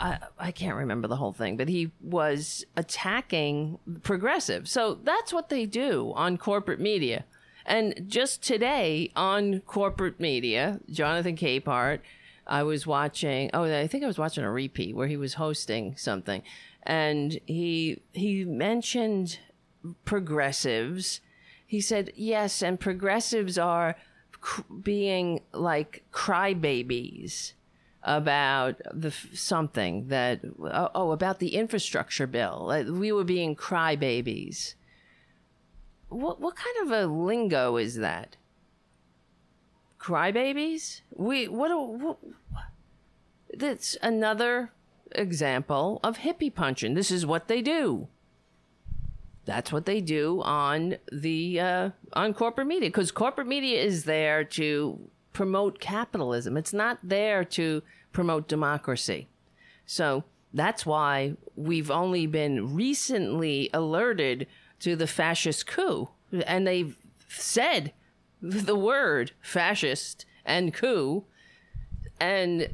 [0.00, 4.66] I, I can't remember the whole thing, but he was attacking progressive.
[4.66, 7.26] So that's what they do on corporate media.
[7.66, 12.00] And just today on corporate media, Jonathan Capehart,
[12.46, 13.50] I was watching.
[13.54, 16.42] Oh, I think I was watching a repeat where he was hosting something,
[16.82, 19.38] and he he mentioned
[20.04, 21.20] progressives.
[21.66, 23.96] He said yes, and progressives are
[24.40, 27.52] cr- being like crybabies
[28.02, 32.84] about the something that oh, oh about the infrastructure bill.
[32.90, 34.74] We were being crybabies.
[36.08, 38.36] What what kind of a lingo is that?
[39.98, 41.02] Crybabies?
[41.14, 42.18] We what, what
[43.54, 44.72] that's another
[45.14, 46.94] example of hippie punching.
[46.94, 48.08] This is what they do.
[49.44, 54.44] That's what they do on the uh, on corporate media because corporate media is there
[54.44, 56.56] to promote capitalism.
[56.56, 57.82] It's not there to
[58.12, 59.28] promote democracy.
[59.84, 60.24] So
[60.54, 64.46] that's why we've only been recently alerted
[64.80, 66.10] to the fascist coup,
[66.46, 66.96] and they've
[67.28, 67.92] said
[68.40, 71.24] the word fascist and coup,
[72.20, 72.68] and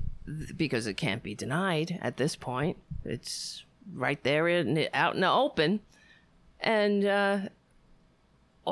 [0.56, 3.64] because it can't be denied at this point, it's
[3.94, 5.80] right there in out in the open,
[6.60, 7.38] and uh,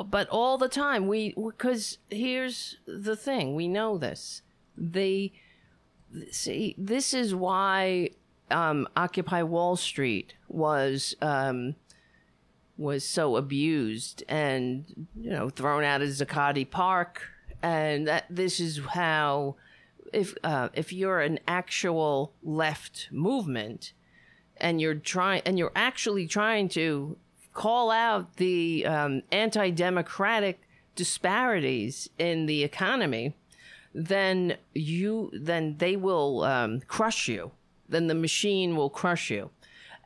[0.05, 4.41] but all the time we because here's the thing we know this.
[4.77, 5.33] They
[6.31, 8.11] see this is why
[8.51, 11.75] um, Occupy Wall Street was um,
[12.77, 17.23] was so abused and you know thrown out of Zuccotti Park,
[17.61, 19.55] and that this is how
[20.13, 23.93] if uh, if you're an actual left movement
[24.57, 27.17] and you're trying and you're actually trying to
[27.53, 30.61] call out the um, anti-democratic
[30.95, 33.35] disparities in the economy,
[33.93, 37.51] then you then they will um, crush you.
[37.89, 39.49] Then the machine will crush you.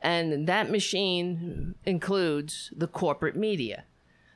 [0.00, 3.84] And that machine includes the corporate media.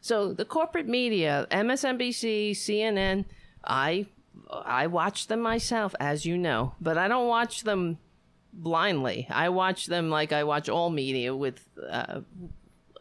[0.00, 3.24] So the corporate media, MSNBC, CNN,
[3.64, 4.06] I
[4.50, 7.98] I watch them myself, as you know, but I don't watch them
[8.52, 9.26] blindly.
[9.30, 12.20] I watch them like I watch all media with uh,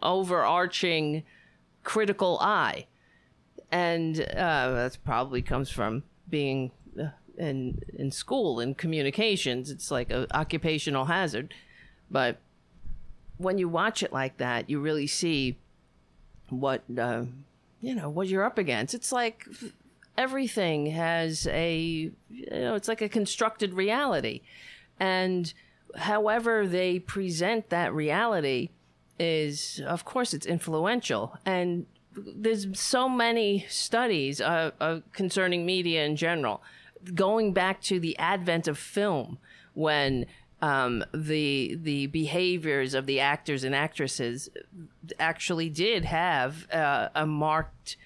[0.02, 1.24] overarching
[1.84, 2.88] critical eye,
[3.72, 9.70] and uh, that probably comes from being uh, in in school in communications.
[9.70, 11.53] It's like an occupational hazard,
[12.10, 12.38] but
[13.38, 15.57] when you watch it like that, you really see
[16.49, 17.26] what uh,
[17.82, 18.94] you know what you're up against.
[18.94, 19.48] It's like
[20.17, 21.77] everything has a
[22.29, 24.41] you know it's like a constructed reality,
[24.99, 25.53] and
[25.97, 28.69] however they present that reality
[29.19, 31.37] is of course it's influential.
[31.45, 31.85] And
[32.15, 36.61] there's so many studies uh, uh, concerning media in general.
[37.13, 39.37] Going back to the advent of film
[39.73, 40.25] when
[40.61, 44.49] um, the the behaviors of the actors and actresses
[45.19, 47.97] actually did have uh, a marked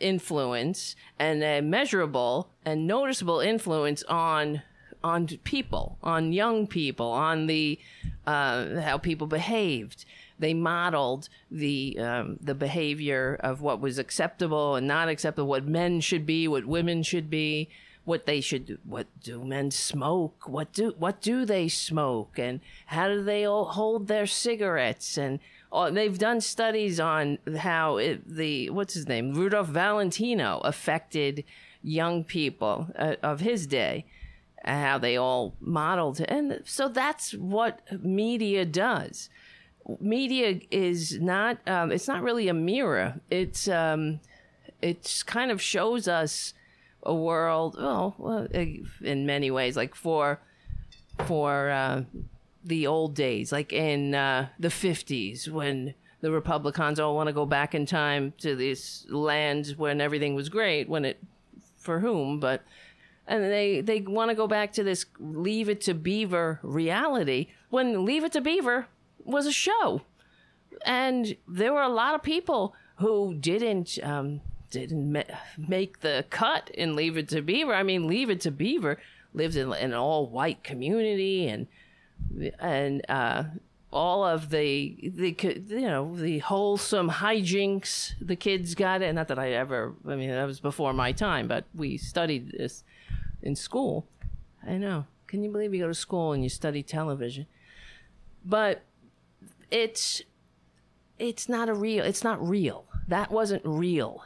[0.00, 4.62] influence and a measurable and noticeable influence on
[5.04, 7.78] on people, on young people, on the
[8.26, 10.04] uh, how people behaved.
[10.38, 16.00] They modeled the um, the behavior of what was acceptable and not acceptable, what men
[16.00, 17.68] should be, what women should be,
[18.04, 18.78] what they should do.
[18.84, 20.48] What do men smoke?
[20.48, 22.38] What do what do they smoke?
[22.38, 25.18] And how do they hold their cigarettes?
[25.18, 25.40] And
[25.72, 29.34] uh, they've done studies on how it, the what's his name?
[29.34, 31.44] Rudolph Valentino affected
[31.82, 34.04] young people uh, of his day
[34.64, 39.30] how they all modeled and so that's what media does.
[40.00, 43.20] Media is not um, it's not really a mirror.
[43.30, 44.20] It's um,
[44.82, 46.54] it's kind of shows us
[47.02, 48.48] a world well
[49.00, 50.40] in many ways like for
[51.26, 52.02] for uh,
[52.64, 57.46] the old days like in uh, the 50s when the republicans all want to go
[57.46, 61.22] back in time to this land when everything was great when it
[61.76, 62.62] for whom but
[63.28, 68.04] and they they want to go back to this leave it to beaver reality when
[68.04, 68.86] leave it to beaver
[69.24, 70.02] was a show.
[70.84, 74.40] And there were a lot of people who didn't um,
[74.70, 77.74] didn't ma- make the cut in leave it to beaver.
[77.74, 78.98] I mean leave it to beaver
[79.34, 81.66] lived in an all white community and
[82.58, 83.44] and uh,
[83.92, 85.36] all of the the
[85.68, 89.12] you know the wholesome hijinks the kids got it.
[89.14, 89.94] Not that I ever.
[90.06, 92.84] I mean, that was before my time, but we studied this
[93.42, 94.06] in school.
[94.66, 95.06] I know.
[95.26, 97.46] Can you believe you go to school and you study television?
[98.44, 98.82] But
[99.70, 100.22] it's
[101.18, 102.04] it's not a real.
[102.04, 102.84] It's not real.
[103.08, 104.24] That wasn't real.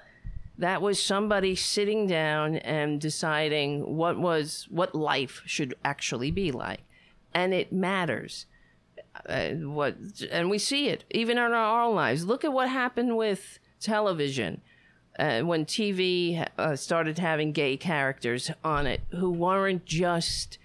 [0.59, 6.83] That was somebody sitting down and deciding what was what life should actually be like,
[7.35, 8.47] and it matters.
[9.29, 9.97] Uh, what
[10.31, 12.25] and we see it even in our own lives.
[12.25, 14.61] Look at what happened with television
[15.19, 20.59] uh, when tv uh, started having gay characters on it who weren't just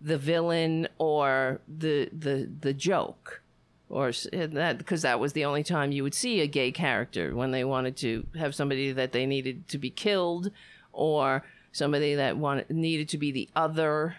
[0.00, 3.42] the villain or the the the joke
[3.90, 7.50] or that because that was the only time you would see a gay character when
[7.50, 10.50] they wanted to have somebody that they needed to be killed
[10.92, 14.16] or somebody that wanted needed to be the other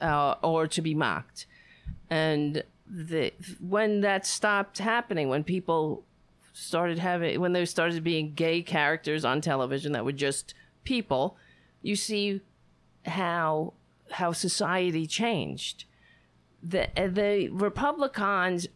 [0.00, 1.46] uh, or to be mocked
[2.10, 6.04] and the when that stopped happening, when people
[6.52, 10.54] started having when there started being gay characters on television that were just
[10.84, 11.36] people,
[11.82, 12.40] you see
[13.06, 13.72] how
[14.10, 15.84] how society changed.
[16.62, 18.68] The the Republicans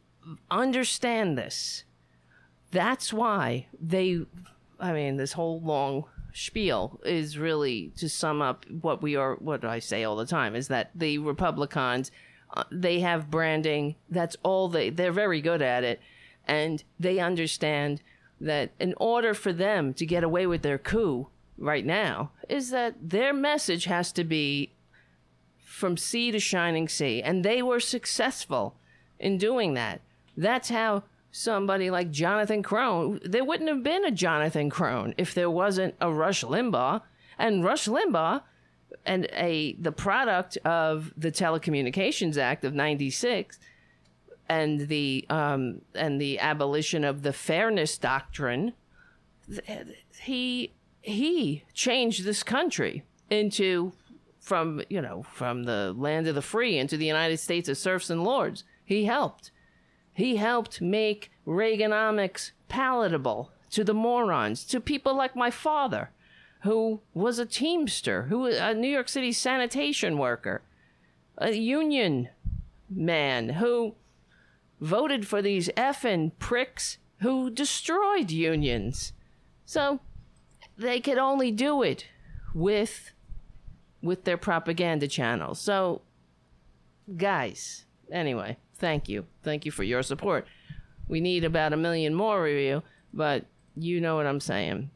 [0.51, 1.85] understand this.
[2.70, 4.26] That's why they
[4.80, 9.65] I mean this whole long spiel is really to sum up what we are what
[9.65, 12.11] I say all the time is that the Republicans
[12.55, 13.97] uh, they have branding.
[14.09, 16.01] That's all they, they're very good at it.
[16.47, 18.03] And they understand
[18.41, 21.29] that in order for them to get away with their coup
[21.59, 24.73] right now, is that their message has to be
[25.65, 27.21] from sea to shining sea.
[27.23, 28.77] And they were successful
[29.19, 30.01] in doing that.
[30.37, 35.51] That's how somebody like Jonathan Krohn, there wouldn't have been a Jonathan Krohn if there
[35.51, 37.03] wasn't a Rush Limbaugh.
[37.39, 38.43] And Rush Limbaugh
[39.07, 43.59] and a the product of the Telecommunications Act of '96
[44.49, 48.73] and the um, and the abolition of the fairness doctrine,
[50.21, 50.73] he
[51.03, 53.93] he changed this country into
[54.41, 58.11] from you know from the land of the free into the United States of serfs
[58.11, 58.65] and lords.
[58.85, 59.51] He helped.
[60.19, 66.11] He helped make Reaganomics palatable to the morons, to people like my father
[66.62, 70.62] who was a teamster, who was a New York City sanitation worker,
[71.36, 72.31] a union
[72.90, 73.95] man who
[74.81, 79.12] voted for these effing pricks who destroyed unions.
[79.66, 80.01] So
[80.77, 82.07] they could only do it
[82.53, 83.12] with
[84.03, 85.61] with their propaganda channels.
[85.61, 86.03] So
[87.16, 89.27] guys, anyway, thank you.
[89.43, 90.47] Thank you for your support.
[91.07, 92.83] We need about a million more review,
[93.13, 94.91] but you know what I'm saying.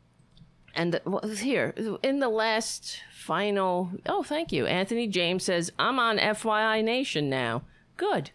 [0.75, 4.67] And well, here in the last final oh thank you.
[4.67, 7.63] Anthony james says i'm on fyi nation now.
[7.97, 8.31] Good.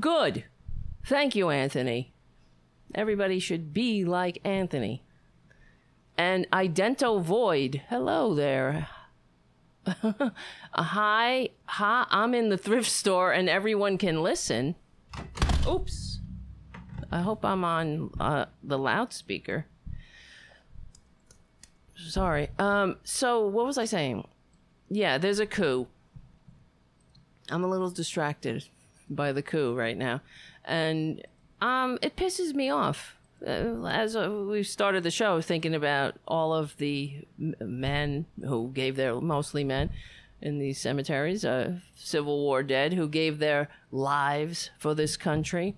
[0.00, 0.44] Good.
[1.06, 2.12] Thank you anthony.
[2.94, 5.04] Everybody should be like anthony.
[6.18, 8.88] And idento void hello there
[10.72, 14.74] hi hi i'm in the thrift store and everyone can listen
[15.68, 16.20] oops
[17.12, 19.66] i hope i'm on uh, the loudspeaker
[22.08, 22.48] sorry.
[22.58, 24.26] Um, so what was I saying?
[24.88, 25.86] Yeah, there's a coup.
[27.50, 28.64] I'm a little distracted
[29.10, 30.22] by the coup right now,
[30.64, 31.22] and
[31.60, 33.16] um, it pisses me off.
[33.46, 38.96] Uh, as uh, we started the show, thinking about all of the men who gave
[38.96, 39.90] their mostly men
[40.40, 45.76] in these cemeteries, uh, Civil War dead, who gave their lives for this country.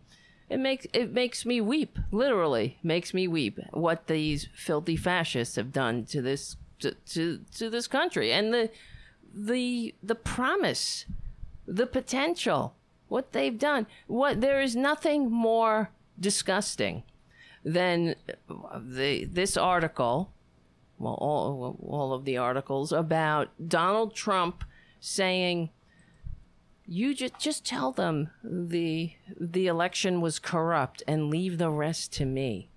[0.48, 5.72] It makes it makes me weep literally makes me weep what these filthy fascists have
[5.72, 8.32] done to this to, to, to this country.
[8.32, 8.70] And the
[9.34, 11.04] the the promise
[11.66, 12.74] the potential
[13.08, 17.02] what they've done what there is nothing more disgusting
[17.66, 18.14] than
[18.78, 20.32] the this article
[20.98, 24.62] well all all of the articles about Donald Trump
[25.00, 25.70] saying
[26.86, 32.24] you just just tell them the the election was corrupt and leave the rest to
[32.24, 32.70] me.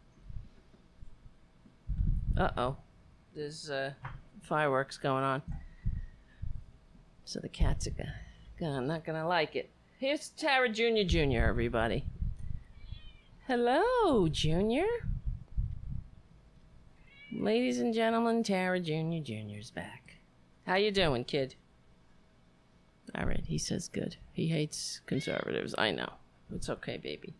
[2.35, 2.77] Uh oh,
[3.35, 3.93] there's uh,
[4.41, 5.43] fireworks going on.
[7.25, 7.93] So the cats are
[8.59, 9.69] gonna, not gonna like it.
[9.99, 12.05] Here's Tara Junior Junior, everybody.
[13.49, 14.85] Hello, Junior.
[17.31, 20.17] Ladies and gentlemen, Tara Junior Junior's back.
[20.67, 21.55] How you doing, kid?
[23.15, 24.17] All right, he says good.
[24.33, 25.73] He hates conservatives.
[25.79, 26.11] I know.
[26.53, 27.33] It's okay, baby.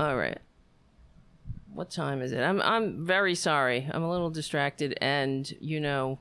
[0.00, 0.38] All right.
[1.72, 2.40] What time is it?
[2.40, 3.88] I'm I'm very sorry.
[3.88, 6.18] I'm a little distracted and you know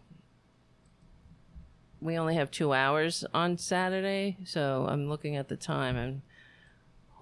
[1.99, 6.21] we only have two hours on Saturday, so I'm looking at the time and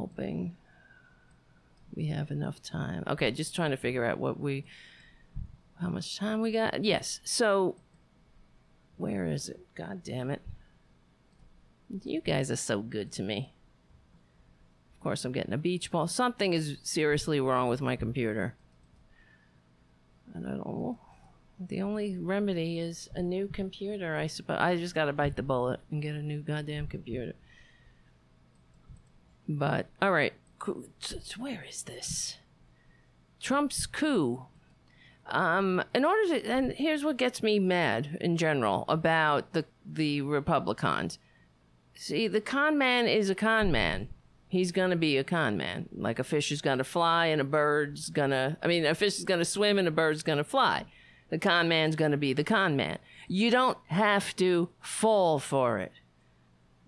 [0.01, 0.55] hoping
[1.93, 3.03] we have enough time.
[3.05, 4.65] Okay, just trying to figure out what we,
[5.79, 6.83] how much time we got.
[6.83, 7.75] Yes, so
[8.97, 9.59] where is it?
[9.75, 10.41] God damn it.
[12.03, 13.53] You guys are so good to me.
[14.97, 16.07] Of course, I'm getting a beach ball.
[16.07, 18.55] Something is seriously wrong with my computer.
[20.35, 20.97] I don't know.
[21.59, 24.57] The only remedy is a new computer, I suppose.
[24.59, 27.33] I just got to bite the bullet and get a new goddamn computer.
[29.57, 30.33] But, all right.
[31.37, 32.37] Where is this?
[33.39, 34.45] Trump's coup.
[35.27, 40.21] Um, in order to, and here's what gets me mad in general about the the
[40.21, 41.19] Republicans.
[41.95, 44.09] See, the con man is a con man.
[44.47, 45.87] He's gonna be a con man.
[45.95, 48.57] Like a fish is gonna fly and a bird's gonna.
[48.61, 50.85] I mean, a fish is gonna swim and a bird's gonna fly.
[51.29, 52.97] The con man's gonna be the con man.
[53.27, 55.93] You don't have to fall for it.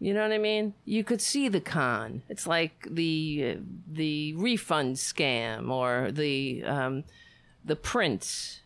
[0.04, 0.74] You know what I mean?
[0.84, 2.24] You could see the con.
[2.28, 7.06] It's like the uh, the refund scam or the um,
[7.64, 8.60] the prince,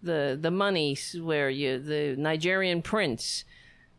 [0.00, 3.42] the the money where you the Nigerian prince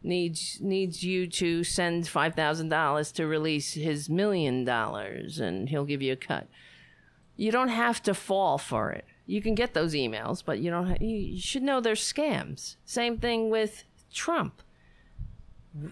[0.03, 5.83] needs needs you to send five thousand dollars to release his million dollars, and he'll
[5.83, 6.47] give you a cut.
[7.35, 9.03] You don't have to fall for it.
[9.25, 10.87] You can get those emails, but you don't.
[10.87, 12.77] Ha- you should know they're scams.
[12.85, 14.61] Same thing with Trump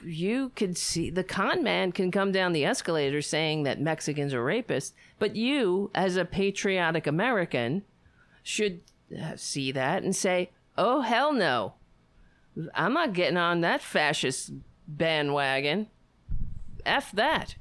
[0.03, 4.43] you could see the con man can come down the escalator saying that Mexicans are
[4.43, 7.83] rapists, but you, as a patriotic American,
[8.41, 8.81] should
[9.35, 11.73] see that and say, oh, hell no.
[12.73, 14.51] I'm not getting on that fascist
[14.87, 15.87] bandwagon.
[16.85, 17.55] F that.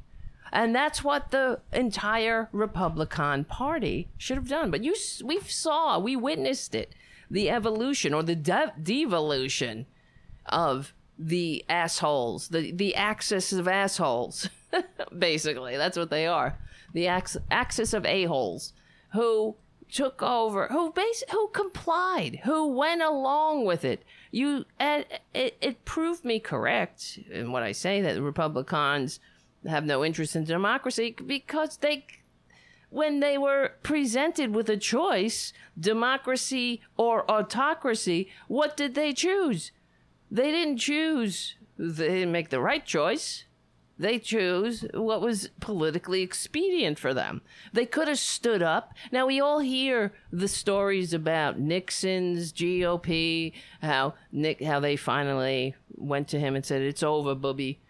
[0.53, 4.71] And that's what the entire Republican Party should have done.
[4.71, 4.95] But you,
[5.25, 6.95] we saw, we witnessed it
[7.31, 9.87] the evolution or the de- devolution
[10.45, 10.93] of
[11.27, 14.49] the assholes, the the axis of assholes.
[15.19, 16.59] Basically, that's what they are.
[16.93, 18.73] The ax- axis of a-holes
[19.13, 19.57] who
[19.91, 24.05] took over, who bas- who complied, who went along with it.
[24.31, 29.21] You it, it proved me correct in what I say that Republicans
[29.67, 32.07] have no interest in democracy because they
[32.91, 39.73] when they were presented with a choice, democracy or autocracy, what did they choose?
[40.33, 43.45] They didn't choose, they didn't make the right choice.
[43.99, 47.43] They chose what was politically expedient for them.
[47.75, 48.95] They could have stood up.
[49.13, 53.53] Now, we all hear the stories about Nixon's GOP,
[53.83, 57.81] how Nick, how they finally went to him and said, It's over, booby.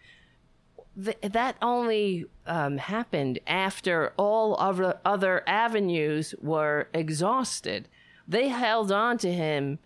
[1.01, 7.87] Th- that only um, happened after all other, other avenues were exhausted.
[8.27, 9.79] They held on to him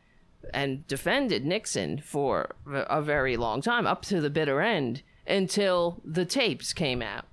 [0.53, 6.25] and defended Nixon for a very long time, up to the bitter end, until the
[6.25, 7.25] tapes came out.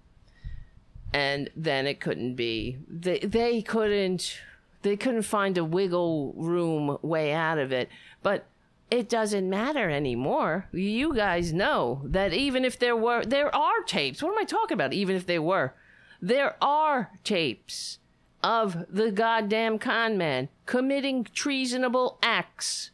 [1.12, 2.78] And then it couldn't be.
[2.88, 4.40] They they couldn't
[4.82, 7.88] they couldn't find a wiggle room way out of it.
[8.22, 8.46] But
[8.90, 10.68] it doesn't matter anymore.
[10.72, 14.22] You guys know that even if there were there are tapes.
[14.22, 14.92] What am I talking about?
[14.92, 15.74] Even if they were.
[16.20, 17.98] There are tapes
[18.42, 22.90] of the goddamn con man committing treasonable acts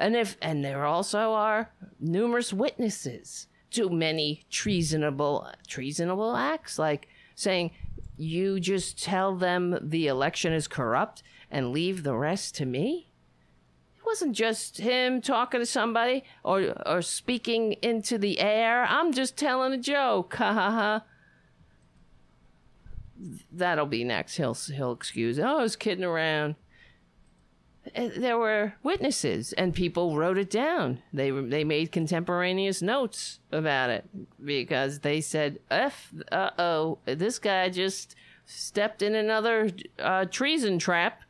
[0.00, 1.70] and if and there also are
[2.00, 7.70] numerous witnesses to many treasonable treasonable acts, like saying
[8.16, 13.10] you just tell them the election is corrupt and leave the rest to me.
[13.98, 18.86] It wasn't just him talking to somebody or or speaking into the air.
[18.88, 20.34] I'm just telling a joke.
[20.38, 21.04] Ha ha ha.
[23.52, 24.36] That'll be next.
[24.36, 25.38] He'll he'll excuse.
[25.38, 26.54] Oh, I was kidding around.
[27.96, 31.02] Uh, there were witnesses and people wrote it down.
[31.12, 34.04] They they made contemporaneous notes about it
[34.44, 41.22] because they said, "F, uh oh, this guy just stepped in another uh, treason trap."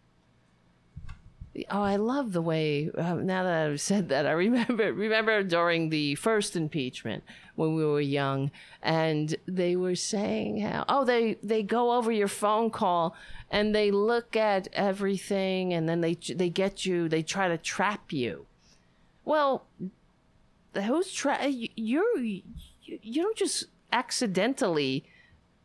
[1.69, 2.91] Oh, I love the way.
[2.97, 7.23] Uh, now that I've said that, I remember remember during the first impeachment
[7.61, 8.51] when we were young,
[8.83, 13.15] and they were saying how oh they they go over your phone call
[13.51, 18.13] and they look at everything and then they they get you they try to trap
[18.13, 18.47] you.
[19.27, 19.67] Well
[20.75, 22.43] who's tra- you're you,
[22.83, 25.05] you don't just accidentally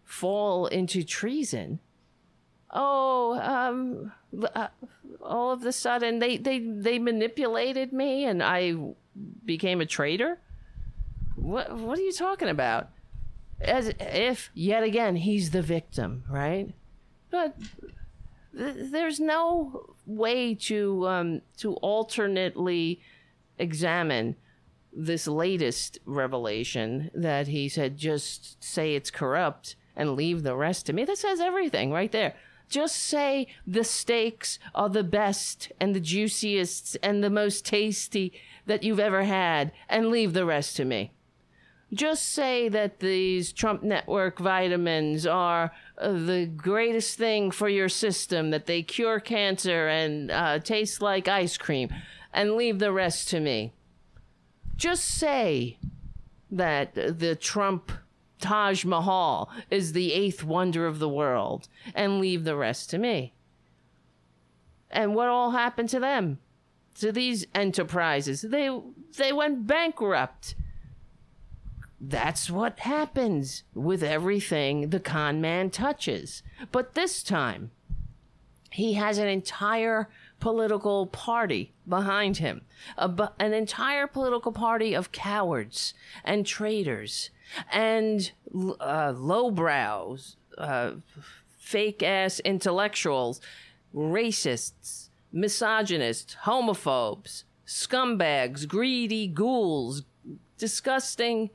[0.04, 1.80] fall into treason.
[2.72, 4.12] Oh um
[4.54, 4.68] uh,
[5.22, 8.76] all of a sudden they they they manipulated me and i
[9.46, 10.40] became a traitor
[11.46, 12.90] what what are you talking about
[13.62, 16.74] as if yet again he's the victim right
[17.30, 17.56] but
[18.58, 23.00] th- there's no way to um, to alternately
[23.58, 24.36] examine
[24.96, 30.94] this latest revelation that he said, just say it's corrupt and leave the rest to
[30.94, 31.04] me.
[31.04, 32.34] That says everything right there.
[32.70, 38.34] Just say the steaks are the best and the juiciest and the most tasty
[38.66, 41.12] that you've ever had and leave the rest to me.
[41.94, 48.50] Just say that these Trump Network vitamins are uh, the greatest thing for your system,
[48.50, 51.94] that they cure cancer and uh, taste like ice cream,
[52.34, 53.72] and leave the rest to me.
[54.76, 55.78] Just say
[56.52, 57.92] that the Trump
[58.40, 63.34] Taj Mahal is the eighth wonder of the world and leave the rest to me.
[64.92, 66.40] And what all happened to them?
[66.96, 68.42] To these enterprises?
[68.42, 68.70] They
[69.18, 70.56] they went bankrupt.
[72.00, 76.44] That's what happens with everything the con man touches.
[76.72, 77.72] But this time,
[78.72, 80.10] he has an entire
[80.40, 82.62] political party behind him,
[82.98, 85.94] a, an entire political party of cowards
[86.24, 87.30] and traitors
[87.72, 88.32] and
[88.80, 90.92] uh, lowbrows, uh,
[91.58, 93.40] fake ass intellectuals,
[93.94, 100.04] racists, misogynists, homophobes, scumbags, greedy ghouls,
[100.58, 101.50] disgusting,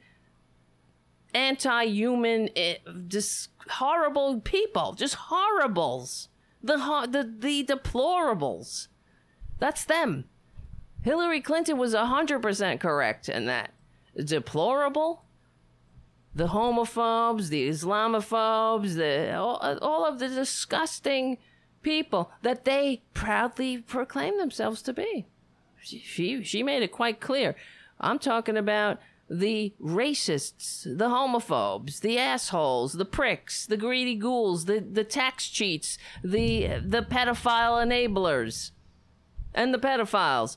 [1.35, 2.77] anti human, eh,
[3.09, 6.29] just horrible people, just horribles.
[6.63, 6.77] The,
[7.09, 8.89] the, the deplorables.
[9.59, 10.27] That's them.
[11.03, 13.73] Hillary Clinton was 100% correct in that.
[14.15, 15.25] Deplorable?
[16.35, 21.39] the homophobes, the Islamophobes, the all, all of the disgusting
[21.83, 25.27] people that they proudly proclaim themselves to be.
[25.83, 27.57] She she made it quite clear.
[28.01, 29.01] I'm talking about
[29.31, 35.97] the racists, the homophobes, the assholes, the pricks, the greedy ghouls, the, the tax cheats,
[36.23, 38.73] the the pedophile enablers,
[39.55, 40.57] and the pedophiles.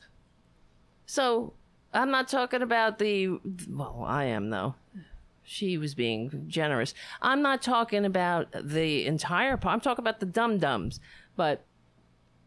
[1.06, 1.54] So
[1.94, 3.40] I'm not talking about the
[3.70, 4.76] well, I am though
[5.44, 6.94] she was being generous.
[7.22, 9.74] I'm not talking about the entire part.
[9.74, 11.00] I'm talking about the dum dums.
[11.36, 11.66] But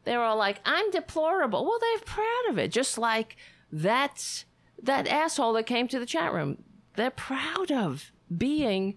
[0.04, 1.64] they're all like, I'm deplorable.
[1.64, 2.72] Well, they're proud of it.
[2.72, 3.36] Just like
[3.70, 4.44] that's
[4.82, 6.62] that asshole that came to the chat room.
[6.94, 8.96] They're proud of being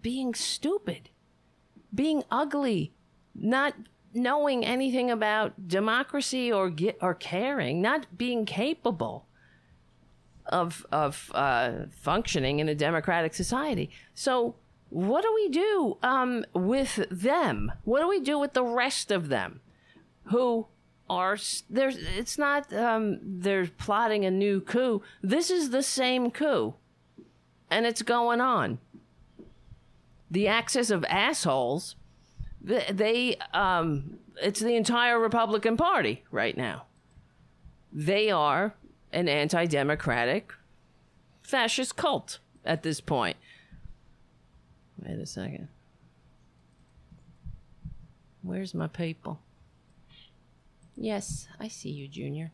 [0.00, 1.10] being stupid,
[1.94, 2.92] being ugly,
[3.34, 3.74] not
[4.14, 9.26] knowing anything about democracy or get, or caring, not being capable
[10.46, 13.90] of of uh, functioning in a democratic society.
[14.14, 14.56] So
[14.90, 17.72] what do we do um, with them?
[17.84, 19.60] What do we do with the rest of them
[20.24, 20.66] who
[21.10, 21.38] are
[21.70, 25.02] there's it's not um, they're plotting a new coup.
[25.22, 26.74] This is the same coup,
[27.70, 28.78] and it's going on.
[30.30, 31.96] The axis of assholes,
[32.60, 36.84] they um, it's the entire Republican Party right now.
[37.92, 38.74] They are
[39.12, 40.52] an anti democratic
[41.42, 43.36] fascist cult at this point.
[45.02, 45.68] Wait a second.
[48.42, 49.40] Where's my people?
[51.00, 52.50] Yes, I see you, Junior.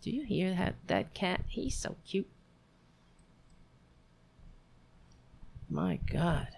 [0.00, 1.42] Do you hear that that cat?
[1.48, 2.28] He's so cute.
[5.68, 6.48] My God.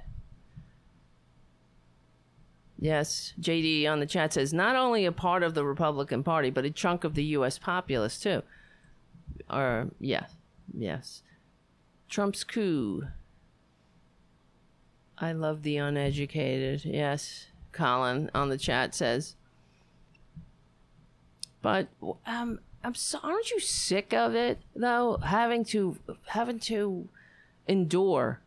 [2.78, 6.64] Yes, JD on the chat says not only a part of the Republican Party, but
[6.64, 7.58] a chunk of the U.S.
[7.58, 8.42] populace too.
[9.50, 10.30] Or yes,
[10.72, 11.22] yes.
[12.08, 13.04] Trump's coup.
[15.16, 16.84] I love the uneducated.
[16.84, 17.46] Yes,
[17.78, 19.36] Colin on the chat says.
[21.62, 21.88] But
[22.26, 25.18] um, I'm so, aren't you sick of it though?
[25.18, 25.96] Having to
[26.26, 27.08] having to
[27.68, 28.40] endure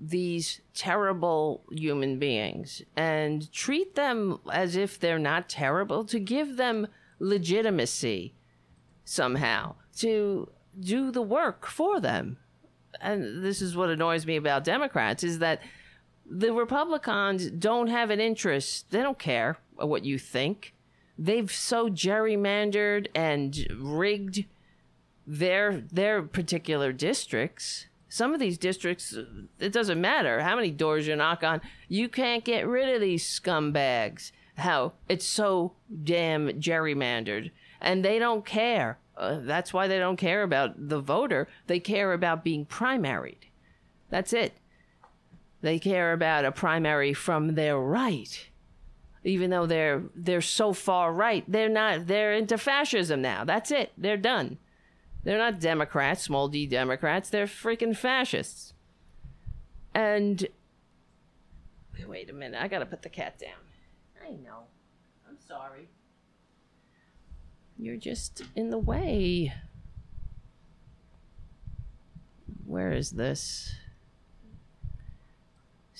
[0.00, 6.86] these terrible human beings and treat them as if they're not terrible, to give them
[7.18, 8.34] legitimacy
[9.04, 12.36] somehow, to do the work for them.
[13.00, 15.60] And this is what annoys me about Democrats is that
[16.30, 18.90] the Republicans don't have an interest.
[18.90, 20.74] They don't care what you think.
[21.18, 24.44] They've so gerrymandered and rigged
[25.26, 29.16] their their particular districts some of these districts,
[29.58, 33.24] it doesn't matter how many doors you knock on, you can't get rid of these
[33.24, 34.32] scumbags.
[34.56, 37.52] How it's so damn gerrymandered.
[37.80, 38.98] And they don't care.
[39.16, 41.48] Uh, that's why they don't care about the voter.
[41.68, 43.50] They care about being primaried.
[44.10, 44.57] That's it.
[45.60, 48.48] They care about a primary from their right.
[49.24, 53.44] Even though they're they're so far right, they're not they're into fascism now.
[53.44, 53.92] That's it.
[53.98, 54.58] They're done.
[55.24, 57.28] They're not Democrats, small d Democrats.
[57.28, 58.72] They're freaking fascists.
[59.94, 60.46] And
[62.06, 63.50] wait a minute, I gotta put the cat down.
[64.24, 64.64] I know.
[65.28, 65.88] I'm sorry.
[67.76, 69.52] You're just in the way.
[72.64, 73.74] Where is this?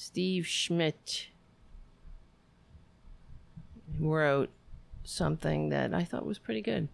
[0.08, 1.28] Steve Schmidt
[4.00, 4.48] wrote
[5.04, 6.88] something that I thought was pretty good.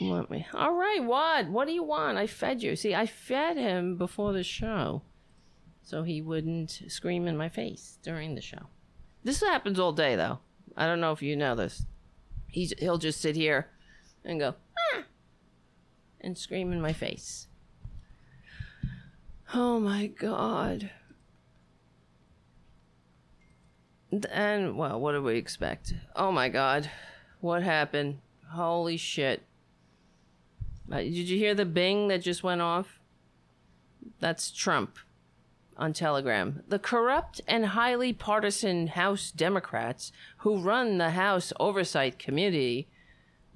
[0.00, 0.46] Let me.
[0.54, 1.50] All right, what?
[1.50, 2.16] What do you want?
[2.16, 2.76] I fed you.
[2.76, 5.02] See, I fed him before the show,
[5.82, 8.70] so he wouldn't scream in my face during the show.
[9.22, 10.38] This happens all day, though.
[10.78, 11.84] I don't know if you know this.
[12.46, 13.68] He's he'll just sit here
[14.24, 14.54] and go
[14.94, 15.02] ah,
[16.22, 17.47] and scream in my face.
[19.54, 20.90] Oh my god.
[24.30, 25.94] And well, what do we expect?
[26.14, 26.90] Oh my god.
[27.40, 28.18] What happened?
[28.50, 29.42] Holy shit.
[30.90, 32.98] Uh, did you hear the bing that just went off?
[34.20, 34.98] That's Trump
[35.76, 36.62] on Telegram.
[36.68, 42.88] The corrupt and highly partisan House Democrats who run the House Oversight Committee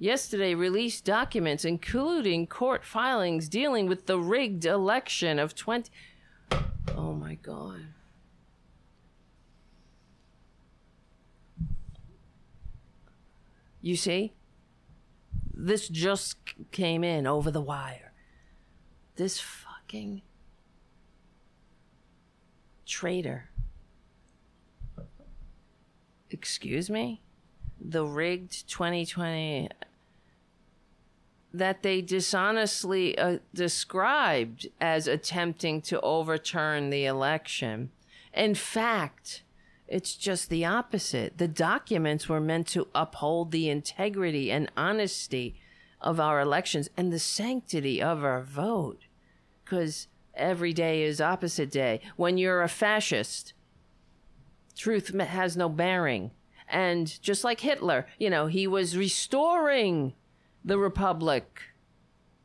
[0.03, 5.89] yesterday released documents including court filings dealing with the rigged election of 20
[6.95, 7.87] Oh my god.
[13.81, 14.33] You see?
[15.53, 16.37] This just
[16.71, 18.13] came in over the wire.
[19.15, 20.21] This fucking
[22.85, 23.49] traitor.
[26.29, 27.21] Excuse me?
[27.79, 29.69] The rigged 2020
[31.53, 37.91] that they dishonestly uh, described as attempting to overturn the election.
[38.33, 39.43] In fact,
[39.87, 41.37] it's just the opposite.
[41.37, 45.55] The documents were meant to uphold the integrity and honesty
[46.01, 49.03] of our elections and the sanctity of our vote.
[49.63, 52.01] Because every day is opposite day.
[52.15, 53.53] When you're a fascist,
[54.75, 56.31] truth has no bearing.
[56.67, 60.13] And just like Hitler, you know, he was restoring
[60.63, 61.61] the republic.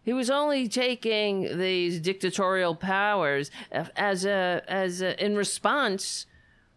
[0.02, 6.26] He was only taking these dictatorial powers as a as a, in response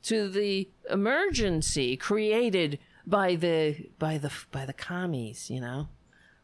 [0.03, 5.87] to the emergency created by the by the by the commies, you know,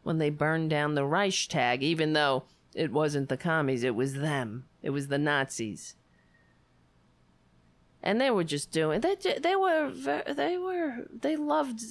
[0.03, 4.65] when they burned down the Reichstag, even though it wasn't the commies, it was them,
[4.81, 5.95] it was the Nazis,
[8.01, 11.81] and they were just doing they they were they were they loved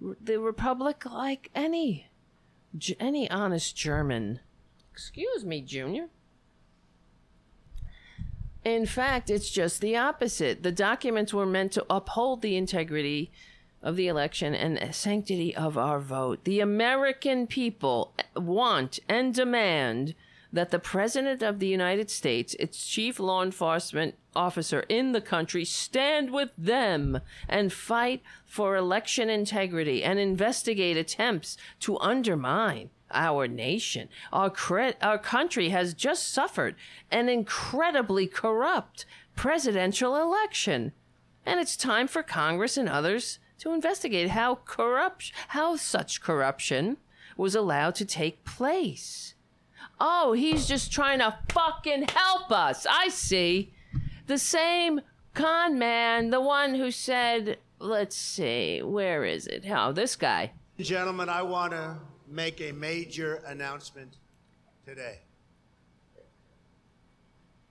[0.00, 2.08] the republic like any
[3.00, 4.40] any honest German.
[4.92, 6.08] Excuse me, Junior.
[8.64, 10.62] In fact, it's just the opposite.
[10.62, 13.30] The documents were meant to uphold the integrity
[13.82, 16.44] of the election and sanctity of our vote.
[16.44, 20.14] The American people want and demand
[20.56, 25.64] that the President of the United States, its chief law enforcement officer in the country,
[25.64, 34.08] stand with them and fight for election integrity and investigate attempts to undermine our nation.
[34.32, 36.74] Our, cre- our country has just suffered
[37.10, 40.92] an incredibly corrupt presidential election.
[41.44, 46.96] And it's time for Congress and others to investigate how corrupt how such corruption
[47.36, 49.35] was allowed to take place.
[49.98, 52.86] Oh, he's just trying to fucking help us.
[52.88, 53.72] I see.
[54.26, 55.00] The same
[55.34, 59.64] con man, the one who said, let's see, where is it?
[59.64, 60.52] How oh, this guy.
[60.78, 61.96] Gentlemen, I want to
[62.28, 64.16] make a major announcement
[64.84, 65.20] today.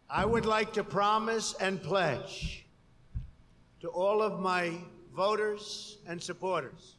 [0.10, 2.66] I would like to promise and pledge
[3.82, 4.74] to all of my
[5.16, 6.96] voters and supporters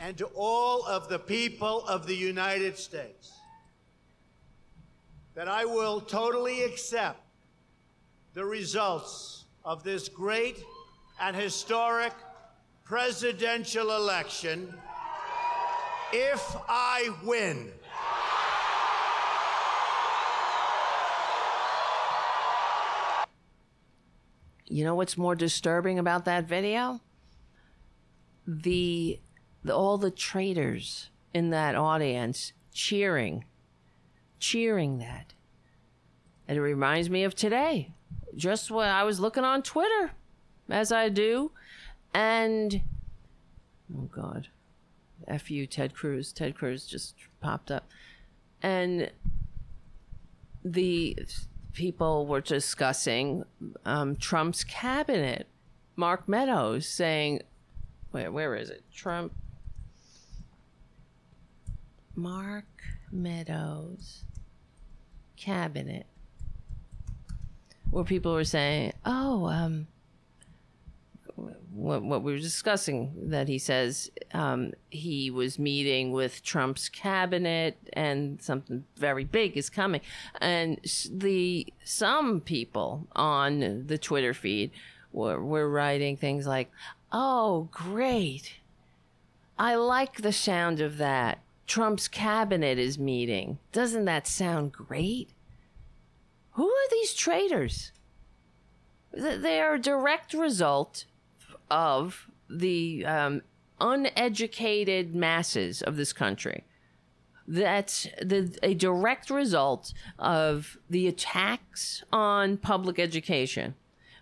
[0.00, 3.33] and to all of the people of the United States
[5.34, 7.20] that I will totally accept
[8.34, 10.62] the results of this great
[11.20, 12.12] and historic
[12.84, 14.72] presidential election
[16.12, 17.72] if I win.
[24.66, 27.00] You know what's more disturbing about that video?
[28.46, 29.20] The,
[29.62, 33.44] the all the traitors in that audience cheering,
[34.44, 35.32] cheering that.
[36.46, 37.94] And it reminds me of today.
[38.36, 40.12] Just when I was looking on Twitter,
[40.68, 41.52] as I do,
[42.12, 42.82] and
[43.96, 44.48] oh god,
[45.26, 46.32] F you, Ted Cruz.
[46.32, 47.88] Ted Cruz just popped up.
[48.62, 49.10] And
[50.62, 51.16] the
[51.72, 53.44] people were discussing
[53.86, 55.46] um, Trump's cabinet.
[55.96, 57.42] Mark Meadows saying,
[58.10, 58.82] where, where is it?
[58.92, 59.32] Trump.
[62.14, 62.66] Mark
[63.10, 64.24] Meadows
[65.44, 66.06] cabinet.
[67.90, 69.86] Where people were saying, oh, um,
[71.74, 77.76] what, what we were discussing that he says um, he was meeting with Trump's cabinet
[77.92, 80.00] and something very big is coming.
[80.40, 80.80] And
[81.10, 84.70] the some people on the Twitter feed
[85.12, 86.70] were, were writing things like,
[87.12, 88.54] "Oh, great!
[89.58, 91.40] I like the sound of that.
[91.66, 93.58] Trump's cabinet is meeting.
[93.72, 95.30] Doesn't that sound great?"
[96.54, 97.92] Who are these traitors?
[99.12, 101.04] They are a direct result
[101.70, 103.42] of the um,
[103.80, 106.64] uneducated masses of this country.
[107.46, 113.74] That's the, a direct result of the attacks on public education,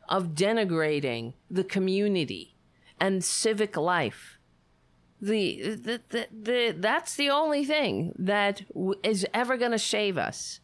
[0.09, 2.57] of denigrating the community
[2.99, 4.39] and civic life.
[5.21, 8.63] The, the, the, the that's the only thing that
[9.05, 10.59] is ever going to save us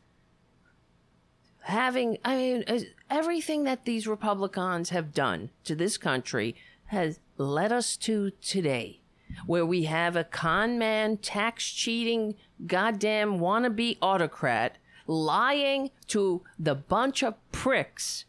[1.68, 2.64] having i mean
[3.10, 9.00] everything that these republicans have done to this country has led us to today
[9.46, 12.34] where we have a con man tax cheating
[12.66, 18.24] goddamn wannabe autocrat lying to the bunch of pricks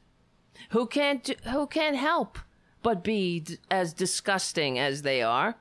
[0.71, 2.39] who can't who can't help
[2.83, 5.55] but be as disgusting as they are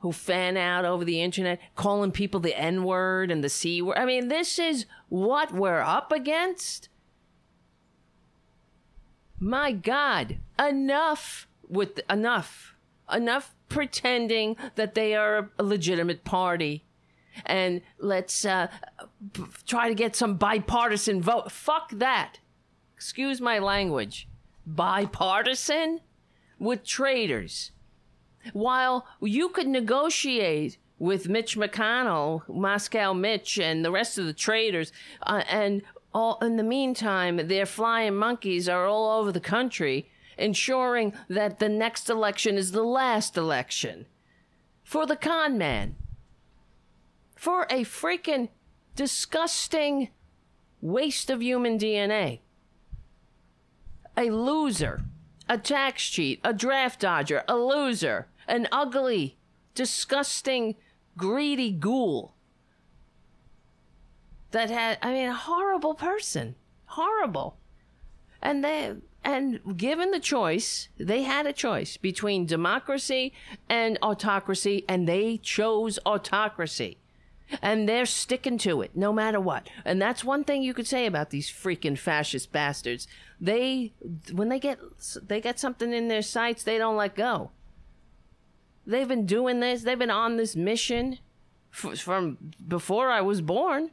[0.00, 3.96] who fan out over the internet calling people the n word and the c word.
[3.96, 6.88] I mean this is what we're up against
[9.38, 12.74] my God, enough with enough,
[13.12, 16.84] enough pretending that they are a legitimate party.
[17.44, 18.68] And let's uh,
[19.66, 21.50] try to get some bipartisan vote.
[21.50, 22.38] Fuck that.
[22.94, 24.28] Excuse my language.
[24.66, 26.00] Bipartisan
[26.58, 27.72] with traitors.
[28.52, 34.92] While you could negotiate with Mitch McConnell, Moscow Mitch, and the rest of the traitors,
[35.22, 35.82] uh, and
[36.14, 40.08] all in the meantime, their flying monkeys are all over the country,
[40.38, 44.06] ensuring that the next election is the last election.
[44.84, 45.96] For the con man.
[47.34, 48.48] For a freaking
[48.94, 50.10] disgusting
[50.80, 52.40] waste of human DNA.
[54.16, 55.02] A loser,
[55.48, 59.36] a tax cheat, a draft dodger, a loser, an ugly,
[59.74, 60.76] disgusting,
[61.16, 62.34] greedy ghoul
[64.54, 66.54] that had I mean a horrible person.
[66.86, 67.58] Horrible.
[68.40, 68.94] And they
[69.24, 73.32] and given the choice, they had a choice between democracy
[73.68, 76.98] and autocracy and they chose autocracy.
[77.60, 79.68] And they're sticking to it no matter what.
[79.84, 83.06] And that's one thing you could say about these freaking fascist bastards.
[83.40, 83.92] They
[84.32, 84.78] when they get
[85.22, 87.50] they get something in their sights, they don't let go.
[88.86, 89.82] They've been doing this.
[89.82, 91.18] They've been on this mission
[91.72, 93.90] f- from before I was born.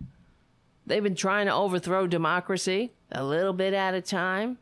[0.85, 4.57] They've been trying to overthrow democracy a little bit at a time.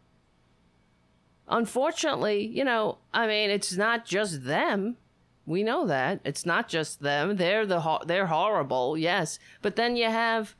[1.48, 4.98] Unfortunately, you know, I mean, it's not just them.
[5.46, 7.38] We know that it's not just them.
[7.38, 9.40] They're the ho- they're horrible, yes.
[9.64, 10.56] But then you have,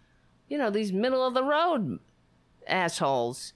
[0.48, 2.00] you know, these middle of the road
[2.66, 3.54] assholes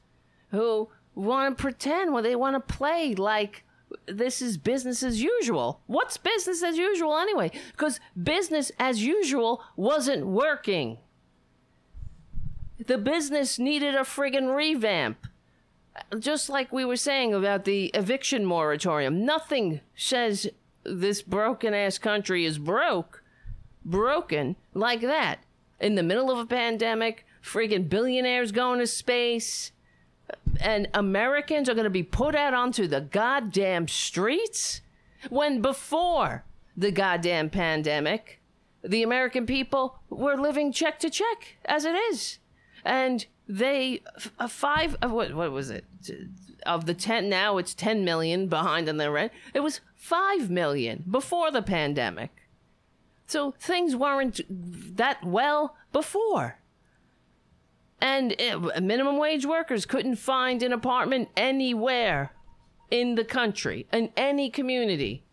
[0.52, 3.64] who want to pretend, well, they want to play like
[4.06, 5.82] this is business as usual.
[5.88, 7.52] What's business as usual anyway?
[7.72, 10.98] Because business as usual wasn't working.
[12.86, 15.28] The business needed a friggin' revamp.
[16.18, 20.50] Just like we were saying about the eviction moratorium, nothing says
[20.84, 23.24] this broken ass country is broke,
[23.86, 25.40] broken like that.
[25.80, 29.72] In the middle of a pandemic, friggin' billionaires going to space,
[30.60, 34.82] and Americans are going to be put out onto the goddamn streets?
[35.30, 36.44] When before
[36.76, 38.42] the goddamn pandemic,
[38.84, 42.40] the American people were living check to check as it is
[42.84, 44.02] and they
[44.40, 45.86] a five uh, what what was it?
[46.66, 49.32] Of the 10 now it's 10 million behind on their rent.
[49.54, 52.32] It was 5 million before the pandemic.
[53.28, 56.60] So things weren't that well before.
[58.00, 62.34] And it, uh, minimum wage workers couldn't find an apartment anywhere
[62.92, 65.24] in the country in any community.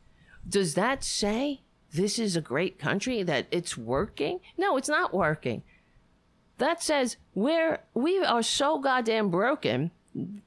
[0.49, 1.63] Does that say
[1.93, 4.41] this is a great country that it's working?
[4.57, 5.63] No it's not working
[6.61, 9.91] that says we're we are so goddamn broken.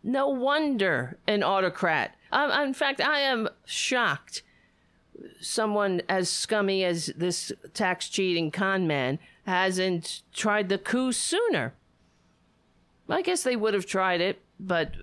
[0.03, 2.15] No wonder an autocrat.
[2.31, 4.43] Um, in fact, I am shocked.
[5.39, 11.73] Someone as scummy as this tax cheating con man hasn't tried the coup sooner.
[13.09, 14.93] I guess they would have tried it, but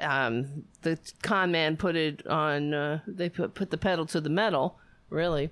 [0.00, 2.74] um, the con man put it on.
[2.74, 4.78] Uh, they put put the pedal to the metal.
[5.10, 5.50] Really.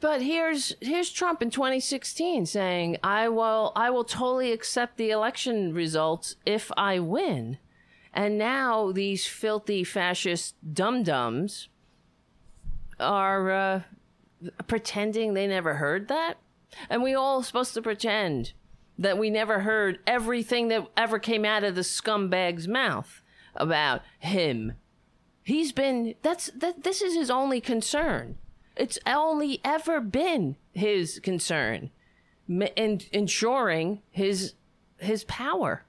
[0.00, 5.72] But here's here's Trump in 2016 saying, "I will I will totally accept the election
[5.72, 7.58] results if I win."
[8.12, 11.68] And now these filthy fascist dum dums
[12.98, 13.80] are uh,
[14.66, 16.38] pretending they never heard that.
[16.88, 18.52] And we all supposed to pretend
[18.98, 23.22] that we never heard everything that ever came out of the scumbag's mouth
[23.54, 24.72] about him.
[25.42, 28.38] He's been that's that this is his only concern.
[28.76, 31.90] It's only ever been his concern
[32.48, 34.54] in ensuring his
[34.98, 35.84] his power.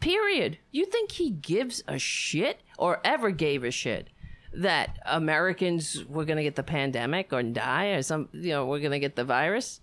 [0.00, 0.58] Period.
[0.70, 4.08] You think he gives a shit or ever gave a shit
[4.52, 8.80] that Americans were going to get the pandemic or die or some you know we're
[8.80, 9.80] going to get the virus?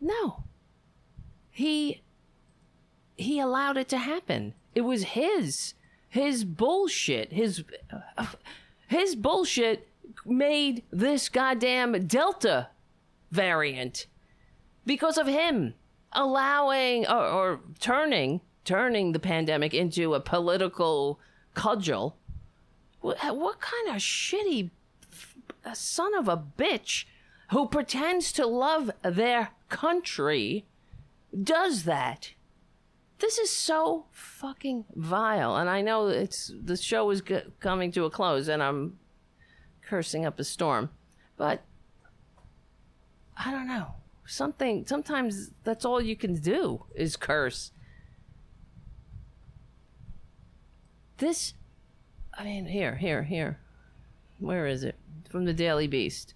[0.00, 0.44] No.
[1.50, 2.02] He
[3.16, 4.54] he allowed it to happen.
[4.74, 5.74] It was his
[6.08, 7.32] his bullshit.
[7.32, 7.64] His
[8.16, 8.26] uh,
[8.86, 9.88] his bullshit
[10.24, 12.68] made this goddamn Delta
[13.30, 14.06] variant
[14.84, 15.74] because of him
[16.12, 21.18] allowing or, or turning turning the pandemic into a political
[21.54, 22.16] cudgel.
[23.00, 24.70] What, what kind of shitty
[25.74, 27.04] son of a bitch
[27.50, 30.64] who pretends to love their country
[31.42, 32.32] does that?
[33.18, 38.04] This is so fucking vile, and I know it's the show is g- coming to
[38.04, 38.98] a close, and I'm
[39.92, 40.88] cursing up a storm,
[41.36, 41.60] but
[43.36, 43.88] I don't know.
[44.24, 47.72] Something sometimes that's all you can do is curse.
[51.18, 51.52] This
[52.38, 53.60] i mean here here here.
[54.38, 54.96] Where is it?
[55.28, 56.32] From the daily beast.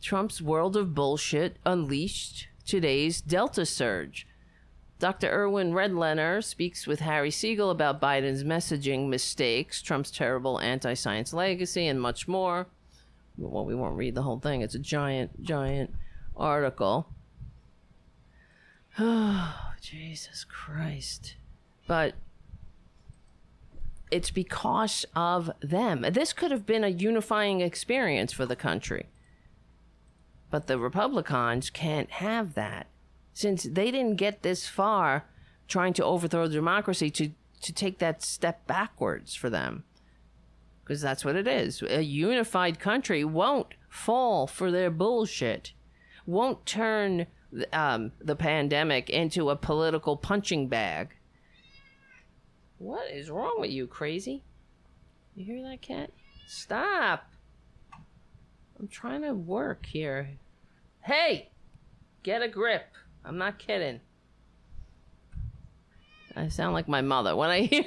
[0.00, 4.24] Trump's world of bullshit unleashed today's delta surge
[4.98, 5.28] Dr.
[5.28, 11.86] Irwin Redlener speaks with Harry Siegel about Biden's messaging mistakes, Trump's terrible anti science legacy,
[11.86, 12.66] and much more
[13.38, 14.62] well, we won't read the whole thing.
[14.62, 15.94] It's a giant, giant
[16.36, 17.08] article.
[18.98, 21.36] Oh, Jesus Christ.
[21.86, 22.14] But
[24.10, 26.04] it's because of them.
[26.10, 29.06] This could have been a unifying experience for the country.
[30.50, 32.86] But the Republicans can't have that
[33.36, 35.26] since they didn't get this far
[35.68, 37.28] trying to overthrow democracy to,
[37.60, 39.84] to take that step backwards for them
[40.82, 41.82] because that's what it is.
[41.82, 45.74] A unified country won't fall for their bullshit,
[46.24, 47.26] won't turn
[47.74, 51.10] um, the pandemic into a political punching bag.
[52.78, 54.44] What is wrong with you, crazy?
[55.34, 56.10] You hear that, cat?
[56.46, 57.30] Stop!
[58.80, 60.38] I'm trying to work here.
[61.02, 61.50] Hey!
[62.22, 62.86] Get a grip.
[63.26, 64.00] I'm not kidding.
[66.36, 67.84] I sound like my mother when I hear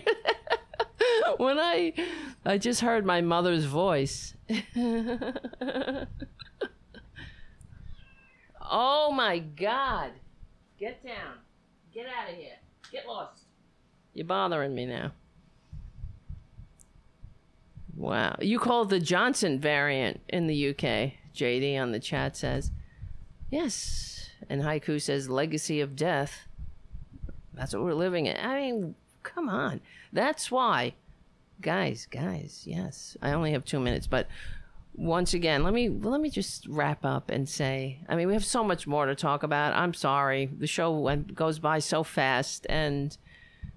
[1.37, 1.93] when I
[2.45, 4.33] I just heard my mother's voice.
[8.61, 10.11] oh my god.
[10.77, 11.37] Get down.
[11.93, 12.57] Get out of here.
[12.91, 13.43] Get lost.
[14.13, 15.11] You're bothering me now.
[17.95, 18.35] Wow.
[18.39, 22.71] You call the Johnson variant in the UK, JD on the chat says.
[23.51, 24.18] Yes.
[24.49, 26.47] And Haiku says legacy of death.
[27.53, 28.37] That's what we're living in.
[28.37, 29.81] I mean, come on.
[30.11, 30.95] That's why
[31.61, 33.17] guys, guys, yes.
[33.21, 34.27] I only have 2 minutes, but
[34.95, 38.43] once again, let me let me just wrap up and say, I mean, we have
[38.43, 39.73] so much more to talk about.
[39.73, 40.47] I'm sorry.
[40.47, 43.17] The show went, goes by so fast and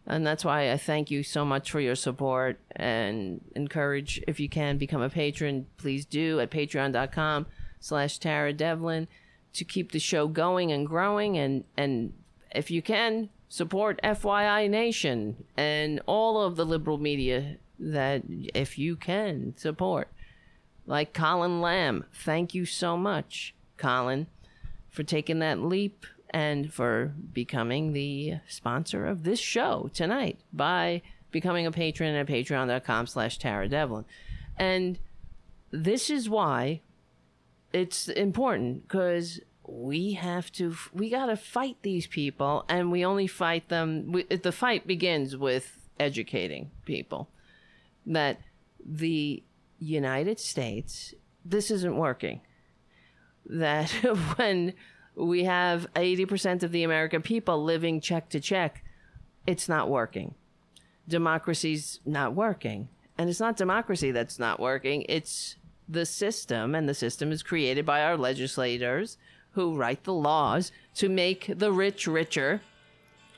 [0.05, 4.49] and that's why I thank you so much for your support and encourage if you
[4.49, 7.47] can become a patron, please do at patreon.com
[7.79, 9.07] slash Tara Devlin
[9.55, 12.13] to keep the show going and growing and and
[12.55, 18.23] if you can support FYI Nation and all of the liberal media that
[18.55, 20.09] if you can support.
[20.87, 24.27] Like Colin Lamb, thank you so much, Colin,
[24.89, 31.67] for taking that leap and for becoming the sponsor of this show tonight by becoming
[31.67, 34.05] a patron at patreon.com slash Tara Devlin.
[34.57, 34.99] And
[35.71, 36.81] this is why
[37.73, 43.27] it's important because we have to we got to fight these people and we only
[43.27, 47.29] fight them we, the fight begins with educating people
[48.07, 48.41] that
[48.85, 49.43] the
[49.79, 52.41] United States, this isn't working.
[53.47, 53.91] That
[54.37, 54.75] when
[55.15, 58.85] we have 80% of the American people living check to check,
[59.47, 60.35] it's not working.
[61.09, 62.89] Democracy's not working.
[63.19, 65.57] And it's not democracy that's not working, it's
[65.89, 69.19] the system, and the system is created by our legislators
[69.53, 72.61] who write the laws to make the rich richer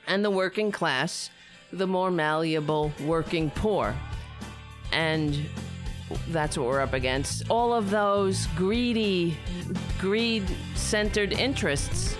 [0.07, 1.29] and the working class
[1.73, 3.95] the more malleable working poor
[4.91, 5.45] and
[6.29, 7.49] that's what we're up against.
[7.49, 9.37] All of those greedy,
[9.99, 10.43] greed
[10.75, 12.15] centered interests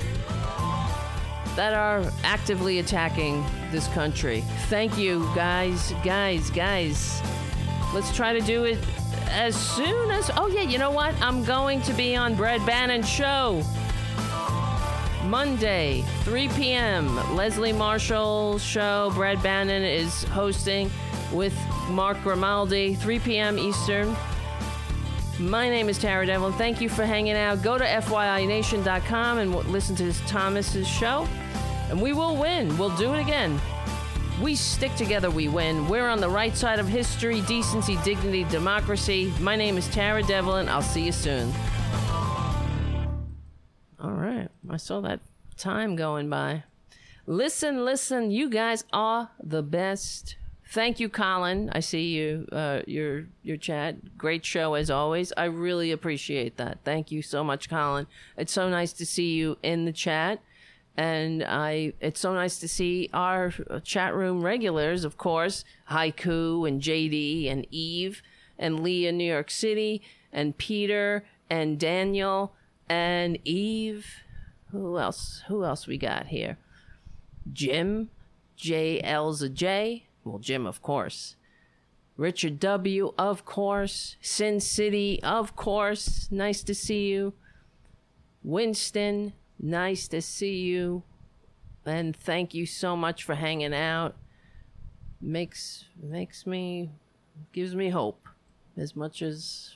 [1.55, 4.43] that are actively attacking this country.
[4.67, 7.21] Thank you, guys, guys, guys.
[7.93, 8.77] Let's try to do it
[9.29, 10.31] as soon as.
[10.35, 11.19] Oh, yeah, you know what?
[11.21, 13.63] I'm going to be on Brad Bannon's show.
[15.25, 17.35] Monday, 3 p.m.
[17.35, 19.11] Leslie Marshall's show.
[19.15, 20.91] Brad Bannon is hosting
[21.31, 21.57] with
[21.89, 23.57] Mark Grimaldi, 3 p.m.
[23.57, 24.15] Eastern.
[25.39, 26.53] My name is Tara Devlin.
[26.53, 27.61] Thank you for hanging out.
[27.61, 31.27] Go to FYINation.com and listen to Thomas's show.
[31.89, 32.77] And we will win.
[32.77, 33.59] We'll do it again.
[34.41, 35.87] We stick together, we win.
[35.87, 39.33] We're on the right side of history, decency, dignity, democracy.
[39.39, 40.67] My name is Tara Devlin.
[40.67, 41.53] I'll see you soon.
[43.97, 44.49] All right.
[44.69, 45.21] I saw that
[45.55, 46.63] time going by.
[47.25, 48.29] Listen, listen.
[48.29, 50.35] You guys are the best.
[50.67, 51.69] Thank you, Colin.
[51.71, 54.17] I see you, uh, your your chat.
[54.17, 55.31] Great show as always.
[55.37, 56.79] I really appreciate that.
[56.83, 58.07] Thank you so much, Colin.
[58.35, 60.41] It's so nice to see you in the chat,
[60.97, 61.93] and I.
[61.99, 63.53] It's so nice to see our
[63.83, 68.21] chat room regulars, of course, Haiku and JD and Eve
[68.57, 70.01] and Lee in New York City
[70.31, 72.53] and Peter and Daniel
[72.87, 74.07] and Eve.
[74.71, 75.43] Who else?
[75.47, 76.57] Who else we got here?
[77.51, 78.09] Jim,
[78.55, 80.07] J Elza J.
[80.23, 81.35] Well, Jim, of course.
[82.17, 84.15] Richard W., of course.
[84.21, 86.29] Sin City, of course.
[86.31, 87.33] Nice to see you.
[88.43, 89.33] Winston,
[89.65, 91.03] nice to see you.
[91.85, 94.15] And thank you so much for hanging out.
[95.21, 96.89] Makes makes me
[97.53, 98.27] gives me hope
[98.77, 99.75] as much as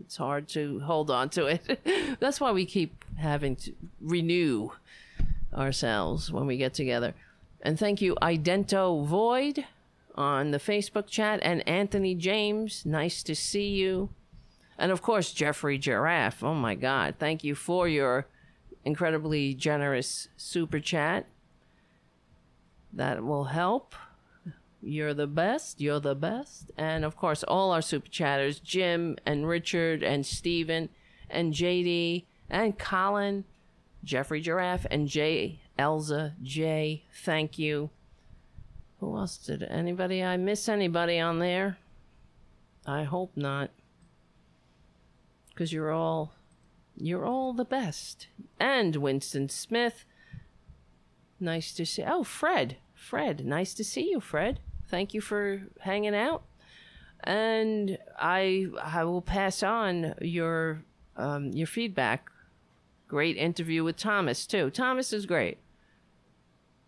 [0.00, 1.80] it's hard to hold on to it.
[2.20, 4.70] That's why we keep having to renew
[5.54, 7.14] ourselves when we get together.
[7.62, 9.64] And thank you, Idento Void
[10.14, 12.84] on the Facebook chat, and Anthony James.
[12.84, 14.10] Nice to see you.
[14.76, 16.42] And of course, Jeffrey Giraffe.
[16.42, 17.14] Oh my God.
[17.18, 18.26] Thank you for your
[18.88, 21.26] incredibly generous super chat.
[22.90, 23.94] That will help.
[24.80, 25.78] You're the best.
[25.78, 26.70] You're the best.
[26.78, 30.88] And of course, all our super chatters Jim and Richard and Steven
[31.28, 33.44] and JD and Colin,
[34.02, 37.04] Jeffrey Giraffe, and Jay Elza J.
[37.12, 37.90] Thank you.
[39.00, 40.24] Who else did anybody?
[40.24, 41.76] I miss anybody on there?
[42.86, 43.68] I hope not.
[45.50, 46.32] Because you're all
[47.00, 48.28] you're all the best.
[48.58, 50.04] And Winston Smith.
[51.40, 52.02] Nice to see.
[52.06, 52.76] Oh, Fred.
[52.94, 53.46] Fred.
[53.46, 54.60] Nice to see you, Fred.
[54.88, 56.42] Thank you for hanging out.
[57.22, 60.82] And I I will pass on your
[61.16, 62.30] um, your feedback.
[63.06, 64.70] Great interview with Thomas too.
[64.70, 65.58] Thomas is great.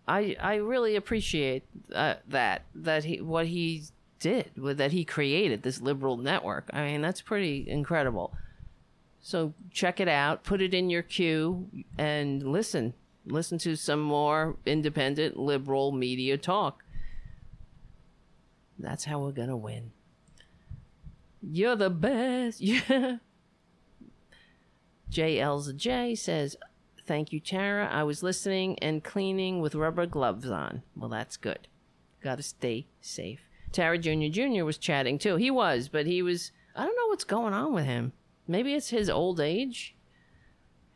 [0.06, 1.64] I I really appreciate
[1.94, 3.84] uh, that that he what he
[4.18, 6.70] did with that he created this liberal network.
[6.72, 8.34] I mean that's pretty incredible.
[9.22, 11.68] So check it out, put it in your queue,
[11.98, 12.94] and listen.
[13.26, 16.82] Listen to some more independent liberal media talk.
[18.78, 19.92] That's how we're gonna win.
[21.42, 22.60] You're the best.
[22.70, 23.16] Yeah.
[25.10, 26.56] JL's J says,
[27.04, 27.88] Thank you, Tara.
[27.90, 30.82] I was listening and cleaning with rubber gloves on.
[30.94, 31.66] Well, that's good.
[32.22, 33.40] Gotta stay safe.
[33.72, 34.28] Tara Jr.
[34.30, 34.64] Jr.
[34.64, 35.34] was chatting too.
[35.36, 36.52] He was, but he was.
[36.76, 38.12] I don't know what's going on with him.
[38.50, 39.94] Maybe it's his old age.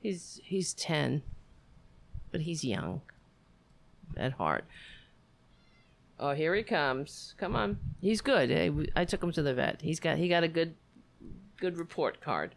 [0.00, 1.22] He's he's ten,
[2.32, 3.00] but he's young
[4.16, 4.64] at heart.
[6.18, 7.36] Oh, here he comes.
[7.38, 7.78] Come on.
[8.00, 8.50] He's good.
[8.50, 9.82] I, I took him to the vet.
[9.82, 10.74] He's got he got a good
[11.60, 12.56] good report card.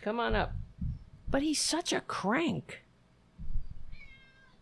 [0.00, 0.52] Come on up.
[1.28, 2.82] But he's such a crank.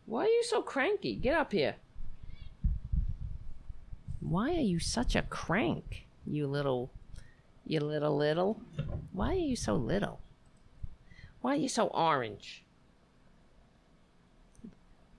[0.05, 1.15] Why are you so cranky?
[1.15, 1.77] Get up here.
[4.19, 6.91] Why are you such a crank, you little,
[7.69, 8.61] you little little?
[9.13, 10.21] Why are you so little?
[11.41, 12.65] Why are you so orange?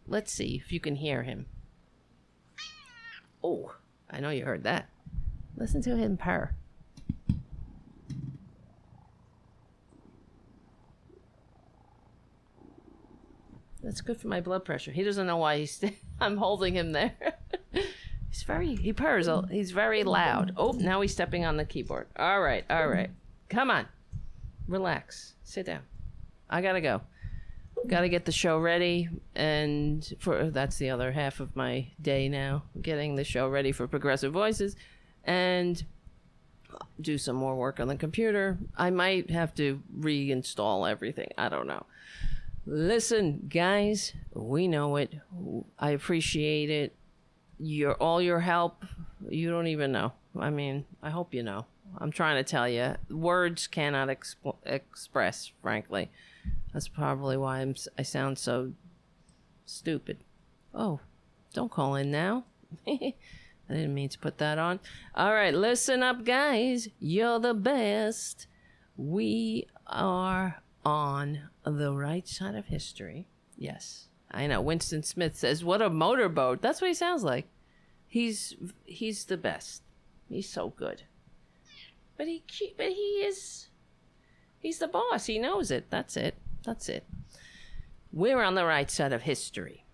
[0.07, 1.45] Let's see if you can hear him.
[3.43, 3.75] Oh,
[4.09, 4.89] I know you heard that.
[5.55, 6.55] Listen to him purr.
[13.83, 14.91] That's good for my blood pressure.
[14.91, 15.83] He doesn't know why he's.
[16.19, 17.13] I'm holding him there.
[18.29, 18.75] he's very.
[18.75, 19.27] He purrs.
[19.49, 20.53] He's very loud.
[20.57, 22.07] Oh, now he's stepping on the keyboard.
[22.17, 23.09] All right, all right.
[23.49, 23.87] Come on,
[24.67, 25.33] relax.
[25.43, 25.81] Sit down.
[26.49, 27.01] I gotta go.
[27.87, 32.63] Gotta get the show ready, and for that's the other half of my day now.
[32.81, 34.75] Getting the show ready for Progressive Voices,
[35.23, 35.83] and
[37.01, 38.57] do some more work on the computer.
[38.77, 41.29] I might have to reinstall everything.
[41.37, 41.85] I don't know.
[42.65, 45.13] Listen, guys, we know it.
[45.79, 46.95] I appreciate it.
[47.59, 48.85] Your all your help.
[49.27, 50.13] You don't even know.
[50.39, 51.65] I mean, I hope you know.
[51.97, 52.95] I'm trying to tell you.
[53.09, 56.09] Words cannot exp- express, frankly.
[56.71, 58.73] That's probably why I'm, I sound so
[59.69, 60.17] Stupid.
[60.73, 60.99] Oh,
[61.53, 62.45] don't call in now.
[62.87, 63.13] I
[63.69, 64.79] didn't mean to put that on.
[65.13, 66.87] All right, listen up, guys.
[66.99, 68.47] You're the best.
[68.97, 73.27] We are on the right side of history.
[73.55, 74.61] Yes, I know.
[74.61, 77.47] Winston Smith says, "What a motorboat." That's what he sounds like.
[78.07, 79.83] He's he's the best.
[80.27, 81.03] He's so good.
[82.17, 82.43] But he
[82.77, 83.69] but he is
[84.59, 85.25] he's the boss.
[85.25, 85.89] He knows it.
[85.89, 86.35] That's it.
[86.63, 87.05] That's it.
[88.11, 89.85] We're on the right side of history.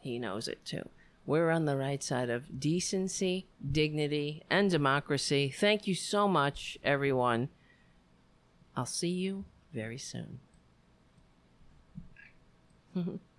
[0.00, 0.88] He knows it too.
[1.24, 5.54] We're on the right side of decency, dignity, and democracy.
[5.54, 7.48] Thank you so much, everyone.
[8.74, 10.40] I'll see you very soon.
[12.96, 13.31] Mm-hmm.